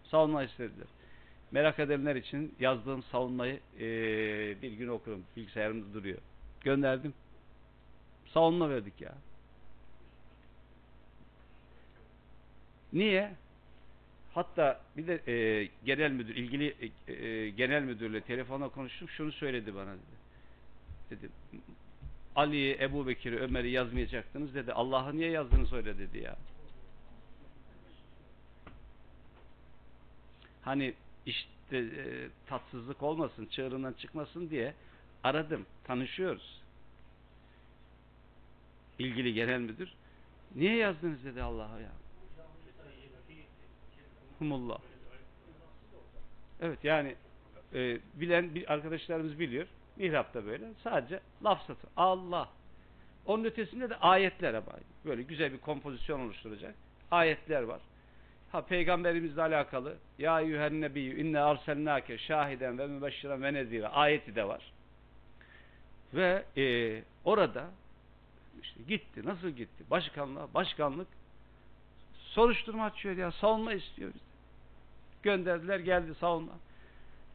savunma 0.03 0.43
istediler. 0.43 0.88
Merak 1.52 1.80
edenler 1.80 2.15
için 2.15 2.56
yazdığım 2.60 3.03
savunmayı 3.03 3.60
e, 3.80 3.82
bir 4.61 4.72
gün 4.72 4.88
okurum. 4.88 5.23
Bilgisayarımda 5.38 5.94
duruyor. 5.94 6.18
Gönderdim. 6.61 7.14
Savunma 8.34 8.69
verdik 8.69 9.02
ya. 9.02 9.14
Niye? 12.94 13.32
Hatta 14.34 14.82
bir 14.98 15.07
de 15.07 15.32
e, 15.32 15.69
genel 15.86 16.11
müdür, 16.11 16.36
ilgili 16.36 16.91
e, 17.07 17.14
e, 17.14 17.49
genel 17.49 17.84
müdürle 17.84 18.22
telefonla 18.22 18.69
konuştum. 18.69 19.10
Şunu 19.10 19.32
söyledi 19.32 19.76
bana 19.76 19.94
dedi. 19.94 20.22
Dedi 21.10 21.30
Ali'yi, 22.36 22.78
Ebu 22.82 23.07
Bekir'i, 23.07 23.40
Ömer'i 23.40 23.69
yazmayacaktınız 23.69 24.56
dedi. 24.56 24.73
Allah'ı 24.73 25.18
niye 25.18 25.30
yazdınız 25.30 25.73
öyle 25.73 25.99
dedi 25.99 26.18
ya. 26.18 26.36
Hani 30.61 30.94
işte 31.26 31.77
e, 31.77 32.30
tatsızlık 32.48 33.03
olmasın, 33.03 33.45
çığırından 33.45 33.93
çıkmasın 33.93 34.49
diye 34.49 34.73
aradım. 35.23 35.65
Tanışıyoruz. 35.84 36.61
İlgili 38.99 39.34
genel 39.34 39.60
müdür. 39.60 39.93
Niye 40.56 40.76
yazdınız 40.76 41.26
dedi 41.26 41.41
Allah'a 41.41 41.80
ya. 41.80 41.91
Humullah. 44.39 44.80
Evet 46.61 46.84
yani 46.84 47.15
e, 47.73 47.99
bilen 48.14 48.56
bir 48.56 48.73
arkadaşlarımız 48.73 49.39
biliyor. 49.39 49.68
Mihrapta 49.98 50.45
böyle. 50.45 50.65
Sadece 50.84 51.19
laf 51.43 51.65
satı. 51.68 51.88
Allah. 51.98 52.49
Onun 53.26 53.43
ötesinde 53.43 53.89
de 53.89 53.95
ayetler 53.95 54.53
ama. 54.53 54.72
Böyle 55.06 55.22
güzel 55.22 55.53
bir 55.53 55.57
kompozisyon 55.57 56.19
oluşturacak. 56.19 56.76
Ayetler 57.11 57.61
var. 57.61 57.81
Ha 58.52 58.61
peygamberimizle 58.61 59.41
alakalı 59.41 59.98
ya 60.19 60.41
eyyühen 60.41 60.82
nebiyyü 60.82 61.22
inne 61.22 61.40
arselnake 61.40 62.18
şahiden 62.18 62.78
ve 62.78 62.88
mübeşşiren 62.88 63.44
ve 63.44 63.53
nezire 63.53 63.88
ayeti 63.88 64.36
de 64.36 64.48
var. 64.48 64.72
Ve 66.14 66.45
e, 66.57 67.03
orada 67.26 67.69
işte 68.61 68.80
gitti. 68.88 69.26
Nasıl 69.26 69.49
gitti? 69.49 69.84
Başkanlığa, 69.91 70.53
başkanlık 70.53 71.07
soruşturma 72.14 72.86
açıyor 72.86 73.18
ya 73.18 73.32
savunma 73.32 73.73
istiyor 73.73 74.10
bizden. 74.14 74.32
Gönderdiler 75.23 75.80
geldi 75.80 76.15
savunma. 76.15 76.53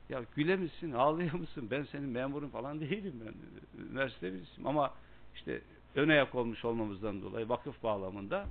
Ya 0.09 0.23
güle 0.37 0.57
misin, 0.57 0.93
ağlıyor 0.93 1.33
musun? 1.33 1.69
Ben 1.71 1.83
senin 1.83 2.09
memurun 2.09 2.49
falan 2.49 2.81
değilim 2.81 3.23
ben. 3.27 3.35
Üniversite 3.83 4.33
birisiyim 4.33 4.67
ama 4.67 4.95
işte 5.35 5.61
ön 5.95 6.09
ayak 6.09 6.35
olmuş 6.35 6.65
olmamızdan 6.65 7.23
dolayı 7.23 7.49
vakıf 7.49 7.83
bağlamında 7.83 8.47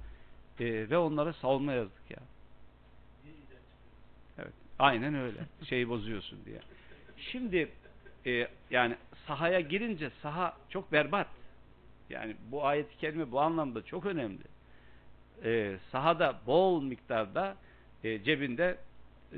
e, 0.60 0.90
ve 0.90 0.98
onlara 0.98 1.34
savunma 1.34 1.74
yazdık 1.74 2.12
ya. 2.12 2.20
Aynen 4.80 5.16
öyle. 5.16 5.40
Şeyi 5.70 5.90
bozuyorsun 5.90 6.40
diye. 6.46 6.60
Şimdi 7.18 7.72
e, 8.26 8.48
yani 8.70 8.96
sahaya 9.28 9.60
girince 9.60 10.12
saha 10.22 10.58
çok 10.70 10.92
berbat. 10.92 11.28
Yani 12.10 12.36
bu 12.52 12.66
ayet-i 12.66 13.32
bu 13.32 13.42
anlamda 13.42 13.82
çok 13.86 14.06
önemli. 14.06 14.44
E, 15.44 15.78
sahada 15.92 16.40
bol 16.48 16.84
miktarda 16.84 17.56
e, 18.04 18.24
cebinde 18.24 18.78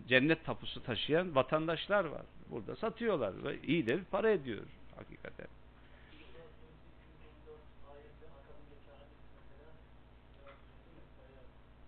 cennet 0.07 0.45
tapusu 0.45 0.84
taşıyan 0.84 1.35
vatandaşlar 1.35 2.05
var. 2.05 2.22
Burada 2.49 2.76
satıyorlar 2.76 3.43
ve 3.43 3.61
iyi 3.61 3.88
de 3.88 3.97
bir 3.97 4.03
para 4.03 4.30
ediyor 4.30 4.64
hakikaten. 4.95 5.47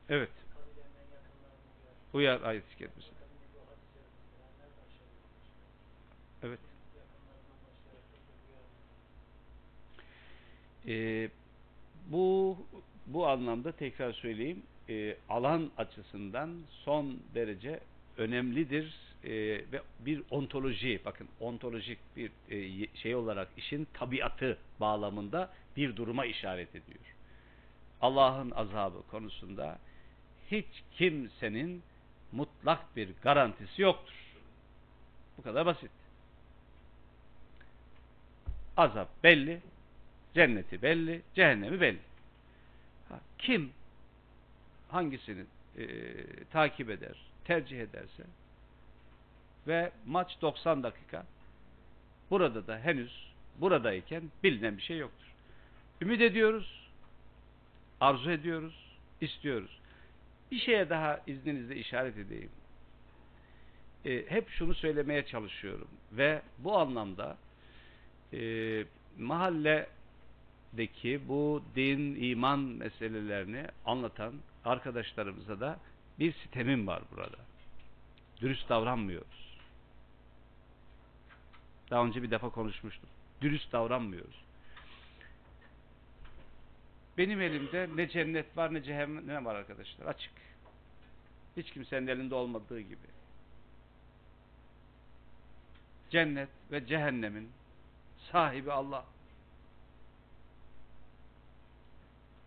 Evet. 0.09 0.29
Uyar 2.13 2.41
ayet-i. 2.41 2.89
Evet. 6.43 6.59
Ee, 10.89 11.29
bu 12.07 12.57
bu 13.05 13.27
anlamda 13.27 13.71
tekrar 13.71 14.13
söyleyeyim 14.13 14.63
e, 14.89 15.17
alan 15.29 15.71
açısından 15.77 16.49
son 16.69 17.19
derece 17.35 17.79
önemlidir 18.17 18.95
e, 19.23 19.31
ve 19.71 19.81
bir 19.99 20.21
ontoloji 20.31 20.99
bakın 21.05 21.27
ontolojik 21.39 21.99
bir 22.15 22.31
e, 22.49 22.87
şey 22.97 23.15
olarak 23.15 23.47
işin 23.57 23.87
tabiatı 23.93 24.57
bağlamında 24.79 25.49
bir 25.77 25.95
duruma 25.95 26.25
işaret 26.25 26.69
ediyor. 26.69 27.15
Allah'ın 28.01 28.51
azabı 28.51 29.01
konusunda 29.11 29.79
hiç 30.51 30.65
kimsenin 30.97 31.83
mutlak 32.31 32.95
bir 32.95 33.09
garantisi 33.23 33.81
yoktur. 33.81 34.13
Bu 35.37 35.41
kadar 35.41 35.65
basit. 35.65 35.91
Azap 38.77 39.23
belli, 39.23 39.61
cenneti 40.33 40.81
belli, 40.81 41.21
cehennemi 41.35 41.81
belli. 41.81 41.99
Ha, 43.09 43.19
kim 43.37 43.71
hangisinin 44.89 45.47
e, 45.77 45.85
takip 46.51 46.89
eder, 46.89 47.15
tercih 47.45 47.81
ederse 47.81 48.23
ve 49.67 49.91
maç 50.05 50.37
90 50.41 50.83
dakika 50.83 51.25
burada 52.29 52.67
da 52.67 52.79
henüz 52.79 53.29
buradayken 53.57 54.23
bilinen 54.43 54.77
bir 54.77 54.81
şey 54.81 54.97
yoktur. 54.97 55.27
Ümit 56.01 56.21
ediyoruz, 56.21 56.89
arzu 57.99 58.31
ediyoruz, 58.31 58.89
istiyoruz. 59.21 59.79
Bir 60.51 60.59
şeye 60.59 60.89
daha 60.89 61.21
izninizle 61.27 61.75
işaret 61.75 62.17
edeyim. 62.17 62.49
E, 64.05 64.31
hep 64.31 64.49
şunu 64.49 64.75
söylemeye 64.75 65.25
çalışıyorum 65.25 65.87
ve 66.11 66.41
bu 66.57 66.77
anlamda 66.77 67.37
e, 68.33 68.39
mahalledeki 70.73 71.27
bu 71.27 71.63
din, 71.75 72.15
iman 72.15 72.59
meselelerini 72.59 73.67
anlatan 73.85 74.33
arkadaşlarımıza 74.65 75.59
da 75.59 75.79
bir 76.19 76.33
sitemim 76.33 76.87
var 76.87 77.03
burada. 77.11 77.37
Dürüst 78.41 78.69
davranmıyoruz. 78.69 79.59
Daha 81.91 82.05
önce 82.05 82.23
bir 82.23 82.31
defa 82.31 82.49
konuşmuştum. 82.49 83.09
Dürüst 83.41 83.71
davranmıyoruz. 83.71 84.43
Benim 87.17 87.41
elimde 87.41 87.89
ne 87.95 88.09
cennet 88.09 88.57
var 88.57 88.73
ne 88.73 88.83
cehennem 88.83 89.45
var 89.45 89.55
arkadaşlar. 89.55 90.05
Açık. 90.05 90.31
Hiç 91.57 91.71
kimsenin 91.71 92.07
elinde 92.07 92.35
olmadığı 92.35 92.79
gibi. 92.79 93.07
Cennet 96.09 96.49
ve 96.71 96.87
cehennemin 96.87 97.49
sahibi 98.31 98.71
Allah. 98.71 99.05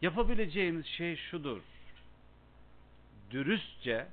Yapabileceğimiz 0.02 0.86
şey 0.86 1.16
şudur. 1.16 1.60
Dürüstçe 3.30 4.06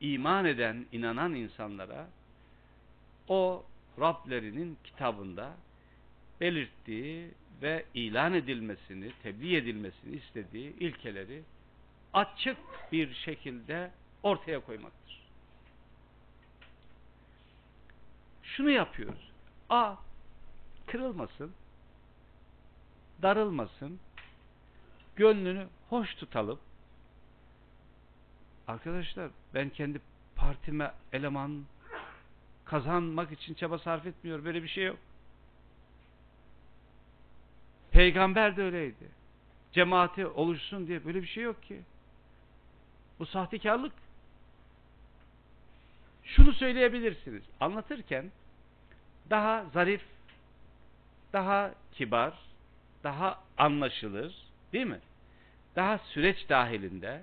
iman 0.00 0.44
eden, 0.44 0.86
inanan 0.92 1.34
insanlara 1.34 2.08
o 3.28 3.64
Rablerinin 4.00 4.78
kitabında 4.84 5.56
belirttiği 6.40 7.30
ve 7.62 7.84
ilan 7.94 8.34
edilmesini, 8.34 9.12
tebliğ 9.22 9.56
edilmesini 9.56 10.16
istediği 10.16 10.76
ilkeleri 10.78 11.42
açık 12.12 12.56
bir 12.92 13.14
şekilde 13.14 13.90
ortaya 14.22 14.60
koymaktır. 14.60 15.22
Şunu 18.42 18.70
yapıyoruz. 18.70 19.30
A 19.68 19.96
kırılmasın, 20.86 21.52
darılmasın, 23.22 24.00
gönlünü 25.20 25.66
hoş 25.88 26.14
tutalım. 26.14 26.58
Arkadaşlar 28.68 29.30
ben 29.54 29.68
kendi 29.68 30.00
partime 30.36 30.92
eleman 31.12 31.64
kazanmak 32.64 33.32
için 33.32 33.54
çaba 33.54 33.78
sarf 33.78 34.06
etmiyor. 34.06 34.44
Böyle 34.44 34.62
bir 34.62 34.68
şey 34.68 34.84
yok. 34.84 34.98
Peygamber 37.90 38.56
de 38.56 38.62
öyleydi. 38.62 39.08
Cemaati 39.72 40.26
oluşsun 40.26 40.86
diye 40.86 41.04
böyle 41.04 41.22
bir 41.22 41.26
şey 41.26 41.44
yok 41.44 41.62
ki. 41.62 41.80
Bu 43.18 43.26
sahtekarlık. 43.26 43.92
Şunu 46.24 46.52
söyleyebilirsiniz. 46.52 47.42
Anlatırken 47.60 48.30
daha 49.30 49.64
zarif, 49.72 50.02
daha 51.32 51.74
kibar, 51.92 52.38
daha 53.04 53.42
anlaşılır, 53.58 54.34
değil 54.72 54.86
mi? 54.86 55.00
Daha 55.76 55.98
süreç 55.98 56.48
dahilinde 56.48 57.22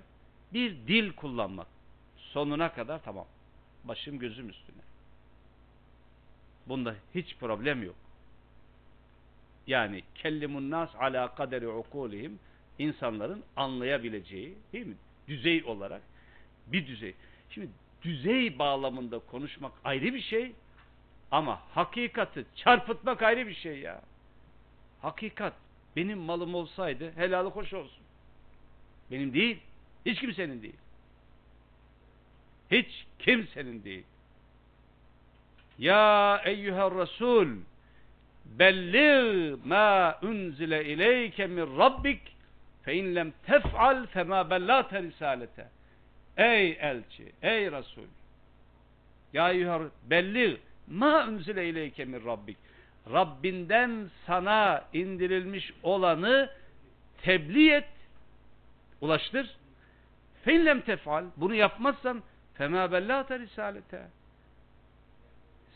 bir 0.52 0.70
dil 0.70 1.12
kullanmak. 1.12 1.66
Sonuna 2.16 2.72
kadar 2.72 3.02
tamam. 3.04 3.26
Başım 3.84 4.18
gözüm 4.18 4.48
üstüne. 4.48 4.82
Bunda 6.66 6.94
hiç 7.14 7.36
problem 7.36 7.82
yok. 7.82 7.96
Yani 9.66 10.02
kellimun 10.14 10.70
nas 10.70 10.90
ala 10.98 11.34
kaderi 11.34 11.68
ukulihim 11.68 12.38
insanların 12.78 13.44
anlayabileceği 13.56 14.54
değil 14.72 14.86
mi? 14.86 14.96
Düzey 15.28 15.64
olarak 15.64 16.02
bir 16.66 16.86
düzey. 16.86 17.14
Şimdi 17.50 17.68
düzey 18.02 18.58
bağlamında 18.58 19.18
konuşmak 19.18 19.72
ayrı 19.84 20.14
bir 20.14 20.20
şey 20.20 20.52
ama 21.30 21.60
hakikati 21.74 22.44
çarpıtmak 22.54 23.22
ayrı 23.22 23.46
bir 23.46 23.54
şey 23.54 23.78
ya. 23.78 24.02
Hakikat 25.02 25.52
benim 25.96 26.18
malım 26.18 26.54
olsaydı 26.54 27.12
helalı 27.16 27.50
hoş 27.50 27.72
olsun. 27.72 28.07
Benim 29.10 29.34
değil. 29.34 29.58
Hiç 30.06 30.20
kimsenin 30.20 30.62
değil. 30.62 30.76
Hiç 32.70 33.06
kimsenin 33.18 33.84
değil. 33.84 34.04
Ya 35.78 36.42
eyyüher 36.44 36.94
Resul 36.94 37.48
belliğ 38.44 39.56
ma 39.64 40.18
unzile 40.22 40.84
ileyke 40.84 41.46
min 41.46 41.78
rabbik 41.78 42.20
fe 42.82 42.94
in 42.94 43.14
lem 43.14 43.32
tef'al 43.46 44.06
fema 44.06 44.50
bellate 44.50 45.02
risalete. 45.02 45.68
Ey 46.36 46.78
elçi, 46.80 47.32
ey 47.42 47.72
Resul. 47.72 48.06
Ya 49.32 49.50
eyyüher 49.50 49.82
belliğ 50.10 50.56
ma 50.88 51.26
unzile 51.28 51.68
ileyke 51.68 52.04
min 52.04 52.24
rabbik. 52.24 52.56
Rabbinden 53.12 54.10
sana 54.26 54.84
indirilmiş 54.92 55.72
olanı 55.82 56.50
tebliğ 57.22 57.70
et, 57.70 57.84
ulaştır. 59.00 59.56
Fe 60.44 60.54
in 60.54 60.66
lem 60.66 60.80
tef'al 60.80 61.24
bunu 61.36 61.54
yapmazsan 61.54 62.22
fema 62.54 62.92
bellate 62.92 63.38
risalete. 63.38 64.06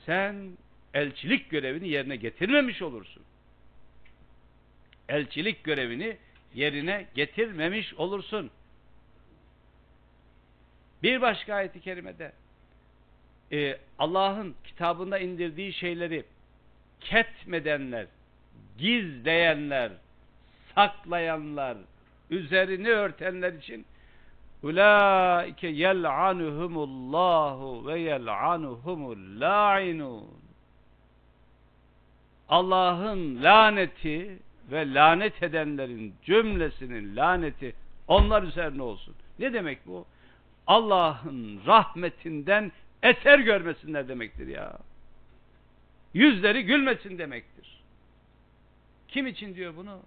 Sen 0.06 0.56
elçilik 0.94 1.50
görevini 1.50 1.88
yerine 1.88 2.16
getirmemiş 2.16 2.82
olursun. 2.82 3.22
Elçilik 5.08 5.64
görevini 5.64 6.16
yerine 6.54 7.06
getirmemiş 7.14 7.94
olursun. 7.94 8.50
Bir 11.02 11.20
başka 11.20 11.54
ayet-i 11.54 11.80
kerimede 11.80 12.32
e, 13.52 13.78
Allah'ın 13.98 14.54
kitabında 14.64 15.18
indirdiği 15.18 15.72
şeyleri 15.72 16.24
ketmedenler, 17.00 18.06
gizleyenler, 18.78 19.92
saklayanlar, 20.74 21.76
üzerini 22.32 22.88
örtenler 22.88 23.52
için 23.52 23.86
Ulaike 24.62 25.68
yel'anuhumullahu 25.68 27.86
ve 27.86 28.00
yel'anuhumul 28.00 29.40
la'inun. 29.40 30.28
Allah'ın 32.48 33.42
laneti 33.42 34.38
ve 34.70 34.94
lanet 34.94 35.42
edenlerin 35.42 36.14
cümlesinin 36.22 37.16
laneti 37.16 37.74
onlar 38.08 38.42
üzerine 38.42 38.82
olsun. 38.82 39.14
Ne 39.38 39.52
demek 39.52 39.86
bu? 39.86 40.06
Allah'ın 40.66 41.60
rahmetinden 41.66 42.72
eser 43.02 43.38
görmesinler 43.38 44.08
demektir 44.08 44.46
ya. 44.46 44.78
Yüzleri 46.14 46.62
gülmesin 46.62 47.18
demektir. 47.18 47.82
Kim 49.08 49.26
için 49.26 49.54
diyor 49.54 49.76
bunu? 49.76 50.00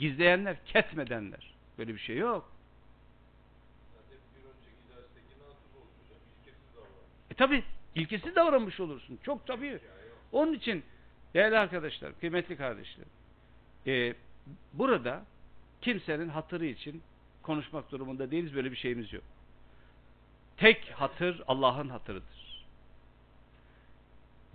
Gizleyenler, 0.00 0.56
ketmedenler. 0.64 1.54
Böyle 1.78 1.94
bir 1.94 1.98
şey 1.98 2.16
yok. 2.16 2.52
E 7.30 7.34
tabi 7.34 7.64
ilkesiz 7.94 8.36
davranmış 8.36 8.80
olursun. 8.80 9.18
Çok 9.22 9.46
tabii. 9.46 9.80
Onun 10.32 10.52
için 10.52 10.84
değerli 11.34 11.58
arkadaşlar, 11.58 12.20
kıymetli 12.20 12.56
kardeşlerim, 12.56 13.10
e, 13.86 14.14
burada 14.72 15.24
kimsenin 15.80 16.28
hatırı 16.28 16.66
için 16.66 17.02
konuşmak 17.42 17.92
durumunda 17.92 18.30
değiliz. 18.30 18.54
Böyle 18.54 18.70
bir 18.70 18.76
şeyimiz 18.76 19.12
yok. 19.12 19.24
Tek 20.56 20.90
hatır 20.90 21.42
Allah'ın 21.46 21.88
hatırıdır. 21.88 22.66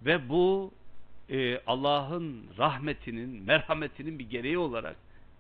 Ve 0.06 0.30
bu 0.30 0.74
e, 1.30 1.60
Allah'ın 1.68 2.46
rahmetinin, 2.58 3.44
merhametinin 3.44 4.20
bir 4.20 4.30
gereği 4.30 4.58
olarak 4.58 4.96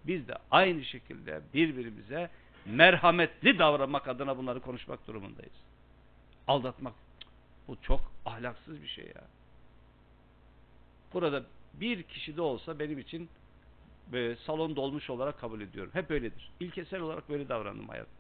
biz 0.07 0.27
de 0.27 0.34
aynı 0.52 0.86
şekilde 0.86 1.41
birbirimize 1.53 2.30
merhametli 2.65 3.60
davranmak 3.60 4.07
adına 4.07 4.38
bunları 4.38 4.60
konuşmak 4.60 5.07
durumundayız. 5.07 5.53
Aldatmak 6.48 6.94
bu 7.68 7.77
çok 7.82 8.11
ahlaksız 8.26 8.82
bir 8.82 8.88
şey 8.88 9.06
ya. 9.06 9.23
Burada 11.14 11.44
bir 11.73 12.03
kişi 12.03 12.38
de 12.38 12.41
olsa 12.41 12.80
benim 12.80 12.99
için 12.99 13.30
e, 14.14 14.36
salon 14.45 14.76
dolmuş 14.76 15.10
olarak 15.10 15.40
kabul 15.40 15.61
ediyorum. 15.61 15.91
Hep 15.94 16.11
öyledir. 16.11 16.52
İlkesel 16.60 17.02
olarak 17.02 17.30
böyle 17.30 17.49
davrandım 17.49 17.90
hayatta. 17.90 18.11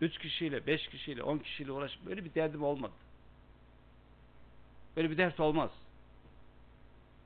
Üç 0.00 0.18
kişiyle, 0.18 0.66
beş 0.66 0.88
kişiyle, 0.88 1.22
on 1.22 1.38
kişiyle 1.38 1.72
uğraşıp 1.72 2.06
böyle 2.06 2.24
bir 2.24 2.34
derdim 2.34 2.62
olmadı. 2.62 2.92
Böyle 4.96 5.10
bir 5.10 5.18
dert 5.18 5.40
olmaz. 5.40 5.70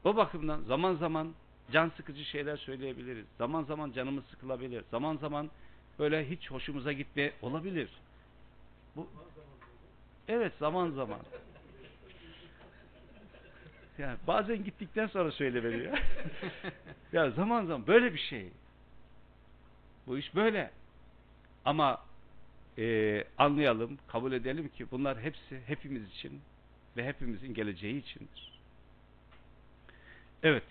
Bu 0.04 0.16
bakımdan 0.16 0.60
zaman 0.60 0.94
zaman 0.94 1.34
can 1.72 1.88
sıkıcı 1.96 2.24
şeyler 2.24 2.56
söyleyebiliriz. 2.56 3.26
Zaman 3.38 3.62
zaman 3.62 3.92
canımız 3.92 4.24
sıkılabilir. 4.24 4.84
Zaman 4.90 5.16
zaman 5.16 5.50
böyle 5.98 6.30
hiç 6.30 6.50
hoşumuza 6.50 6.92
gitme 6.92 7.32
olabilir. 7.42 7.90
Bu 8.96 9.08
Evet 10.28 10.52
zaman 10.58 10.90
zaman. 10.90 11.20
Yani 13.98 14.16
bazen 14.26 14.64
gittikten 14.64 15.06
sonra 15.06 15.32
söylemeli 15.32 15.84
ya. 15.84 15.94
ya 17.12 17.30
zaman 17.30 17.66
zaman 17.66 17.86
böyle 17.86 18.12
bir 18.12 18.18
şey. 18.18 18.50
Bu 20.06 20.18
iş 20.18 20.34
böyle. 20.34 20.70
Ama 21.64 22.04
e, 22.78 23.24
anlayalım, 23.38 23.98
kabul 24.08 24.32
edelim 24.32 24.68
ki 24.68 24.86
bunlar 24.90 25.20
hepsi 25.20 25.60
hepimiz 25.66 26.08
için 26.08 26.40
ve 26.96 27.06
hepimizin 27.06 27.54
geleceği 27.54 28.02
içindir. 28.02 28.60
Evet. 30.42 30.64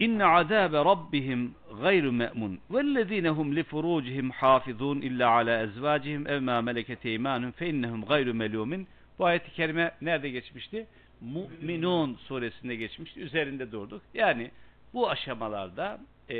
İnne 0.00 0.24
azabe 0.24 0.76
rabbihim 0.76 1.54
gayru 1.82 2.12
me'mun 2.12 2.60
vellezine 2.70 3.28
hum 3.28 3.56
li 3.56 3.62
furucihim 3.62 4.30
hafizun 4.30 5.00
illa 5.00 5.30
ala 5.30 5.62
ezvacihim 5.62 6.26
ev 6.26 6.40
ma 6.40 6.62
meleket 6.62 7.06
eymanuhum 7.06 7.52
fe 7.52 7.68
innehum 7.68 8.04
gayru 8.04 8.34
melumin. 8.34 8.88
Bu 9.18 9.24
ayet-i 9.24 9.52
kerime 9.52 9.94
nerede 10.00 10.30
geçmişti? 10.30 10.86
Mu'minun 11.20 12.14
suresinde 12.14 12.76
geçmişti. 12.76 13.20
Üzerinde 13.20 13.72
durduk. 13.72 14.02
Yani 14.14 14.50
bu 14.94 15.10
aşamalarda 15.10 16.00
e, 16.30 16.36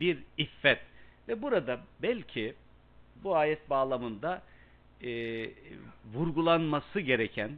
bir 0.00 0.18
iffet 0.38 0.80
ve 1.28 1.42
burada 1.42 1.80
belki 2.02 2.54
bu 3.24 3.36
ayet 3.36 3.70
bağlamında 3.70 4.42
e, 5.02 5.10
vurgulanması 6.14 7.00
gereken 7.00 7.50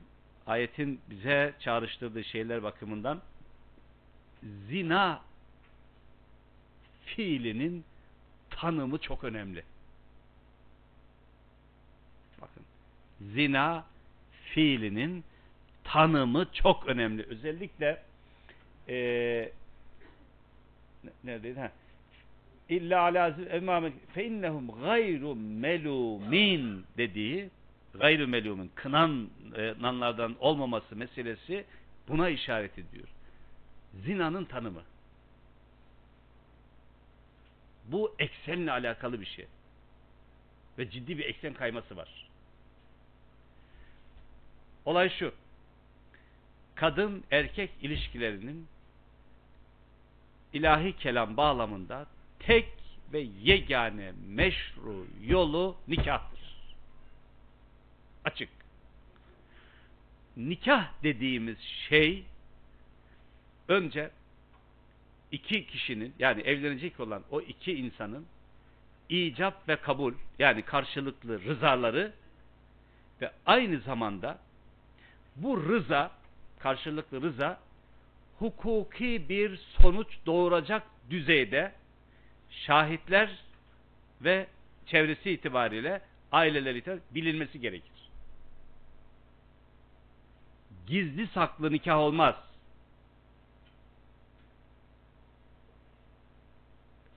ayetin 0.47 1.01
bize 1.11 1.53
çağrıştırdığı 1.61 2.25
şeyler 2.25 2.63
bakımından 2.63 3.21
zina 4.43 5.28
fiilinin 7.17 7.85
tanımı 8.51 8.99
çok 8.99 9.25
önemli. 9.25 9.65
Bakın 12.41 12.63
zina 13.21 13.85
fiilinin 14.45 15.25
tanımı 15.85 16.47
çok 16.53 16.87
önemli. 16.87 17.23
Özellikle 17.23 18.03
e, 18.89 18.95
neredeydi? 21.25 21.61
Ha. 21.61 21.73
İlla 22.69 23.01
ala 23.01 23.37
emamen 23.51 23.93
fe 24.15 24.25
innehum 24.25 24.81
gayru 24.83 25.35
melumin 25.35 26.85
dediği 26.97 27.51
gayru 27.95 28.29
melumin 28.29 28.71
kınananlardan 28.75 30.37
olmaması 30.41 30.97
meselesi 30.97 31.65
buna 32.09 32.29
işaret 32.29 32.79
ediyor. 32.79 33.09
Zinanın 34.05 34.45
tanımı. 34.45 34.83
Bu 37.89 38.15
eksenle 38.19 38.73
alakalı 38.73 39.21
bir 39.21 39.27
şey. 39.27 39.47
Ve 40.79 40.91
ciddi 40.91 41.19
bir 41.19 41.25
eksen 41.25 41.55
kayması 41.55 41.97
var. 41.97 42.29
Olay 44.85 45.11
şu. 45.11 45.35
Kadın 46.75 47.25
erkek 47.31 47.71
ilişkilerinin 47.83 48.67
ilahi 50.53 50.97
kelam 50.97 51.37
bağlamında 51.37 52.07
tek 52.39 52.69
ve 53.13 53.21
yegane 53.43 54.13
meşru 54.27 55.07
yolu 55.23 55.77
nikahtır. 55.89 56.41
Açık. 58.25 58.49
Nikah 60.37 61.03
dediğimiz 61.03 61.59
şey 61.61 62.25
önce 63.69 64.11
iki 65.33 65.67
kişinin 65.67 66.15
yani 66.19 66.43
evlenecek 66.43 67.01
olan 67.01 67.23
o 67.31 67.41
iki 67.41 67.73
insanın 67.73 68.27
icap 69.09 69.69
ve 69.69 69.77
kabul 69.77 70.15
yani 70.39 70.63
karşılıklı 70.63 71.45
rızaları 71.45 72.13
ve 73.21 73.33
aynı 73.47 73.79
zamanda 73.79 74.39
bu 75.37 75.69
rıza 75.69 76.11
karşılıklı 76.59 77.23
rıza 77.23 77.61
hukuki 78.39 79.29
bir 79.29 79.57
sonuç 79.57 80.09
doğuracak 80.27 80.83
düzeyde 81.11 81.73
şahitler 82.51 83.31
ve 84.21 84.47
çevresi 84.87 85.31
itibariyle 85.31 86.01
aileler 86.33 86.75
itibariyle 86.75 87.03
bilinmesi 87.15 87.61
gerekir. 87.61 87.93
Gizli 90.87 91.27
saklı 91.27 91.73
nikah 91.73 91.99
olmaz. 91.99 92.35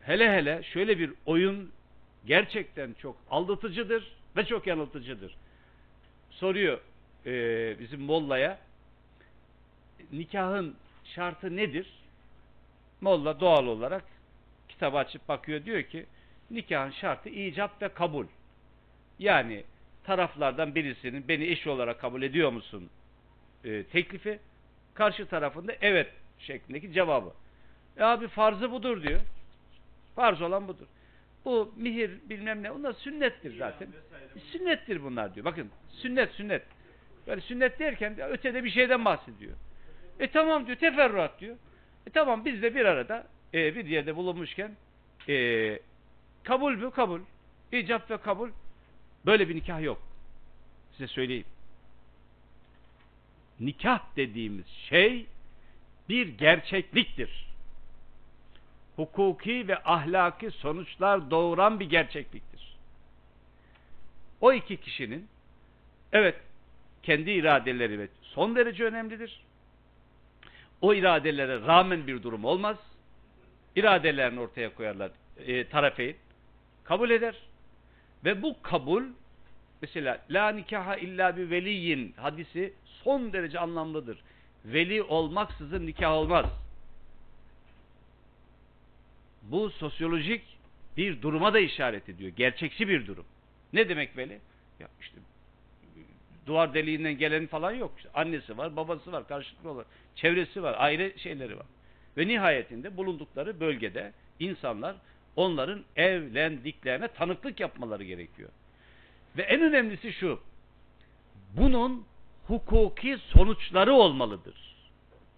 Hele 0.02 0.32
hele 0.32 0.64
şöyle 0.64 0.99
bir 0.99 1.14
oyun 1.26 1.72
gerçekten 2.26 2.94
çok 2.94 3.18
aldatıcıdır 3.30 4.14
ve 4.38 4.45
çok 4.45 4.68
yanıltıcıdır. 4.68 5.36
Soruyor 6.30 6.80
e, 7.26 7.80
bizim 7.80 8.02
Molla'ya 8.02 8.60
nikahın 10.11 10.76
şartı 11.03 11.56
nedir? 11.56 11.88
Molla 13.02 13.40
doğal 13.40 13.65
olarak 13.65 14.03
kitabı 14.69 14.98
açıp 14.98 15.28
bakıyor 15.28 15.65
diyor 15.65 15.84
ki 15.84 16.06
nikahın 16.52 16.91
şartı 16.91 17.30
icap 17.30 17.82
ve 17.82 17.90
kabul. 17.90 18.26
Yani 19.19 19.64
taraflardan 20.03 20.76
birisinin 20.76 21.28
beni 21.28 21.44
eş 21.45 21.68
olarak 21.68 22.02
kabul 22.02 22.22
ediyor 22.22 22.52
musun 22.52 22.90
e, 23.64 23.84
teklifi 23.84 24.40
karşı 24.94 25.26
tarafında 25.26 25.73
evet 25.82 26.07
şeklindeki 26.40 26.94
cevabı. 26.94 27.34
E 27.98 28.03
abi 28.03 28.28
farzı 28.28 28.72
budur 28.72 29.03
diyor. 29.03 29.22
Farz 30.16 30.42
olan 30.42 30.68
budur. 30.68 30.86
Bu 31.46 31.74
mihir 31.76 32.12
bilmem 32.30 32.64
ne 32.64 32.72
onlar 32.72 32.94
sünnettir 32.94 33.58
zaten. 33.58 33.88
Sünnettir 34.52 35.04
bunlar 35.04 35.36
diyor. 35.36 35.46
Bakın 35.46 35.70
sünnet 35.90 36.32
sünnet. 36.32 36.64
Böyle 37.28 37.42
sünnet 37.42 37.80
derken 37.80 38.22
ötede 38.30 38.64
bir 38.64 38.70
şeyden 38.70 39.06
bahsediyor. 39.06 39.54
E 40.20 40.28
tamam 40.28 40.68
diyor 40.68 40.78
teferruat 40.78 41.40
diyor. 41.40 41.56
E 42.08 42.10
tamam 42.10 42.46
biz 42.46 42.62
de 42.62 42.76
bir 42.76 42.86
arada 42.86 43.28
e, 43.54 43.76
bir 43.76 43.86
yerde 43.86 44.16
bulunmuşken 44.16 44.72
e, 45.30 45.80
kabul 46.44 46.76
mü? 46.76 46.92
Kabul. 46.92 47.20
İcap 47.72 48.12
ve 48.12 48.18
kabul. 48.18 48.50
Böyle 49.26 49.50
bir 49.50 49.56
nikah 49.56 49.82
yok. 49.82 50.02
Size 50.92 51.08
söyleyeyim. 51.08 51.46
Nikah 53.60 54.16
dediğimiz 54.16 54.68
şey 54.68 55.26
bir 56.10 56.28
gerçekliktir. 56.28 57.51
Hukuki 58.96 59.68
ve 59.68 59.84
ahlaki 59.84 60.52
sonuçlar 60.52 61.32
doğuran 61.32 61.80
bir 61.80 61.90
gerçekliktir. 61.90 62.78
O 64.42 64.54
iki 64.54 64.78
kişinin 64.78 65.28
evet 66.12 66.36
kendi 67.04 67.32
iradeleri 67.32 68.00
ve 68.00 68.08
son 68.22 68.56
derece 68.56 68.84
önemlidir. 68.84 69.42
O 70.82 70.94
iradelere 70.94 71.62
rağmen 71.62 72.08
bir 72.08 72.24
durum 72.24 72.46
olmaz. 72.46 72.78
İradelerini 73.76 74.40
ortaya 74.40 74.76
koyarlar 74.76 75.12
e, 75.38 75.68
tarafeyn. 75.68 76.16
Kabul 76.84 77.10
eder. 77.10 77.36
Ve 78.26 78.42
bu 78.42 78.62
kabul 78.62 79.04
mesela 79.82 80.22
la 80.30 80.50
nikaha 80.50 80.98
illa 80.98 81.38
bir 81.38 81.50
veliyin 81.50 82.14
hadisi 82.18 82.74
son 82.86 83.34
derece 83.34 83.60
anlamlıdır. 83.60 84.20
Veli 84.66 85.04
olmaksızın 85.04 85.88
nikah 85.88 86.12
olmaz. 86.12 86.46
Bu 89.42 89.70
sosyolojik 89.70 90.42
bir 90.98 91.22
duruma 91.22 91.54
da 91.54 91.60
işaret 91.60 92.10
ediyor. 92.10 92.32
Gerçekçi 92.38 92.88
bir 92.88 93.08
durum. 93.08 93.26
Ne 93.74 93.90
demek 93.90 94.18
veli? 94.18 94.40
Ya 94.80 94.88
işte 95.02 95.18
duvar 96.46 96.74
deliğinden 96.74 97.18
gelen 97.18 97.48
falan 97.48 97.72
yok. 97.72 97.94
İşte 97.98 98.10
annesi 98.14 98.58
var, 98.58 98.76
babası 98.76 99.12
var, 99.12 99.28
karşılıklı 99.28 99.70
olarak 99.70 99.88
çevresi 100.16 100.64
var, 100.64 100.76
aile 100.78 101.18
şeyleri 101.18 101.58
var. 101.58 101.66
Ve 102.18 102.28
nihayetinde 102.28 102.98
bulundukları 102.98 103.60
bölgede 103.60 104.14
insanlar 104.40 104.96
onların 105.36 105.84
evlendiklerine 105.96 107.08
tanıklık 107.08 107.60
yapmaları 107.60 108.04
gerekiyor. 108.04 108.50
Ve 109.38 109.42
en 109.42 109.62
önemlisi 109.62 110.14
şu. 110.14 110.40
Bunun 111.58 112.06
hukuki 112.48 113.18
sonuçları 113.18 113.94
olmalıdır. 113.94 114.76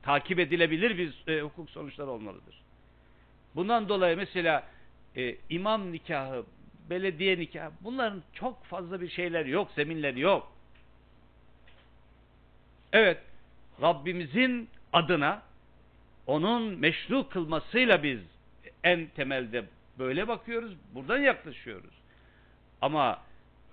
Takip 0.04 0.40
edilebilir 0.40 0.98
bir 0.98 1.34
e, 1.34 1.42
hukuk 1.42 1.70
sonuçları 1.70 2.10
olmalıdır. 2.10 2.63
Bundan 3.56 3.90
dolayı 3.90 4.18
mesela 4.18 4.64
e, 5.16 5.36
imam 5.50 5.92
nikahı, 5.92 6.46
belediye 6.90 7.40
nikahı 7.40 7.72
bunların 7.82 8.24
çok 8.34 8.64
fazla 8.64 9.02
bir 9.02 9.10
şeyler 9.10 9.46
yok, 9.46 9.72
zeminleri 9.76 10.20
yok. 10.20 10.52
Evet, 12.94 13.18
Rabbimizin 13.82 14.70
adına 14.94 15.42
onun 16.28 16.80
meşru 16.80 17.30
kılmasıyla 17.30 18.04
biz 18.04 18.20
en 18.84 19.06
temelde 19.08 19.66
böyle 20.00 20.28
bakıyoruz, 20.28 20.78
buradan 20.94 21.18
yaklaşıyoruz. 21.18 21.94
Ama 22.82 23.22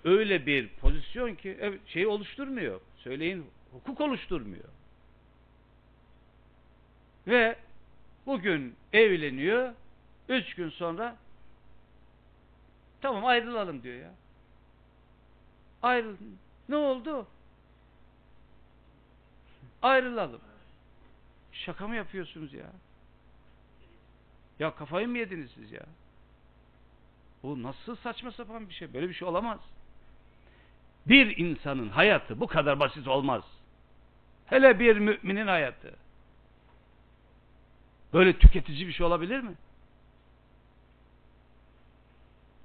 öyle 0.04 0.46
bir 0.46 0.68
pozisyon 0.68 1.34
ki 1.34 1.78
şey 1.86 2.06
oluşturmuyor. 2.06 2.80
Söyleyin 2.96 3.46
hukuk 3.72 4.00
oluşturmuyor. 4.00 4.68
Ve 7.26 7.56
Bugün 8.30 8.76
evleniyor. 8.92 9.74
Üç 10.28 10.54
gün 10.54 10.68
sonra 10.68 11.16
tamam 13.00 13.24
ayrılalım 13.24 13.82
diyor 13.82 14.00
ya. 14.00 14.10
Ayrıl. 15.82 16.16
Ne 16.68 16.76
oldu? 16.76 17.26
Ayrılalım. 19.82 20.40
Şaka 21.52 21.88
mı 21.88 21.96
yapıyorsunuz 21.96 22.54
ya? 22.54 22.66
Ya 24.58 24.74
kafayı 24.74 25.08
mı 25.08 25.18
yediniz 25.18 25.50
siz 25.50 25.72
ya? 25.72 25.86
Bu 27.42 27.62
nasıl 27.62 27.96
saçma 27.96 28.32
sapan 28.32 28.68
bir 28.68 28.74
şey? 28.74 28.94
Böyle 28.94 29.08
bir 29.08 29.14
şey 29.14 29.28
olamaz. 29.28 29.60
Bir 31.06 31.36
insanın 31.36 31.88
hayatı 31.88 32.40
bu 32.40 32.46
kadar 32.46 32.80
basit 32.80 33.08
olmaz. 33.08 33.44
Hele 34.46 34.78
bir 34.78 34.96
müminin 34.96 35.46
hayatı. 35.46 35.94
Böyle 38.12 38.38
tüketici 38.38 38.86
bir 38.86 38.92
şey 38.92 39.06
olabilir 39.06 39.40
mi? 39.40 39.54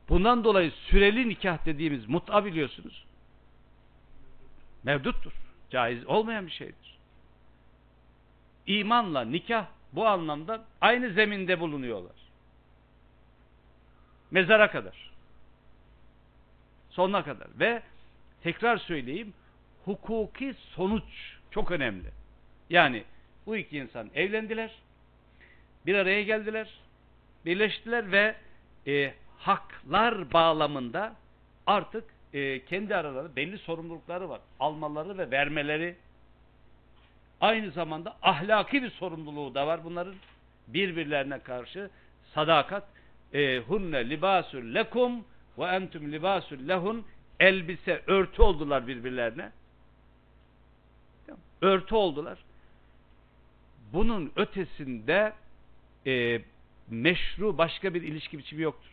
Bundan 0.09 0.43
dolayı 0.43 0.72
süreli 0.72 1.30
nikah 1.30 1.65
dediğimiz 1.65 2.09
mut'a 2.09 2.45
biliyorsunuz. 2.45 3.05
Mevduttur. 4.84 5.31
Caiz 5.69 6.07
olmayan 6.07 6.45
bir 6.45 6.51
şeydir. 6.51 6.97
İmanla 8.67 9.22
nikah 9.22 9.65
bu 9.93 10.07
anlamda 10.07 10.65
aynı 10.81 11.09
zeminde 11.13 11.59
bulunuyorlar. 11.59 12.15
Mezara 14.31 14.72
kadar. 14.72 15.11
Sonuna 16.89 17.23
kadar. 17.23 17.47
Ve 17.59 17.84
tekrar 18.43 18.77
söyleyeyim 18.77 19.34
hukuki 19.85 20.53
sonuç 20.53 21.38
çok 21.51 21.72
önemli. 21.72 22.11
Yani 22.69 23.03
bu 23.45 23.57
iki 23.57 23.77
insan 23.77 24.09
evlendiler, 24.15 24.72
bir 25.86 25.95
araya 25.95 26.24
geldiler, 26.24 26.70
birleştiler 27.45 28.12
ve 28.12 28.36
e, 28.88 29.14
haklar 29.38 30.34
bağlamında 30.34 31.16
artık 31.68 32.03
e, 32.34 32.66
kendi 32.66 32.95
aralarında 32.95 33.36
belli 33.36 33.57
sorumlulukları 33.57 34.30
var. 34.30 34.41
Almaları 34.60 35.18
ve 35.18 35.32
vermeleri 35.32 35.95
aynı 37.41 37.72
zamanda 37.72 38.18
ahlaki 38.22 38.84
bir 38.84 38.90
sorumluluğu 38.90 39.56
da 39.56 39.68
var 39.68 39.84
bunların. 39.84 40.16
Birbirlerine 40.68 41.40
karşı 41.40 41.90
sadakat 42.34 42.88
e, 43.34 43.57
hunne 43.57 44.10
libasul 44.10 44.74
lekum 44.74 45.26
ve 45.57 45.66
entum 45.66 46.12
libasul 46.12 46.68
lehun 46.68 47.06
elbise, 47.40 48.02
örtü 48.07 48.41
oldular 48.41 48.88
birbirlerine. 48.88 49.52
Örtü 51.62 51.95
oldular. 51.95 52.38
Bunun 53.94 54.32
ötesinde 54.36 55.34
e, 56.06 56.41
meşru 56.90 57.57
başka 57.57 57.94
bir 57.94 58.02
ilişki 58.02 58.38
biçimi 58.38 58.61
yoktur. 58.61 58.91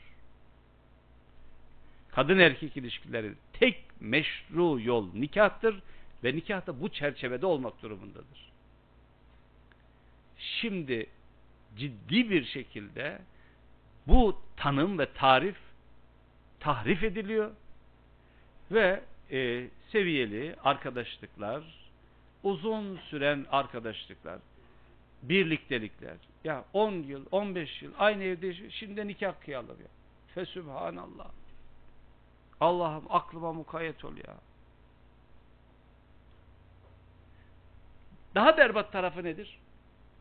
Kadın 2.11 2.39
erkek 2.39 2.77
ilişkileri 2.77 3.33
tek 3.53 3.85
meşru 4.01 4.81
yol 4.81 5.15
nikahtır 5.15 5.83
ve 6.25 6.37
nikah 6.37 6.67
da 6.67 6.81
bu 6.81 6.89
çerçevede 6.89 7.47
olmak 7.47 7.83
durumundadır. 7.83 8.53
Şimdi 10.39 11.07
ciddi 11.77 12.31
bir 12.31 12.45
şekilde 12.45 13.19
bu 14.07 14.43
tanım 14.57 14.99
ve 14.99 15.13
tarif 15.13 15.57
tahrif 16.61 17.03
ediliyor 17.03 17.51
ve 18.71 19.03
e, 19.31 19.69
seviyeli 19.93 20.57
arkadaşlıklar, 20.65 21.63
uzun 22.43 22.97
süren 22.97 23.47
arkadaşlıklar, 23.51 24.39
birliktelikler, 25.23 26.17
ya 26.45 26.65
10 26.73 26.93
yıl, 26.93 27.27
15 27.31 27.83
yıl 27.83 27.93
aynı 27.99 28.23
evde 28.23 28.71
şimdi 28.71 29.09
nikah 29.09 29.41
kıyalım 29.41 29.81
ya. 29.81 29.89
Fesübhanallah. 30.35 31.31
Allah'ım 32.61 33.05
aklıma 33.11 33.53
mukayyet 33.53 34.05
ol 34.05 34.17
ya. 34.17 34.37
Daha 38.35 38.57
berbat 38.57 38.93
tarafı 38.93 39.25
nedir? 39.25 39.59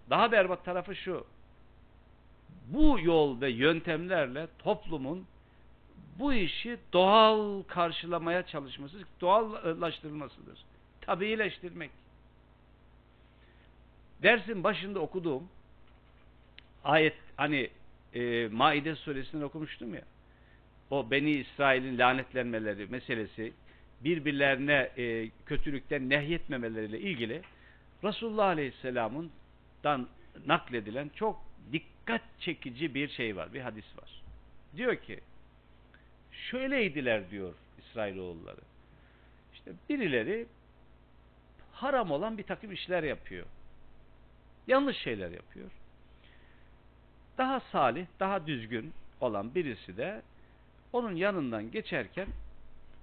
Daha 0.10 0.32
berbat 0.32 0.66
tarafı 0.66 0.96
şu. 0.96 1.26
Bu 2.68 3.00
yol 3.02 3.42
ve 3.42 3.50
yöntemlerle 3.50 4.48
toplumun 4.60 5.28
bu 6.20 6.34
işi 6.34 6.80
doğal 6.94 7.64
karşılamaya 7.64 8.46
çalışması, 8.46 8.98
doğallaştırılmasıdır. 9.22 10.66
Tabiileştirmek. 11.02 11.92
Dersin 14.24 14.64
başında 14.64 15.00
okuduğum 15.00 15.50
ayet 16.84 17.16
hani 17.38 17.70
e, 18.14 18.48
Maide 18.48 18.96
suresinden 18.96 19.44
okumuştum 19.44 19.94
ya. 19.94 20.02
O 20.90 21.12
Beni 21.12 21.32
İsrail'in 21.32 21.98
lanetlenmeleri 21.98 22.88
meselesi 22.88 23.54
birbirlerine 24.04 24.92
e, 24.98 25.30
kötülükten 25.46 26.10
nehyetmemeleriyle 26.10 27.00
ilgili 27.00 27.42
Resulullah 28.04 28.46
Aleyhisselam'ın 28.46 29.32
dan 29.84 30.08
nakledilen 30.46 31.12
çok 31.16 31.42
dikkat 31.72 32.22
çekici 32.40 32.96
bir 32.96 33.10
şey 33.10 33.36
var, 33.36 33.54
bir 33.54 33.62
hadis 33.62 33.98
var. 33.98 34.22
Diyor 34.78 34.96
ki 34.96 35.20
şöyleydiler 36.32 37.32
diyor 37.32 37.54
İsrailoğulları. 37.80 38.62
İşte 39.54 39.72
birileri 39.90 40.46
haram 41.72 42.12
olan 42.12 42.38
bir 42.38 42.44
takım 42.44 42.72
işler 42.72 43.04
yapıyor. 43.04 43.46
Yanlış 44.68 44.98
şeyler 44.98 45.32
yapıyor. 45.32 45.70
Daha 47.42 47.60
salih, 47.60 48.06
daha 48.20 48.48
düzgün 48.48 48.94
olan 49.22 49.56
birisi 49.56 49.98
de 49.98 50.22
onun 50.94 51.16
yanından 51.16 51.72
geçerken 51.72 52.28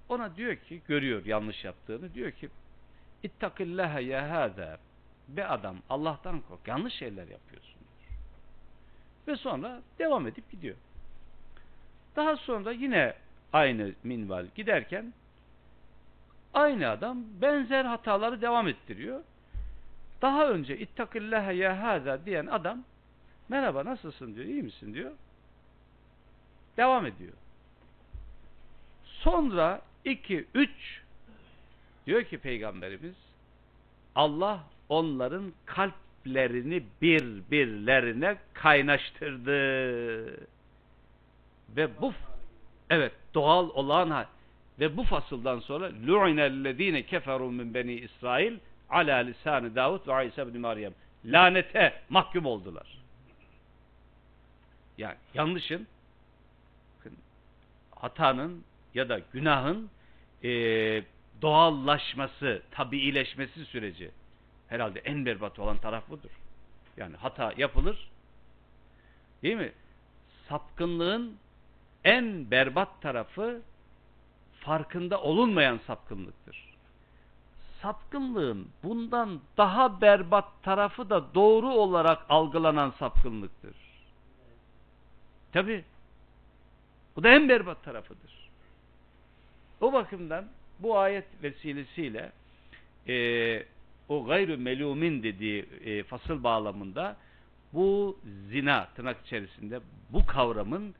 ona 0.09 0.35
diyor 0.35 0.55
ki, 0.55 0.81
görüyor 0.87 1.25
yanlış 1.25 1.63
yaptığını, 1.63 2.13
diyor 2.13 2.31
ki 2.31 2.49
İttakillâhe 3.23 4.01
ya 4.01 4.31
hâzâ 4.31 4.77
be 5.27 5.47
adam 5.47 5.77
Allah'tan 5.89 6.41
kork, 6.41 6.67
yanlış 6.67 6.93
şeyler 6.93 7.27
yapıyorsun. 7.27 7.81
Ve 9.27 9.35
sonra 9.35 9.81
devam 9.99 10.27
edip 10.27 10.51
gidiyor. 10.51 10.75
Daha 12.15 12.35
sonra 12.37 12.71
yine 12.71 13.13
aynı 13.53 13.91
minval 14.03 14.45
giderken 14.55 15.13
aynı 16.53 16.89
adam 16.89 17.23
benzer 17.41 17.85
hataları 17.85 18.41
devam 18.41 18.67
ettiriyor. 18.67 19.23
Daha 20.21 20.49
önce 20.49 20.77
ittakillâhe 20.77 21.53
ya 21.53 21.83
hâzâ 21.83 22.25
diyen 22.25 22.45
adam 22.45 22.83
merhaba 23.49 23.85
nasılsın 23.85 24.35
diyor, 24.35 24.45
iyi 24.45 24.63
misin 24.63 24.93
diyor. 24.93 25.11
Devam 26.77 27.05
ediyor. 27.05 27.33
Sonra 29.03 29.81
2, 30.05 30.45
3 30.53 30.69
diyor 32.07 32.23
ki 32.23 32.37
Peygamberimiz 32.37 33.15
Allah 34.15 34.63
onların 34.89 35.53
kalplerini 35.65 36.83
birbirlerine 37.01 38.37
kaynaştırdı. 38.53 39.51
Ve 41.75 42.01
bu 42.01 42.13
evet 42.89 43.11
doğal 43.33 43.69
olan. 43.69 44.25
Ve 44.79 44.97
bu 44.97 45.03
fasıldan 45.03 45.59
sonra 45.59 45.91
lu'inellezine 46.07 47.03
keferu 47.03 47.51
min 47.51 47.73
beni 47.73 47.93
İsrail 47.93 48.57
ala 48.89 49.15
lisanı 49.15 49.75
Davud 49.75 50.07
ve 50.07 50.27
İsa 50.27 50.41
ibn 50.41 50.57
Meryem. 50.57 50.93
Lanete 51.25 51.93
mahkum 52.09 52.45
oldular. 52.45 52.98
Yani 54.99 55.15
yanlışın 55.33 55.87
hatanın 57.91 58.63
ya 58.93 59.09
da 59.09 59.21
günahın 59.33 59.89
e, 60.43 60.49
doğallaşması, 61.41 62.61
tabiileşmesi 62.71 63.65
süreci 63.65 64.11
herhalde 64.67 64.99
en 64.99 65.25
berbat 65.25 65.59
olan 65.59 65.77
taraf 65.77 66.09
budur. 66.09 66.29
Yani 66.97 67.15
hata 67.15 67.53
yapılır. 67.57 68.09
Değil 69.43 69.55
mi? 69.55 69.71
Sapkınlığın 70.49 71.37
en 72.03 72.51
berbat 72.51 73.01
tarafı 73.01 73.61
farkında 74.59 75.21
olunmayan 75.21 75.79
sapkınlıktır. 75.87 76.75
Sapkınlığın 77.81 78.67
bundan 78.83 79.41
daha 79.57 80.01
berbat 80.01 80.63
tarafı 80.63 81.09
da 81.09 81.33
doğru 81.33 81.69
olarak 81.69 82.25
algılanan 82.29 82.93
sapkınlıktır. 82.99 83.88
Tabi. 85.53 85.83
Bu 87.15 87.23
da 87.23 87.29
en 87.29 87.49
berbat 87.49 87.83
tarafıdır. 87.83 88.49
O 89.81 89.93
bakımdan 89.93 90.45
bu 90.79 90.97
ayet 90.97 91.25
vesilesiyle 91.43 92.31
e, 93.07 93.63
o 94.09 94.25
gayrı 94.25 94.57
melumin 94.57 95.23
dediği 95.23 95.65
e, 95.85 96.03
fasıl 96.03 96.43
bağlamında 96.43 97.17
bu 97.73 98.19
zina 98.49 98.89
tırnak 98.95 99.25
içerisinde 99.25 99.79
bu 100.09 100.25
kavramın 100.25 100.95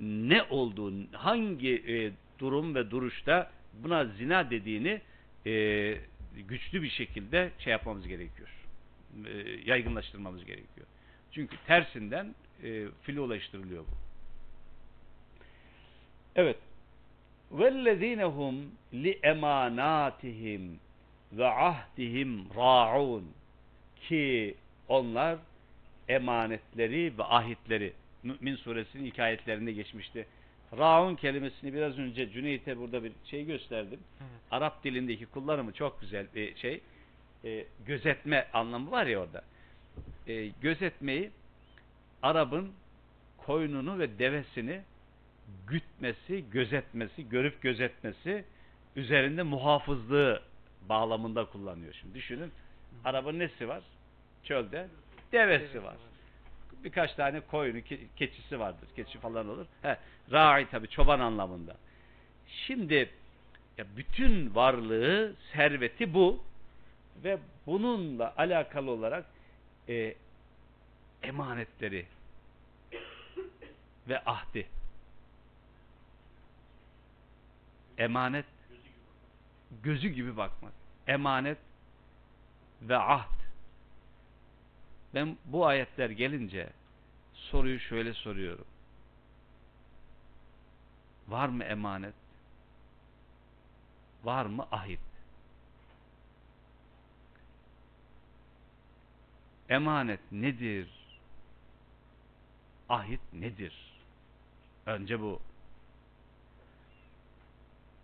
ne 0.00 0.42
olduğu, 0.42 0.92
hangi 1.12 1.74
e, 1.88 2.12
durum 2.38 2.74
ve 2.74 2.90
duruşta 2.90 3.50
buna 3.82 4.04
zina 4.04 4.50
dediğini 4.50 5.00
e, 5.46 5.98
güçlü 6.48 6.82
bir 6.82 6.90
şekilde 6.90 7.50
şey 7.58 7.70
yapmamız 7.70 8.08
gerekiyor. 8.08 8.48
E, 9.26 9.30
yaygınlaştırmamız 9.64 10.44
gerekiyor. 10.44 10.86
Çünkü 11.32 11.56
tersinden 11.66 12.34
e, 12.64 12.88
file 13.02 13.20
ulaştırılıyor 13.20 13.82
bu. 13.82 13.94
Evet. 16.36 16.56
وَالَّذ۪ينَهُمْ 17.52 18.64
لِاَمَانَاتِهِمْ 18.92 20.76
ve 21.32 21.46
ahdihim 21.46 22.46
raun 22.56 23.24
ki 24.00 24.54
onlar 24.88 25.38
emanetleri 26.08 27.18
ve 27.18 27.24
ahitleri 27.24 27.92
Mümin 28.22 28.56
suresinin 28.56 29.04
ilk 29.04 29.18
ayetlerinde 29.18 29.72
geçmişti. 29.72 30.26
Raun 30.78 31.16
kelimesini 31.16 31.74
biraz 31.74 31.98
önce 31.98 32.30
Cüneyt'e 32.30 32.78
burada 32.78 33.04
bir 33.04 33.12
şey 33.24 33.44
gösterdim. 33.44 34.00
Evet. 34.20 34.30
Arap 34.50 34.84
dilindeki 34.84 35.26
kullanımı 35.26 35.72
çok 35.72 36.00
güzel 36.00 36.26
bir 36.34 36.56
şey. 36.56 36.80
E, 37.44 37.64
gözetme 37.86 38.46
anlamı 38.52 38.90
var 38.90 39.06
ya 39.06 39.18
orada. 39.20 39.44
E, 40.26 40.46
gözetmeyi 40.46 41.30
Arap'ın 42.24 42.72
koyununu 43.36 43.98
ve 43.98 44.18
devesini 44.18 44.82
gütmesi, 45.66 46.50
gözetmesi, 46.50 47.28
görüp 47.28 47.62
gözetmesi 47.62 48.44
üzerinde 48.96 49.42
muhafızlığı 49.42 50.42
bağlamında 50.88 51.44
kullanıyor. 51.44 51.92
Şimdi 52.00 52.14
düşünün. 52.14 52.52
Arap'ın 53.04 53.38
nesi 53.38 53.68
var? 53.68 53.82
Çölde 54.44 54.88
devesi 55.32 55.82
var. 55.82 55.96
Birkaç 56.84 57.14
tane 57.14 57.40
koyunu, 57.40 57.78
ke- 57.78 58.06
keçisi 58.16 58.60
vardır. 58.60 58.88
Keçi 58.96 59.18
falan 59.18 59.48
olur. 59.48 59.66
He, 59.82 59.96
rai 60.32 60.70
tabi 60.70 60.88
çoban 60.88 61.20
anlamında. 61.20 61.76
Şimdi 62.46 63.10
ya 63.78 63.84
bütün 63.96 64.54
varlığı, 64.54 65.34
serveti 65.52 66.14
bu 66.14 66.44
ve 67.24 67.38
bununla 67.66 68.34
alakalı 68.36 68.90
olarak 68.90 69.24
e, 69.88 70.14
emanetleri 71.24 72.06
ve 74.08 74.24
ahdi. 74.24 74.68
Emanet 77.98 78.46
gözü 79.82 80.08
gibi 80.08 80.36
bakmak. 80.36 80.72
Emanet 81.06 81.58
ve 82.82 82.96
ahd. 82.96 83.40
Ben 85.14 85.36
bu 85.44 85.66
ayetler 85.66 86.10
gelince 86.10 86.70
soruyu 87.34 87.80
şöyle 87.80 88.14
soruyorum. 88.14 88.66
Var 91.28 91.48
mı 91.48 91.64
emanet? 91.64 92.14
Var 94.24 94.46
mı 94.46 94.66
ahit? 94.70 95.00
Emanet 99.68 100.20
nedir? 100.32 101.03
Ahit 102.88 103.20
nedir? 103.32 103.74
Önce 104.86 105.20
bu. 105.20 105.40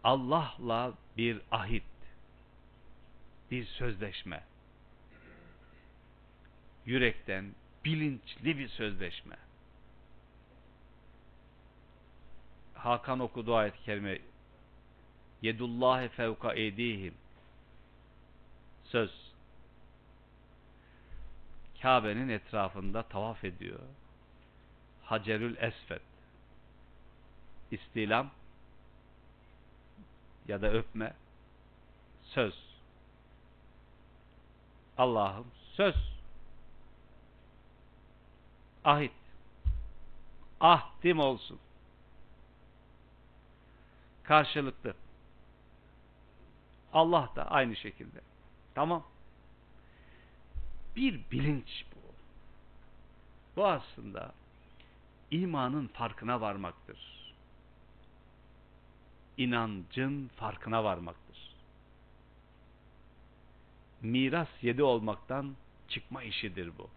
Allah'la 0.04 0.94
bir 1.16 1.40
ahit, 1.50 1.82
bir 3.50 3.64
sözleşme. 3.64 4.44
Yürekten 6.86 7.54
bilinçli 7.84 8.58
bir 8.58 8.68
sözleşme. 8.68 9.36
Hakan 12.74 13.20
okudu 13.20 13.54
ayet-i 13.54 13.82
kerime. 13.82 14.18
Yedullahi 15.42 16.08
fevka 16.08 16.54
edihim. 16.54 17.14
Söz. 18.84 19.30
Kabe'nin 21.82 22.28
etrafında 22.28 23.02
tavaf 23.02 23.44
ediyor. 23.44 23.80
Hacerül 25.10 25.56
Esfet. 25.56 26.02
İstilam 27.70 28.30
ya 30.48 30.62
da 30.62 30.72
öpme. 30.72 31.14
Söz. 32.22 32.54
Allah'ım 34.98 35.46
söz. 35.72 35.94
Ahit. 38.84 39.12
Ahdim 40.60 41.18
olsun. 41.18 41.58
Karşılıklı. 44.22 44.94
Allah 46.92 47.28
da 47.36 47.50
aynı 47.50 47.76
şekilde. 47.76 48.20
Tamam. 48.74 49.06
Bir 50.96 51.30
bilinç 51.30 51.84
bu. 51.94 51.98
Bu 53.56 53.66
aslında 53.66 54.32
imanın 55.30 55.86
farkına 55.86 56.40
varmaktır. 56.40 56.98
İnancın 59.36 60.28
farkına 60.28 60.84
varmaktır. 60.84 61.54
Miras 64.02 64.48
yedi 64.62 64.82
olmaktan 64.82 65.56
çıkma 65.88 66.22
işidir 66.22 66.72
bu. 66.78 66.90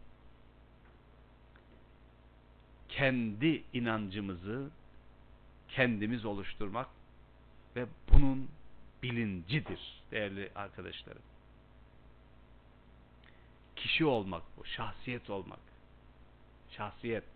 Kendi 2.90 3.64
inancımızı 3.74 4.70
kendimiz 5.70 6.26
oluşturmak 6.26 6.88
ve 7.76 7.86
bunun 8.12 8.50
bilincidir 9.04 10.04
değerli 10.12 10.52
arkadaşlarım. 10.56 11.22
Kişi 13.76 14.06
olmak 14.06 14.44
bu, 14.58 14.66
şahsiyet 14.66 15.30
olmak. 15.30 15.60
Şahsiyet. 16.70 17.33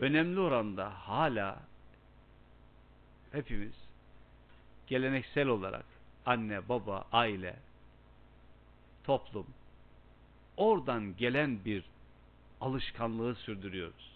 Önemli 0.00 0.40
oranda 0.40 1.08
hala 1.08 1.62
hepimiz 3.32 3.74
geleneksel 4.86 5.46
olarak 5.46 5.84
anne, 6.26 6.68
baba, 6.68 7.04
aile, 7.12 7.56
toplum 9.04 9.46
oradan 10.56 11.16
gelen 11.16 11.64
bir 11.64 11.84
alışkanlığı 12.60 13.34
sürdürüyoruz. 13.34 14.12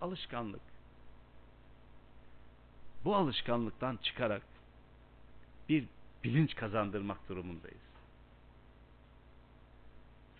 Alışkanlık. 0.00 0.60
Bu 3.04 3.16
alışkanlıktan 3.16 3.96
çıkarak 4.02 4.42
bir 5.68 5.84
bilinç 6.24 6.54
kazandırmak 6.54 7.28
durumundayız. 7.28 7.88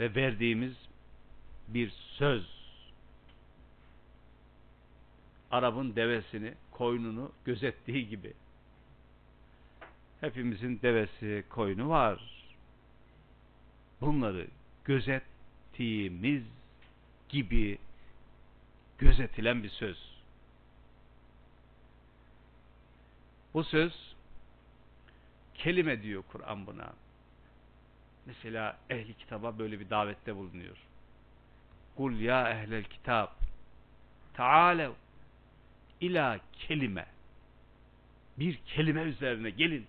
Ve 0.01 0.14
verdiğimiz 0.14 0.74
bir 1.68 1.90
söz 1.90 2.57
Arap'ın 5.51 5.97
devesini, 5.97 6.55
koyununu 6.70 7.33
gözettiği 7.45 8.09
gibi 8.09 8.33
hepimizin 10.20 10.81
devesi, 10.83 11.45
koyunu 11.49 11.89
var. 11.89 12.45
Bunları 14.01 14.47
gözettiğimiz 14.85 16.43
gibi 17.29 17.79
gözetilen 18.99 19.62
bir 19.62 19.69
söz. 19.69 20.19
Bu 23.55 23.65
söz 23.65 24.15
kelime 25.55 26.03
diyor 26.03 26.23
Kur'an 26.33 26.66
buna. 26.66 26.93
Mesela 28.27 28.79
ehli 28.91 29.15
kitaba 29.15 29.59
böyle 29.59 29.81
bir 29.81 29.91
davette 29.91 30.37
bulunuyor. 30.37 30.77
Kul 31.97 32.12
ya 32.12 32.51
ehlel 32.51 32.85
kitab 32.85 33.29
taalev 34.35 34.93
ila 36.01 36.41
kelime 36.53 37.07
bir 38.39 38.57
kelime 38.57 39.03
üzerine 39.03 39.51
gelin. 39.51 39.87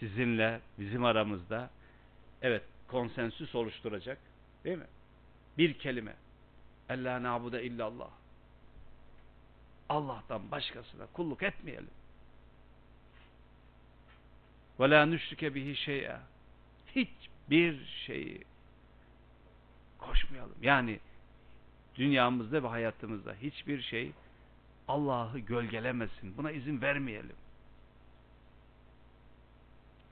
Sizinle 0.00 0.60
bizim 0.78 1.04
aramızda 1.04 1.70
evet 2.42 2.62
konsensüs 2.88 3.54
oluşturacak 3.54 4.18
değil 4.64 4.78
mi? 4.78 4.86
Bir 5.58 5.78
kelime. 5.78 6.16
Ella 6.88 7.22
na'bude 7.22 7.64
illallah. 7.64 8.10
Allah'tan 9.88 10.50
başkasına 10.50 11.06
kulluk 11.06 11.42
etmeyelim. 11.42 11.90
Ve 14.80 14.90
la 14.90 15.06
nüşrike 15.06 15.54
bihi 15.54 15.76
şey'a. 15.76 16.20
Hiçbir 16.86 17.86
şeyi 18.06 18.44
koşmayalım. 19.98 20.56
Yani 20.62 21.00
dünyamızda 21.94 22.62
ve 22.62 22.68
hayatımızda 22.68 23.34
hiçbir 23.34 23.82
şey 23.82 24.12
Allah'ı 24.88 25.38
gölgelemesin. 25.38 26.36
Buna 26.36 26.50
izin 26.50 26.80
vermeyelim. 26.80 27.36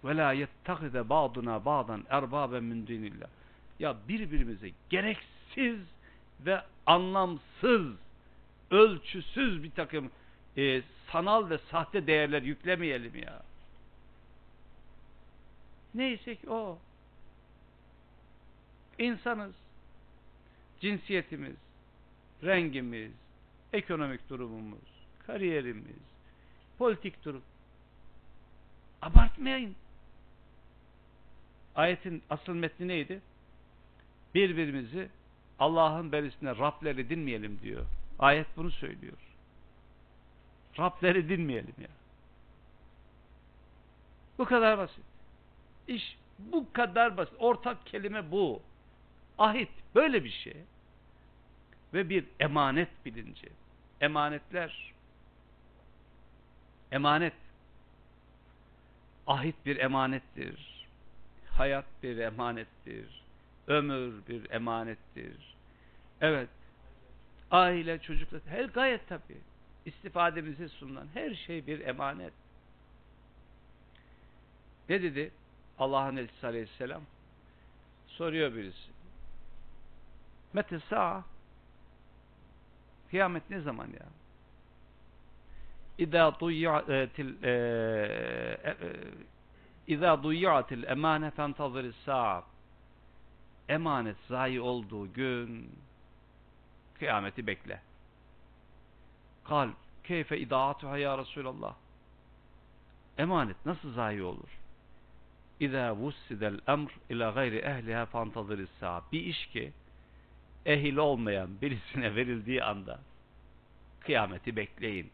Ve 0.05 0.17
la 0.17 0.33
yettehide 0.33 1.09
ba'duna 1.09 1.65
ba'dan 1.65 2.05
erbaben 2.11 2.65
min. 2.65 3.15
Ya 3.79 3.97
birbirimize 4.09 4.71
gereksiz 4.91 5.81
ve 6.41 6.63
anlamsız, 6.87 7.97
ölçüsüz 8.71 9.63
bir 9.63 9.71
takım 9.71 10.11
e, 10.57 10.83
sanal 11.13 11.51
ve 11.51 11.59
sahte 11.59 12.07
değerler 12.07 12.43
yüklemeyelim 12.43 13.17
ya. 13.17 13.43
Neyse 15.95 16.37
ki 16.37 16.51
o. 16.51 16.79
İnsanız. 18.99 19.53
Cinsiyetimiz, 20.81 21.57
rengimiz, 22.45 23.13
ekonomik 23.73 24.29
durumumuz, 24.29 25.07
kariyerimiz, 25.27 25.97
politik 26.79 27.25
durum. 27.25 27.43
Abartmayın. 29.03 29.77
Ayetin 31.75 32.23
asıl 32.31 32.55
metni 32.55 32.89
neydi? 32.89 33.21
Birbirimizi 34.35 35.09
Allah'ın 35.59 36.13
berisine 36.13 36.51
Rabler 36.51 36.97
edinmeyelim 36.97 37.59
diyor. 37.63 37.87
Ayet 38.19 38.47
bunu 38.57 38.71
söylüyor. 38.71 39.19
Rabler 40.79 41.15
edinmeyelim 41.15 41.75
ya. 41.81 41.89
Bu 44.39 44.45
kadar 44.45 44.79
basit. 44.79 45.05
İş 45.89 46.17
bu 46.39 46.73
kadar 46.73 47.17
basit. 47.17 47.35
Ortak 47.39 47.87
kelime 47.87 48.31
bu. 48.31 48.63
Ahit 49.39 49.71
böyle 49.95 50.25
bir 50.25 50.31
şey. 50.31 50.57
Ve 51.95 52.09
bir 52.09 52.25
emanet 52.41 52.89
bilinci. 53.05 53.49
Emanetler. 54.03 54.93
Emanet. 56.93 57.33
Ahit 59.27 59.67
bir 59.67 59.77
emanettir. 59.77 60.87
Hayat 61.51 61.85
bir 62.03 62.19
emanettir. 62.19 63.23
Ömür 63.67 64.27
bir 64.29 64.51
emanettir. 64.51 65.55
Evet. 66.21 66.49
Aile, 67.51 67.99
çocuklar, 67.99 68.41
her 68.49 68.65
gayet 68.65 69.09
tabii. 69.09 69.41
İstifademize 69.85 70.69
sunulan 70.69 71.07
her 71.15 71.35
şey 71.35 71.67
bir 71.67 71.81
emanet. 71.81 72.33
Ne 74.89 75.03
dedi? 75.03 75.31
Allah'ın 75.79 76.17
Elçisi 76.17 76.47
Aleyhisselam 76.47 77.03
soruyor 78.07 78.55
birisi. 78.55 78.91
Mete 80.53 80.81
sa'a 80.91 81.25
Kıyamet 83.13 83.51
ne 83.51 83.61
zaman 83.61 83.87
ya? 83.87 84.07
İza 85.99 86.41
duyyatil 86.41 87.35
İza 89.87 90.23
duyyatil 90.23 90.83
emane 90.83 91.31
fentazir 91.31 91.93
sa'a 92.05 92.45
Emanet 93.69 94.17
zayi 94.29 94.61
olduğu 94.61 95.13
gün 95.13 95.71
kıyameti 96.99 97.47
bekle. 97.47 97.81
Kal 99.45 99.69
keyfe 100.05 100.39
idaatuha 100.39 100.99
ya 100.99 101.19
Resulallah. 101.19 101.75
Emanet 103.19 103.67
nasıl 103.67 103.93
zayi 103.93 104.23
olur? 104.23 104.59
İza 105.61 105.97
vussidel 105.97 106.61
emr 106.67 106.91
ila 107.11 107.31
gayri 107.31 107.59
ehliha 107.59 108.07
fantazir 108.07 108.69
sa'a. 108.81 109.03
Bir 109.13 109.21
iş 109.21 109.47
ki 109.47 109.73
ehil 110.67 110.97
olmayan 110.97 111.61
birisine 111.63 112.15
verildiği 112.15 112.65
anda 112.65 113.01
kıyameti 114.01 114.57
bekleyin. 114.57 115.11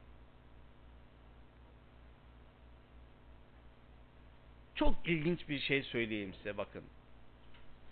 Çok 4.75 5.09
ilginç 5.09 5.49
bir 5.49 5.59
şey 5.59 5.83
söyleyeyim 5.83 6.35
size 6.35 6.57
bakın. 6.57 6.83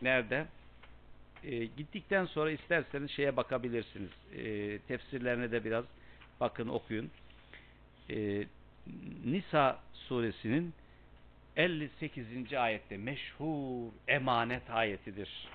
Nerede? 0.03 0.47
Ee, 1.45 1.65
gittikten 1.65 2.25
sonra 2.25 2.51
isterseniz 2.51 3.11
şeye 3.11 3.37
bakabilirsiniz. 3.37 4.11
Ee, 4.37 4.79
tefsirlerine 4.79 5.53
de 5.53 5.65
biraz 5.65 5.85
bakın 6.41 6.69
okuyun. 6.69 7.11
Ee, 8.11 8.47
Nisa 9.25 9.81
suresinin 9.95 10.75
58. 11.57 12.53
ayette 12.53 12.97
meşhur 12.97 13.93
emanet 14.09 14.71
ayetidir. 14.71 15.49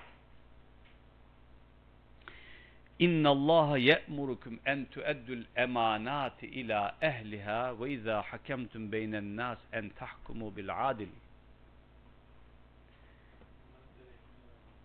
İnna 2.98 3.28
Allah 3.28 3.78
ye'murukum 3.78 4.58
en 4.64 4.84
tu'addul 4.84 5.44
emanati 5.56 6.46
ila 6.46 6.96
ehliha 7.02 7.80
ve 7.80 7.92
iza 7.92 8.22
hakemtum 8.22 8.92
beynen 8.92 9.36
nas 9.36 9.58
en 9.72 9.88
tahkumu 9.88 10.56
bil 10.56 10.90
adil. 10.90 11.08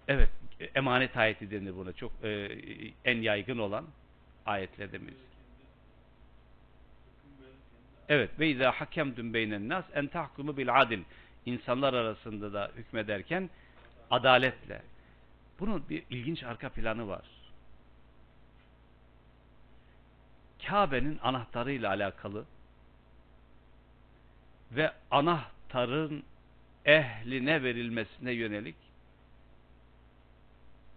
Evet, 0.08 0.30
emanet 0.76 1.18
ayeti 1.18 1.52
denir 1.52 1.76
buna. 1.76 1.94
Çok 1.94 2.12
e, 2.24 2.50
en 3.06 3.22
yaygın 3.22 3.58
olan 3.58 3.86
ayetlerden. 4.46 5.02
Evet, 8.10 8.40
ve 8.40 8.50
iza 8.50 8.72
hakemtum 8.72 9.34
beynen 9.34 9.70
nas 9.70 9.86
en 9.94 10.08
tahkumu 10.08 10.58
bil 10.58 10.82
adil. 10.82 11.00
İnsanlar 11.46 11.94
arasında 11.94 12.54
da 12.54 12.72
hükmederken 12.76 13.50
adaletle. 14.12 14.82
Bunun 15.60 15.90
bir 15.90 16.04
ilginç 16.10 16.44
arka 16.44 16.70
planı 16.70 17.08
var. 17.08 17.37
Kabe'nin 20.68 21.20
anahtarıyla 21.24 21.90
alakalı 21.90 22.46
ve 24.72 24.94
anahtarın 25.12 26.24
ehline 26.86 27.64
verilmesine 27.64 28.32
yönelik 28.32 28.76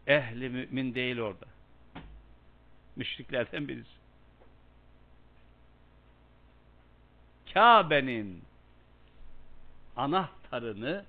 ehli 0.06 0.48
mümin 0.48 0.94
değil 0.94 1.18
orada. 1.18 1.46
Müşriklerden 2.96 3.68
birisi. 3.68 3.90
Kabe'nin 7.54 8.42
anahtarını 9.96 11.04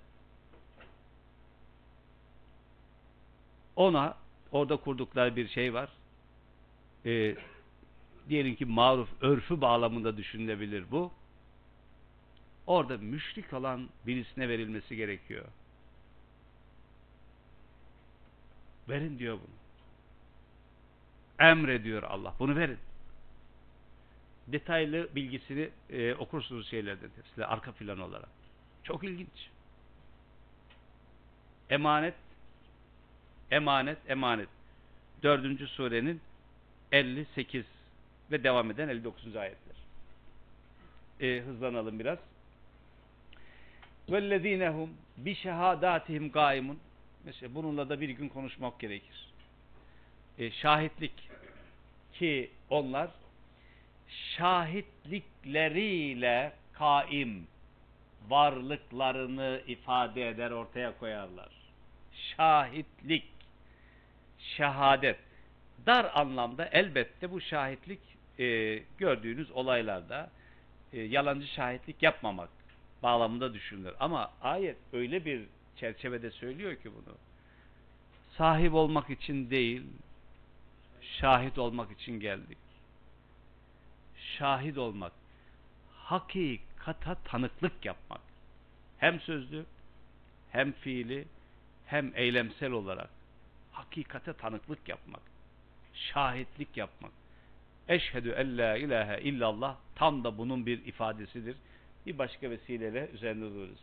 ona 3.75 4.17
orada 4.51 4.77
kurdukları 4.77 5.35
bir 5.35 5.47
şey 5.47 5.73
var. 5.73 5.89
Ee, 7.05 7.35
diyelim 8.31 8.55
ki 8.55 8.65
maruf 8.65 9.09
örfü 9.21 9.61
bağlamında 9.61 10.17
düşünülebilir 10.17 10.91
bu. 10.91 11.11
Orada 12.67 12.97
müşrik 12.97 13.53
olan 13.53 13.89
birisine 14.07 14.49
verilmesi 14.49 14.95
gerekiyor. 14.95 15.45
Verin 18.89 19.19
diyor 19.19 19.37
bunu. 19.37 19.55
Emrediyor 21.47 22.03
Allah. 22.03 22.33
Bunu 22.39 22.55
verin. 22.55 22.77
Detaylı 24.47 25.15
bilgisini 25.15 25.69
e, 25.89 26.13
okursunuz 26.15 26.69
şeylerden 26.69 27.09
size 27.29 27.45
arka 27.45 27.71
plan 27.71 27.99
olarak. 27.99 28.29
Çok 28.83 29.03
ilginç. 29.03 29.49
Emanet 31.69 32.15
emanet 33.51 33.97
emanet. 34.07 34.49
Dördüncü 35.23 35.67
surenin 35.67 36.21
58 36.91 37.65
ve 38.30 38.44
devam 38.44 38.70
eden 38.70 38.88
59. 38.88 39.36
ayetler. 39.36 39.76
E, 41.20 41.40
hızlanalım 41.40 41.98
biraz. 41.98 42.18
وَالَّذ۪ينَ 44.08 44.70
هُمْ 44.70 44.88
بِشَهَادَاتِهِمْ 45.24 46.30
قَائِمٌ 46.30 46.74
Mesela 47.24 47.54
bununla 47.54 47.88
da 47.88 48.00
bir 48.00 48.08
gün 48.08 48.28
konuşmak 48.28 48.80
gerekir. 48.80 49.26
E, 50.38 50.50
şahitlik 50.50 51.30
ki 52.12 52.50
onlar 52.70 53.10
şahitlikleriyle 54.36 56.52
kaim 56.72 57.46
varlıklarını 58.28 59.62
ifade 59.66 60.28
eder 60.28 60.50
ortaya 60.50 60.98
koyarlar. 60.98 61.48
Şahitlik, 62.12 63.24
şehadet. 64.38 65.18
Dar 65.86 66.10
anlamda 66.14 66.66
elbette 66.66 67.30
bu 67.30 67.40
şahitlik 67.40 68.09
e, 68.39 68.77
gördüğünüz 68.97 69.51
olaylarda 69.51 70.29
e, 70.93 71.01
yalancı 71.01 71.47
şahitlik 71.47 72.03
yapmamak 72.03 72.49
bağlamında 73.03 73.53
düşünülür. 73.53 73.93
Ama 73.99 74.31
ayet 74.41 74.77
öyle 74.93 75.25
bir 75.25 75.45
çerçevede 75.75 76.31
söylüyor 76.31 76.75
ki 76.75 76.91
bunu. 76.93 77.15
Sahip 78.37 78.73
olmak 78.73 79.09
için 79.09 79.49
değil, 79.49 79.83
şahit 81.01 81.57
olmak 81.57 81.91
için 81.91 82.19
geldik. 82.19 82.57
Şahit 84.17 84.77
olmak, 84.77 85.11
hakikata 85.93 87.15
tanıklık 87.15 87.85
yapmak. 87.85 88.21
Hem 88.97 89.19
sözlü, 89.19 89.65
hem 90.51 90.71
fiili, 90.71 91.25
hem 91.85 92.11
eylemsel 92.15 92.71
olarak 92.71 93.09
hakikate 93.71 94.33
tanıklık 94.33 94.89
yapmak. 94.89 95.21
Şahitlik 95.93 96.77
yapmak. 96.77 97.11
Eşhedü 97.87 98.29
en 98.29 98.57
la 98.57 98.77
ilahe 98.77 99.21
illallah 99.21 99.75
tam 99.95 100.23
da 100.23 100.37
bunun 100.37 100.65
bir 100.65 100.85
ifadesidir. 100.85 101.55
Bir 102.05 102.17
başka 102.17 102.49
vesileyle 102.49 103.09
üzerinde 103.13 103.45
dururuz. 103.45 103.79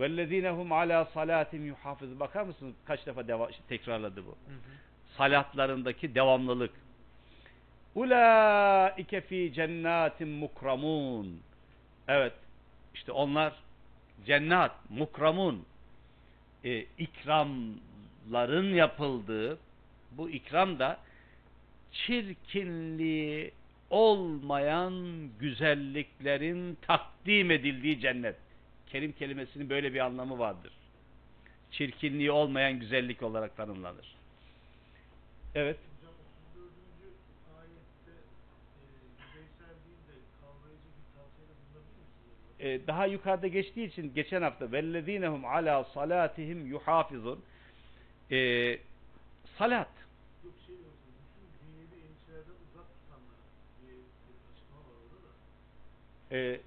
Vellezinehum 0.00 0.72
ala 0.72 1.04
salatim 1.04 1.66
yuhafiz. 1.66 2.20
Bakar 2.20 2.42
mısınız 2.42 2.74
kaç 2.84 3.06
defa 3.06 3.28
deva 3.28 3.50
tekrarladı 3.68 4.26
bu. 4.26 4.30
Hı 4.30 4.32
hı. 4.32 5.16
Salatlarındaki 5.16 6.14
devamlılık. 6.14 6.72
Ulaike 7.94 9.20
fi 9.20 9.52
cennatin 9.54 10.28
mukramun. 10.28 11.40
Evet. 12.08 12.32
işte 12.94 13.12
onlar 13.12 13.52
cennet, 14.26 14.70
mukramun 14.88 15.64
e, 16.64 16.80
ikramların 16.98 18.74
yapıldığı 18.74 19.58
bu 20.10 20.30
ikram 20.30 20.78
da 20.78 20.98
çirkinliği 21.92 23.52
olmayan 23.90 24.94
güzelliklerin 25.38 26.78
takdim 26.82 27.50
edildiği 27.50 28.00
cennet. 28.00 28.36
Kerim 28.86 29.12
kelimesinin 29.12 29.70
böyle 29.70 29.94
bir 29.94 30.00
anlamı 30.00 30.38
vardır. 30.38 30.72
Çirkinliği 31.70 32.30
olmayan 32.30 32.80
güzellik 32.80 33.22
olarak 33.22 33.56
tanımlanır. 33.56 34.16
Evet. 35.54 35.76
Hocam 36.00 36.14
34. 36.56 36.70
ayette 37.58 38.12
yüzeysel 39.26 39.74
değil 39.84 40.02
de 40.08 40.16
kavrayıcı 40.40 40.88
bir 40.98 41.06
tavsiyede 41.14 41.52
bulunabilir 41.60 42.02
misiniz? 42.02 42.82
Ee, 42.82 42.86
daha 42.86 43.06
yukarıda 43.06 43.46
geçtiği 43.46 43.88
için 43.88 44.14
geçen 44.14 44.42
hafta 44.42 44.72
vellezinehum 44.72 45.44
ala 45.44 45.84
salatihim 45.84 46.66
yuhafizun 46.66 47.44
ee, 48.30 48.78
salat 49.58 49.88
Yok 50.44 50.54
şey 50.66 50.74
yok. 50.74 50.94
Bütün 51.06 51.46
dünyevi 51.60 51.96
endişelerden 52.06 52.58
uzak 52.66 52.86
tutanlara 52.94 53.44
diye 53.80 53.92
bir 53.92 54.34
açıklama 54.50 54.82
var 54.88 54.98
orada 55.06 55.30
ee, 56.32 56.60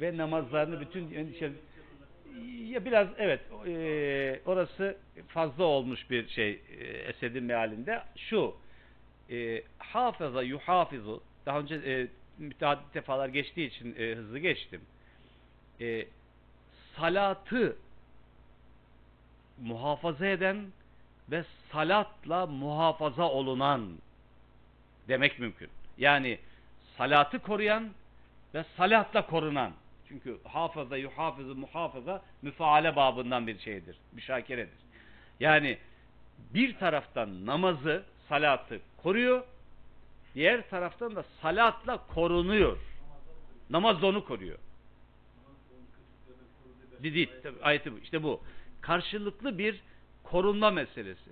ve 0.00 0.16
namazlarını 0.16 0.80
bütün 0.80 1.14
endişe 1.14 1.52
ya 2.68 2.84
biraz 2.84 3.08
evet 3.18 3.40
ee, 3.66 4.40
orası 4.46 4.96
fazla 5.28 5.64
olmuş 5.64 6.10
bir 6.10 6.28
şey 6.28 6.50
ee, 6.50 6.84
esedin 6.84 7.44
mealinde 7.44 8.02
şu 8.16 8.56
e, 9.30 9.62
hafıza 9.78 10.42
yuhafizu 10.42 11.22
daha 11.46 11.60
önce 11.60 11.74
e, 11.74 12.06
müteaddit 12.38 12.94
defalar 12.94 13.28
geçtiği 13.28 13.66
için 13.66 13.94
e, 13.98 14.14
hızlı 14.14 14.38
geçtim. 14.38 14.80
E, 15.80 16.06
salatı 16.96 17.76
muhafaza 19.60 20.26
eden 20.26 20.66
ve 21.30 21.44
salatla 21.72 22.46
muhafaza 22.46 23.28
olunan 23.28 23.92
demek 25.08 25.38
mümkün. 25.38 25.68
Yani 25.98 26.38
salatı 26.98 27.38
koruyan 27.38 27.90
ve 28.54 28.64
salatla 28.76 29.26
korunan. 29.26 29.72
Çünkü 30.08 30.38
hafıza, 30.44 30.96
yuhafızı, 30.96 31.54
muhafaza 31.54 32.22
müfaale 32.42 32.96
babından 32.96 33.46
bir 33.46 33.58
şeydir. 33.58 33.96
Müşakeredir. 34.12 34.78
Yani 35.40 35.78
bir 36.54 36.78
taraftan 36.78 37.46
namazı, 37.46 38.04
salatı 38.28 38.80
koruyor, 38.96 39.44
diğer 40.34 40.70
taraftan 40.70 41.16
da 41.16 41.24
salatla 41.42 42.06
korunuyor. 42.06 42.78
Namaz 43.70 44.04
onu 44.04 44.24
koruyor. 44.24 44.58
Değil. 47.02 47.30
Tabii, 47.42 47.62
ayeti 47.62 47.92
bu. 47.92 47.98
İşte 47.98 48.22
bu. 48.22 48.40
Karşılıklı 48.80 49.58
bir 49.58 49.80
korunma 50.22 50.70
meselesi. 50.70 51.30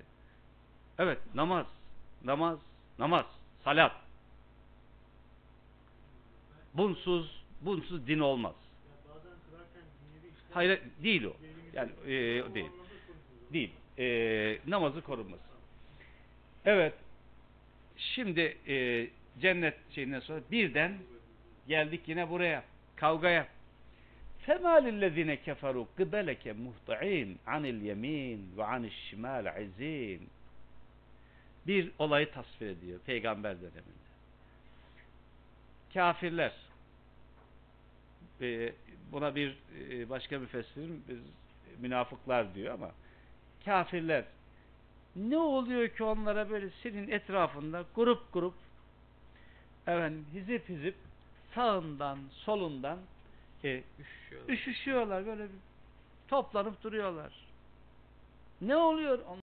Evet, 0.98 1.18
namaz, 1.34 1.66
namaz, 2.24 2.58
namaz, 2.98 3.26
salat. 3.64 3.92
Bunsuz, 6.74 7.44
bunsuz 7.60 8.06
din 8.06 8.18
olmaz. 8.18 8.54
Hayır, 10.50 10.80
değil 11.02 11.24
o. 11.24 11.32
Yani 11.72 11.90
e, 12.04 12.10
değil. 12.54 12.70
Değil. 13.52 13.70
E, 13.98 14.58
namazı 14.66 15.02
korunması. 15.02 15.42
Evet. 16.64 16.94
Şimdi 17.96 18.56
e, 18.68 19.06
cennet 19.40 19.74
şeyinden 19.94 20.20
sonra 20.20 20.40
birden 20.50 20.98
geldik 21.68 22.00
yine 22.06 22.30
buraya. 22.30 22.64
Kavgaya. 22.96 23.48
Femalillezine 24.38 25.42
keferu 25.42 25.88
kıbeleke 25.96 26.52
muhtaim 26.52 27.38
anil 27.46 27.82
yemin 27.82 28.52
ve 28.56 28.64
anil 28.64 28.90
şimal 28.90 29.62
izin. 29.62 30.28
Bir 31.66 31.90
olayı 31.98 32.30
tasvir 32.30 32.66
ediyor 32.66 33.00
peygamber 33.06 33.56
döneminde. 33.56 34.07
Kafirler 35.98 36.52
e, 38.40 38.72
buna 39.12 39.34
bir 39.34 39.58
e, 39.90 40.10
başka 40.10 40.38
müfessirin 40.38 41.04
biz 41.08 41.18
münafıklar 41.78 42.54
diyor 42.54 42.74
ama 42.74 42.90
kafirler 43.64 44.24
ne 45.16 45.38
oluyor 45.38 45.88
ki 45.88 46.04
onlara 46.04 46.50
böyle 46.50 46.70
senin 46.82 47.10
etrafında 47.10 47.84
grup 47.94 48.32
grup 48.32 48.54
efendim 49.86 50.26
hizip 50.34 50.68
hizip 50.68 50.94
sağından 51.54 52.18
solundan 52.32 52.98
e, 53.64 53.82
Üşüyorlar. 54.00 54.54
üşüşüyorlar 54.54 55.26
böyle 55.26 55.46
toplanıp 56.28 56.82
duruyorlar. 56.82 57.32
Ne 58.60 58.76
oluyor? 58.76 59.18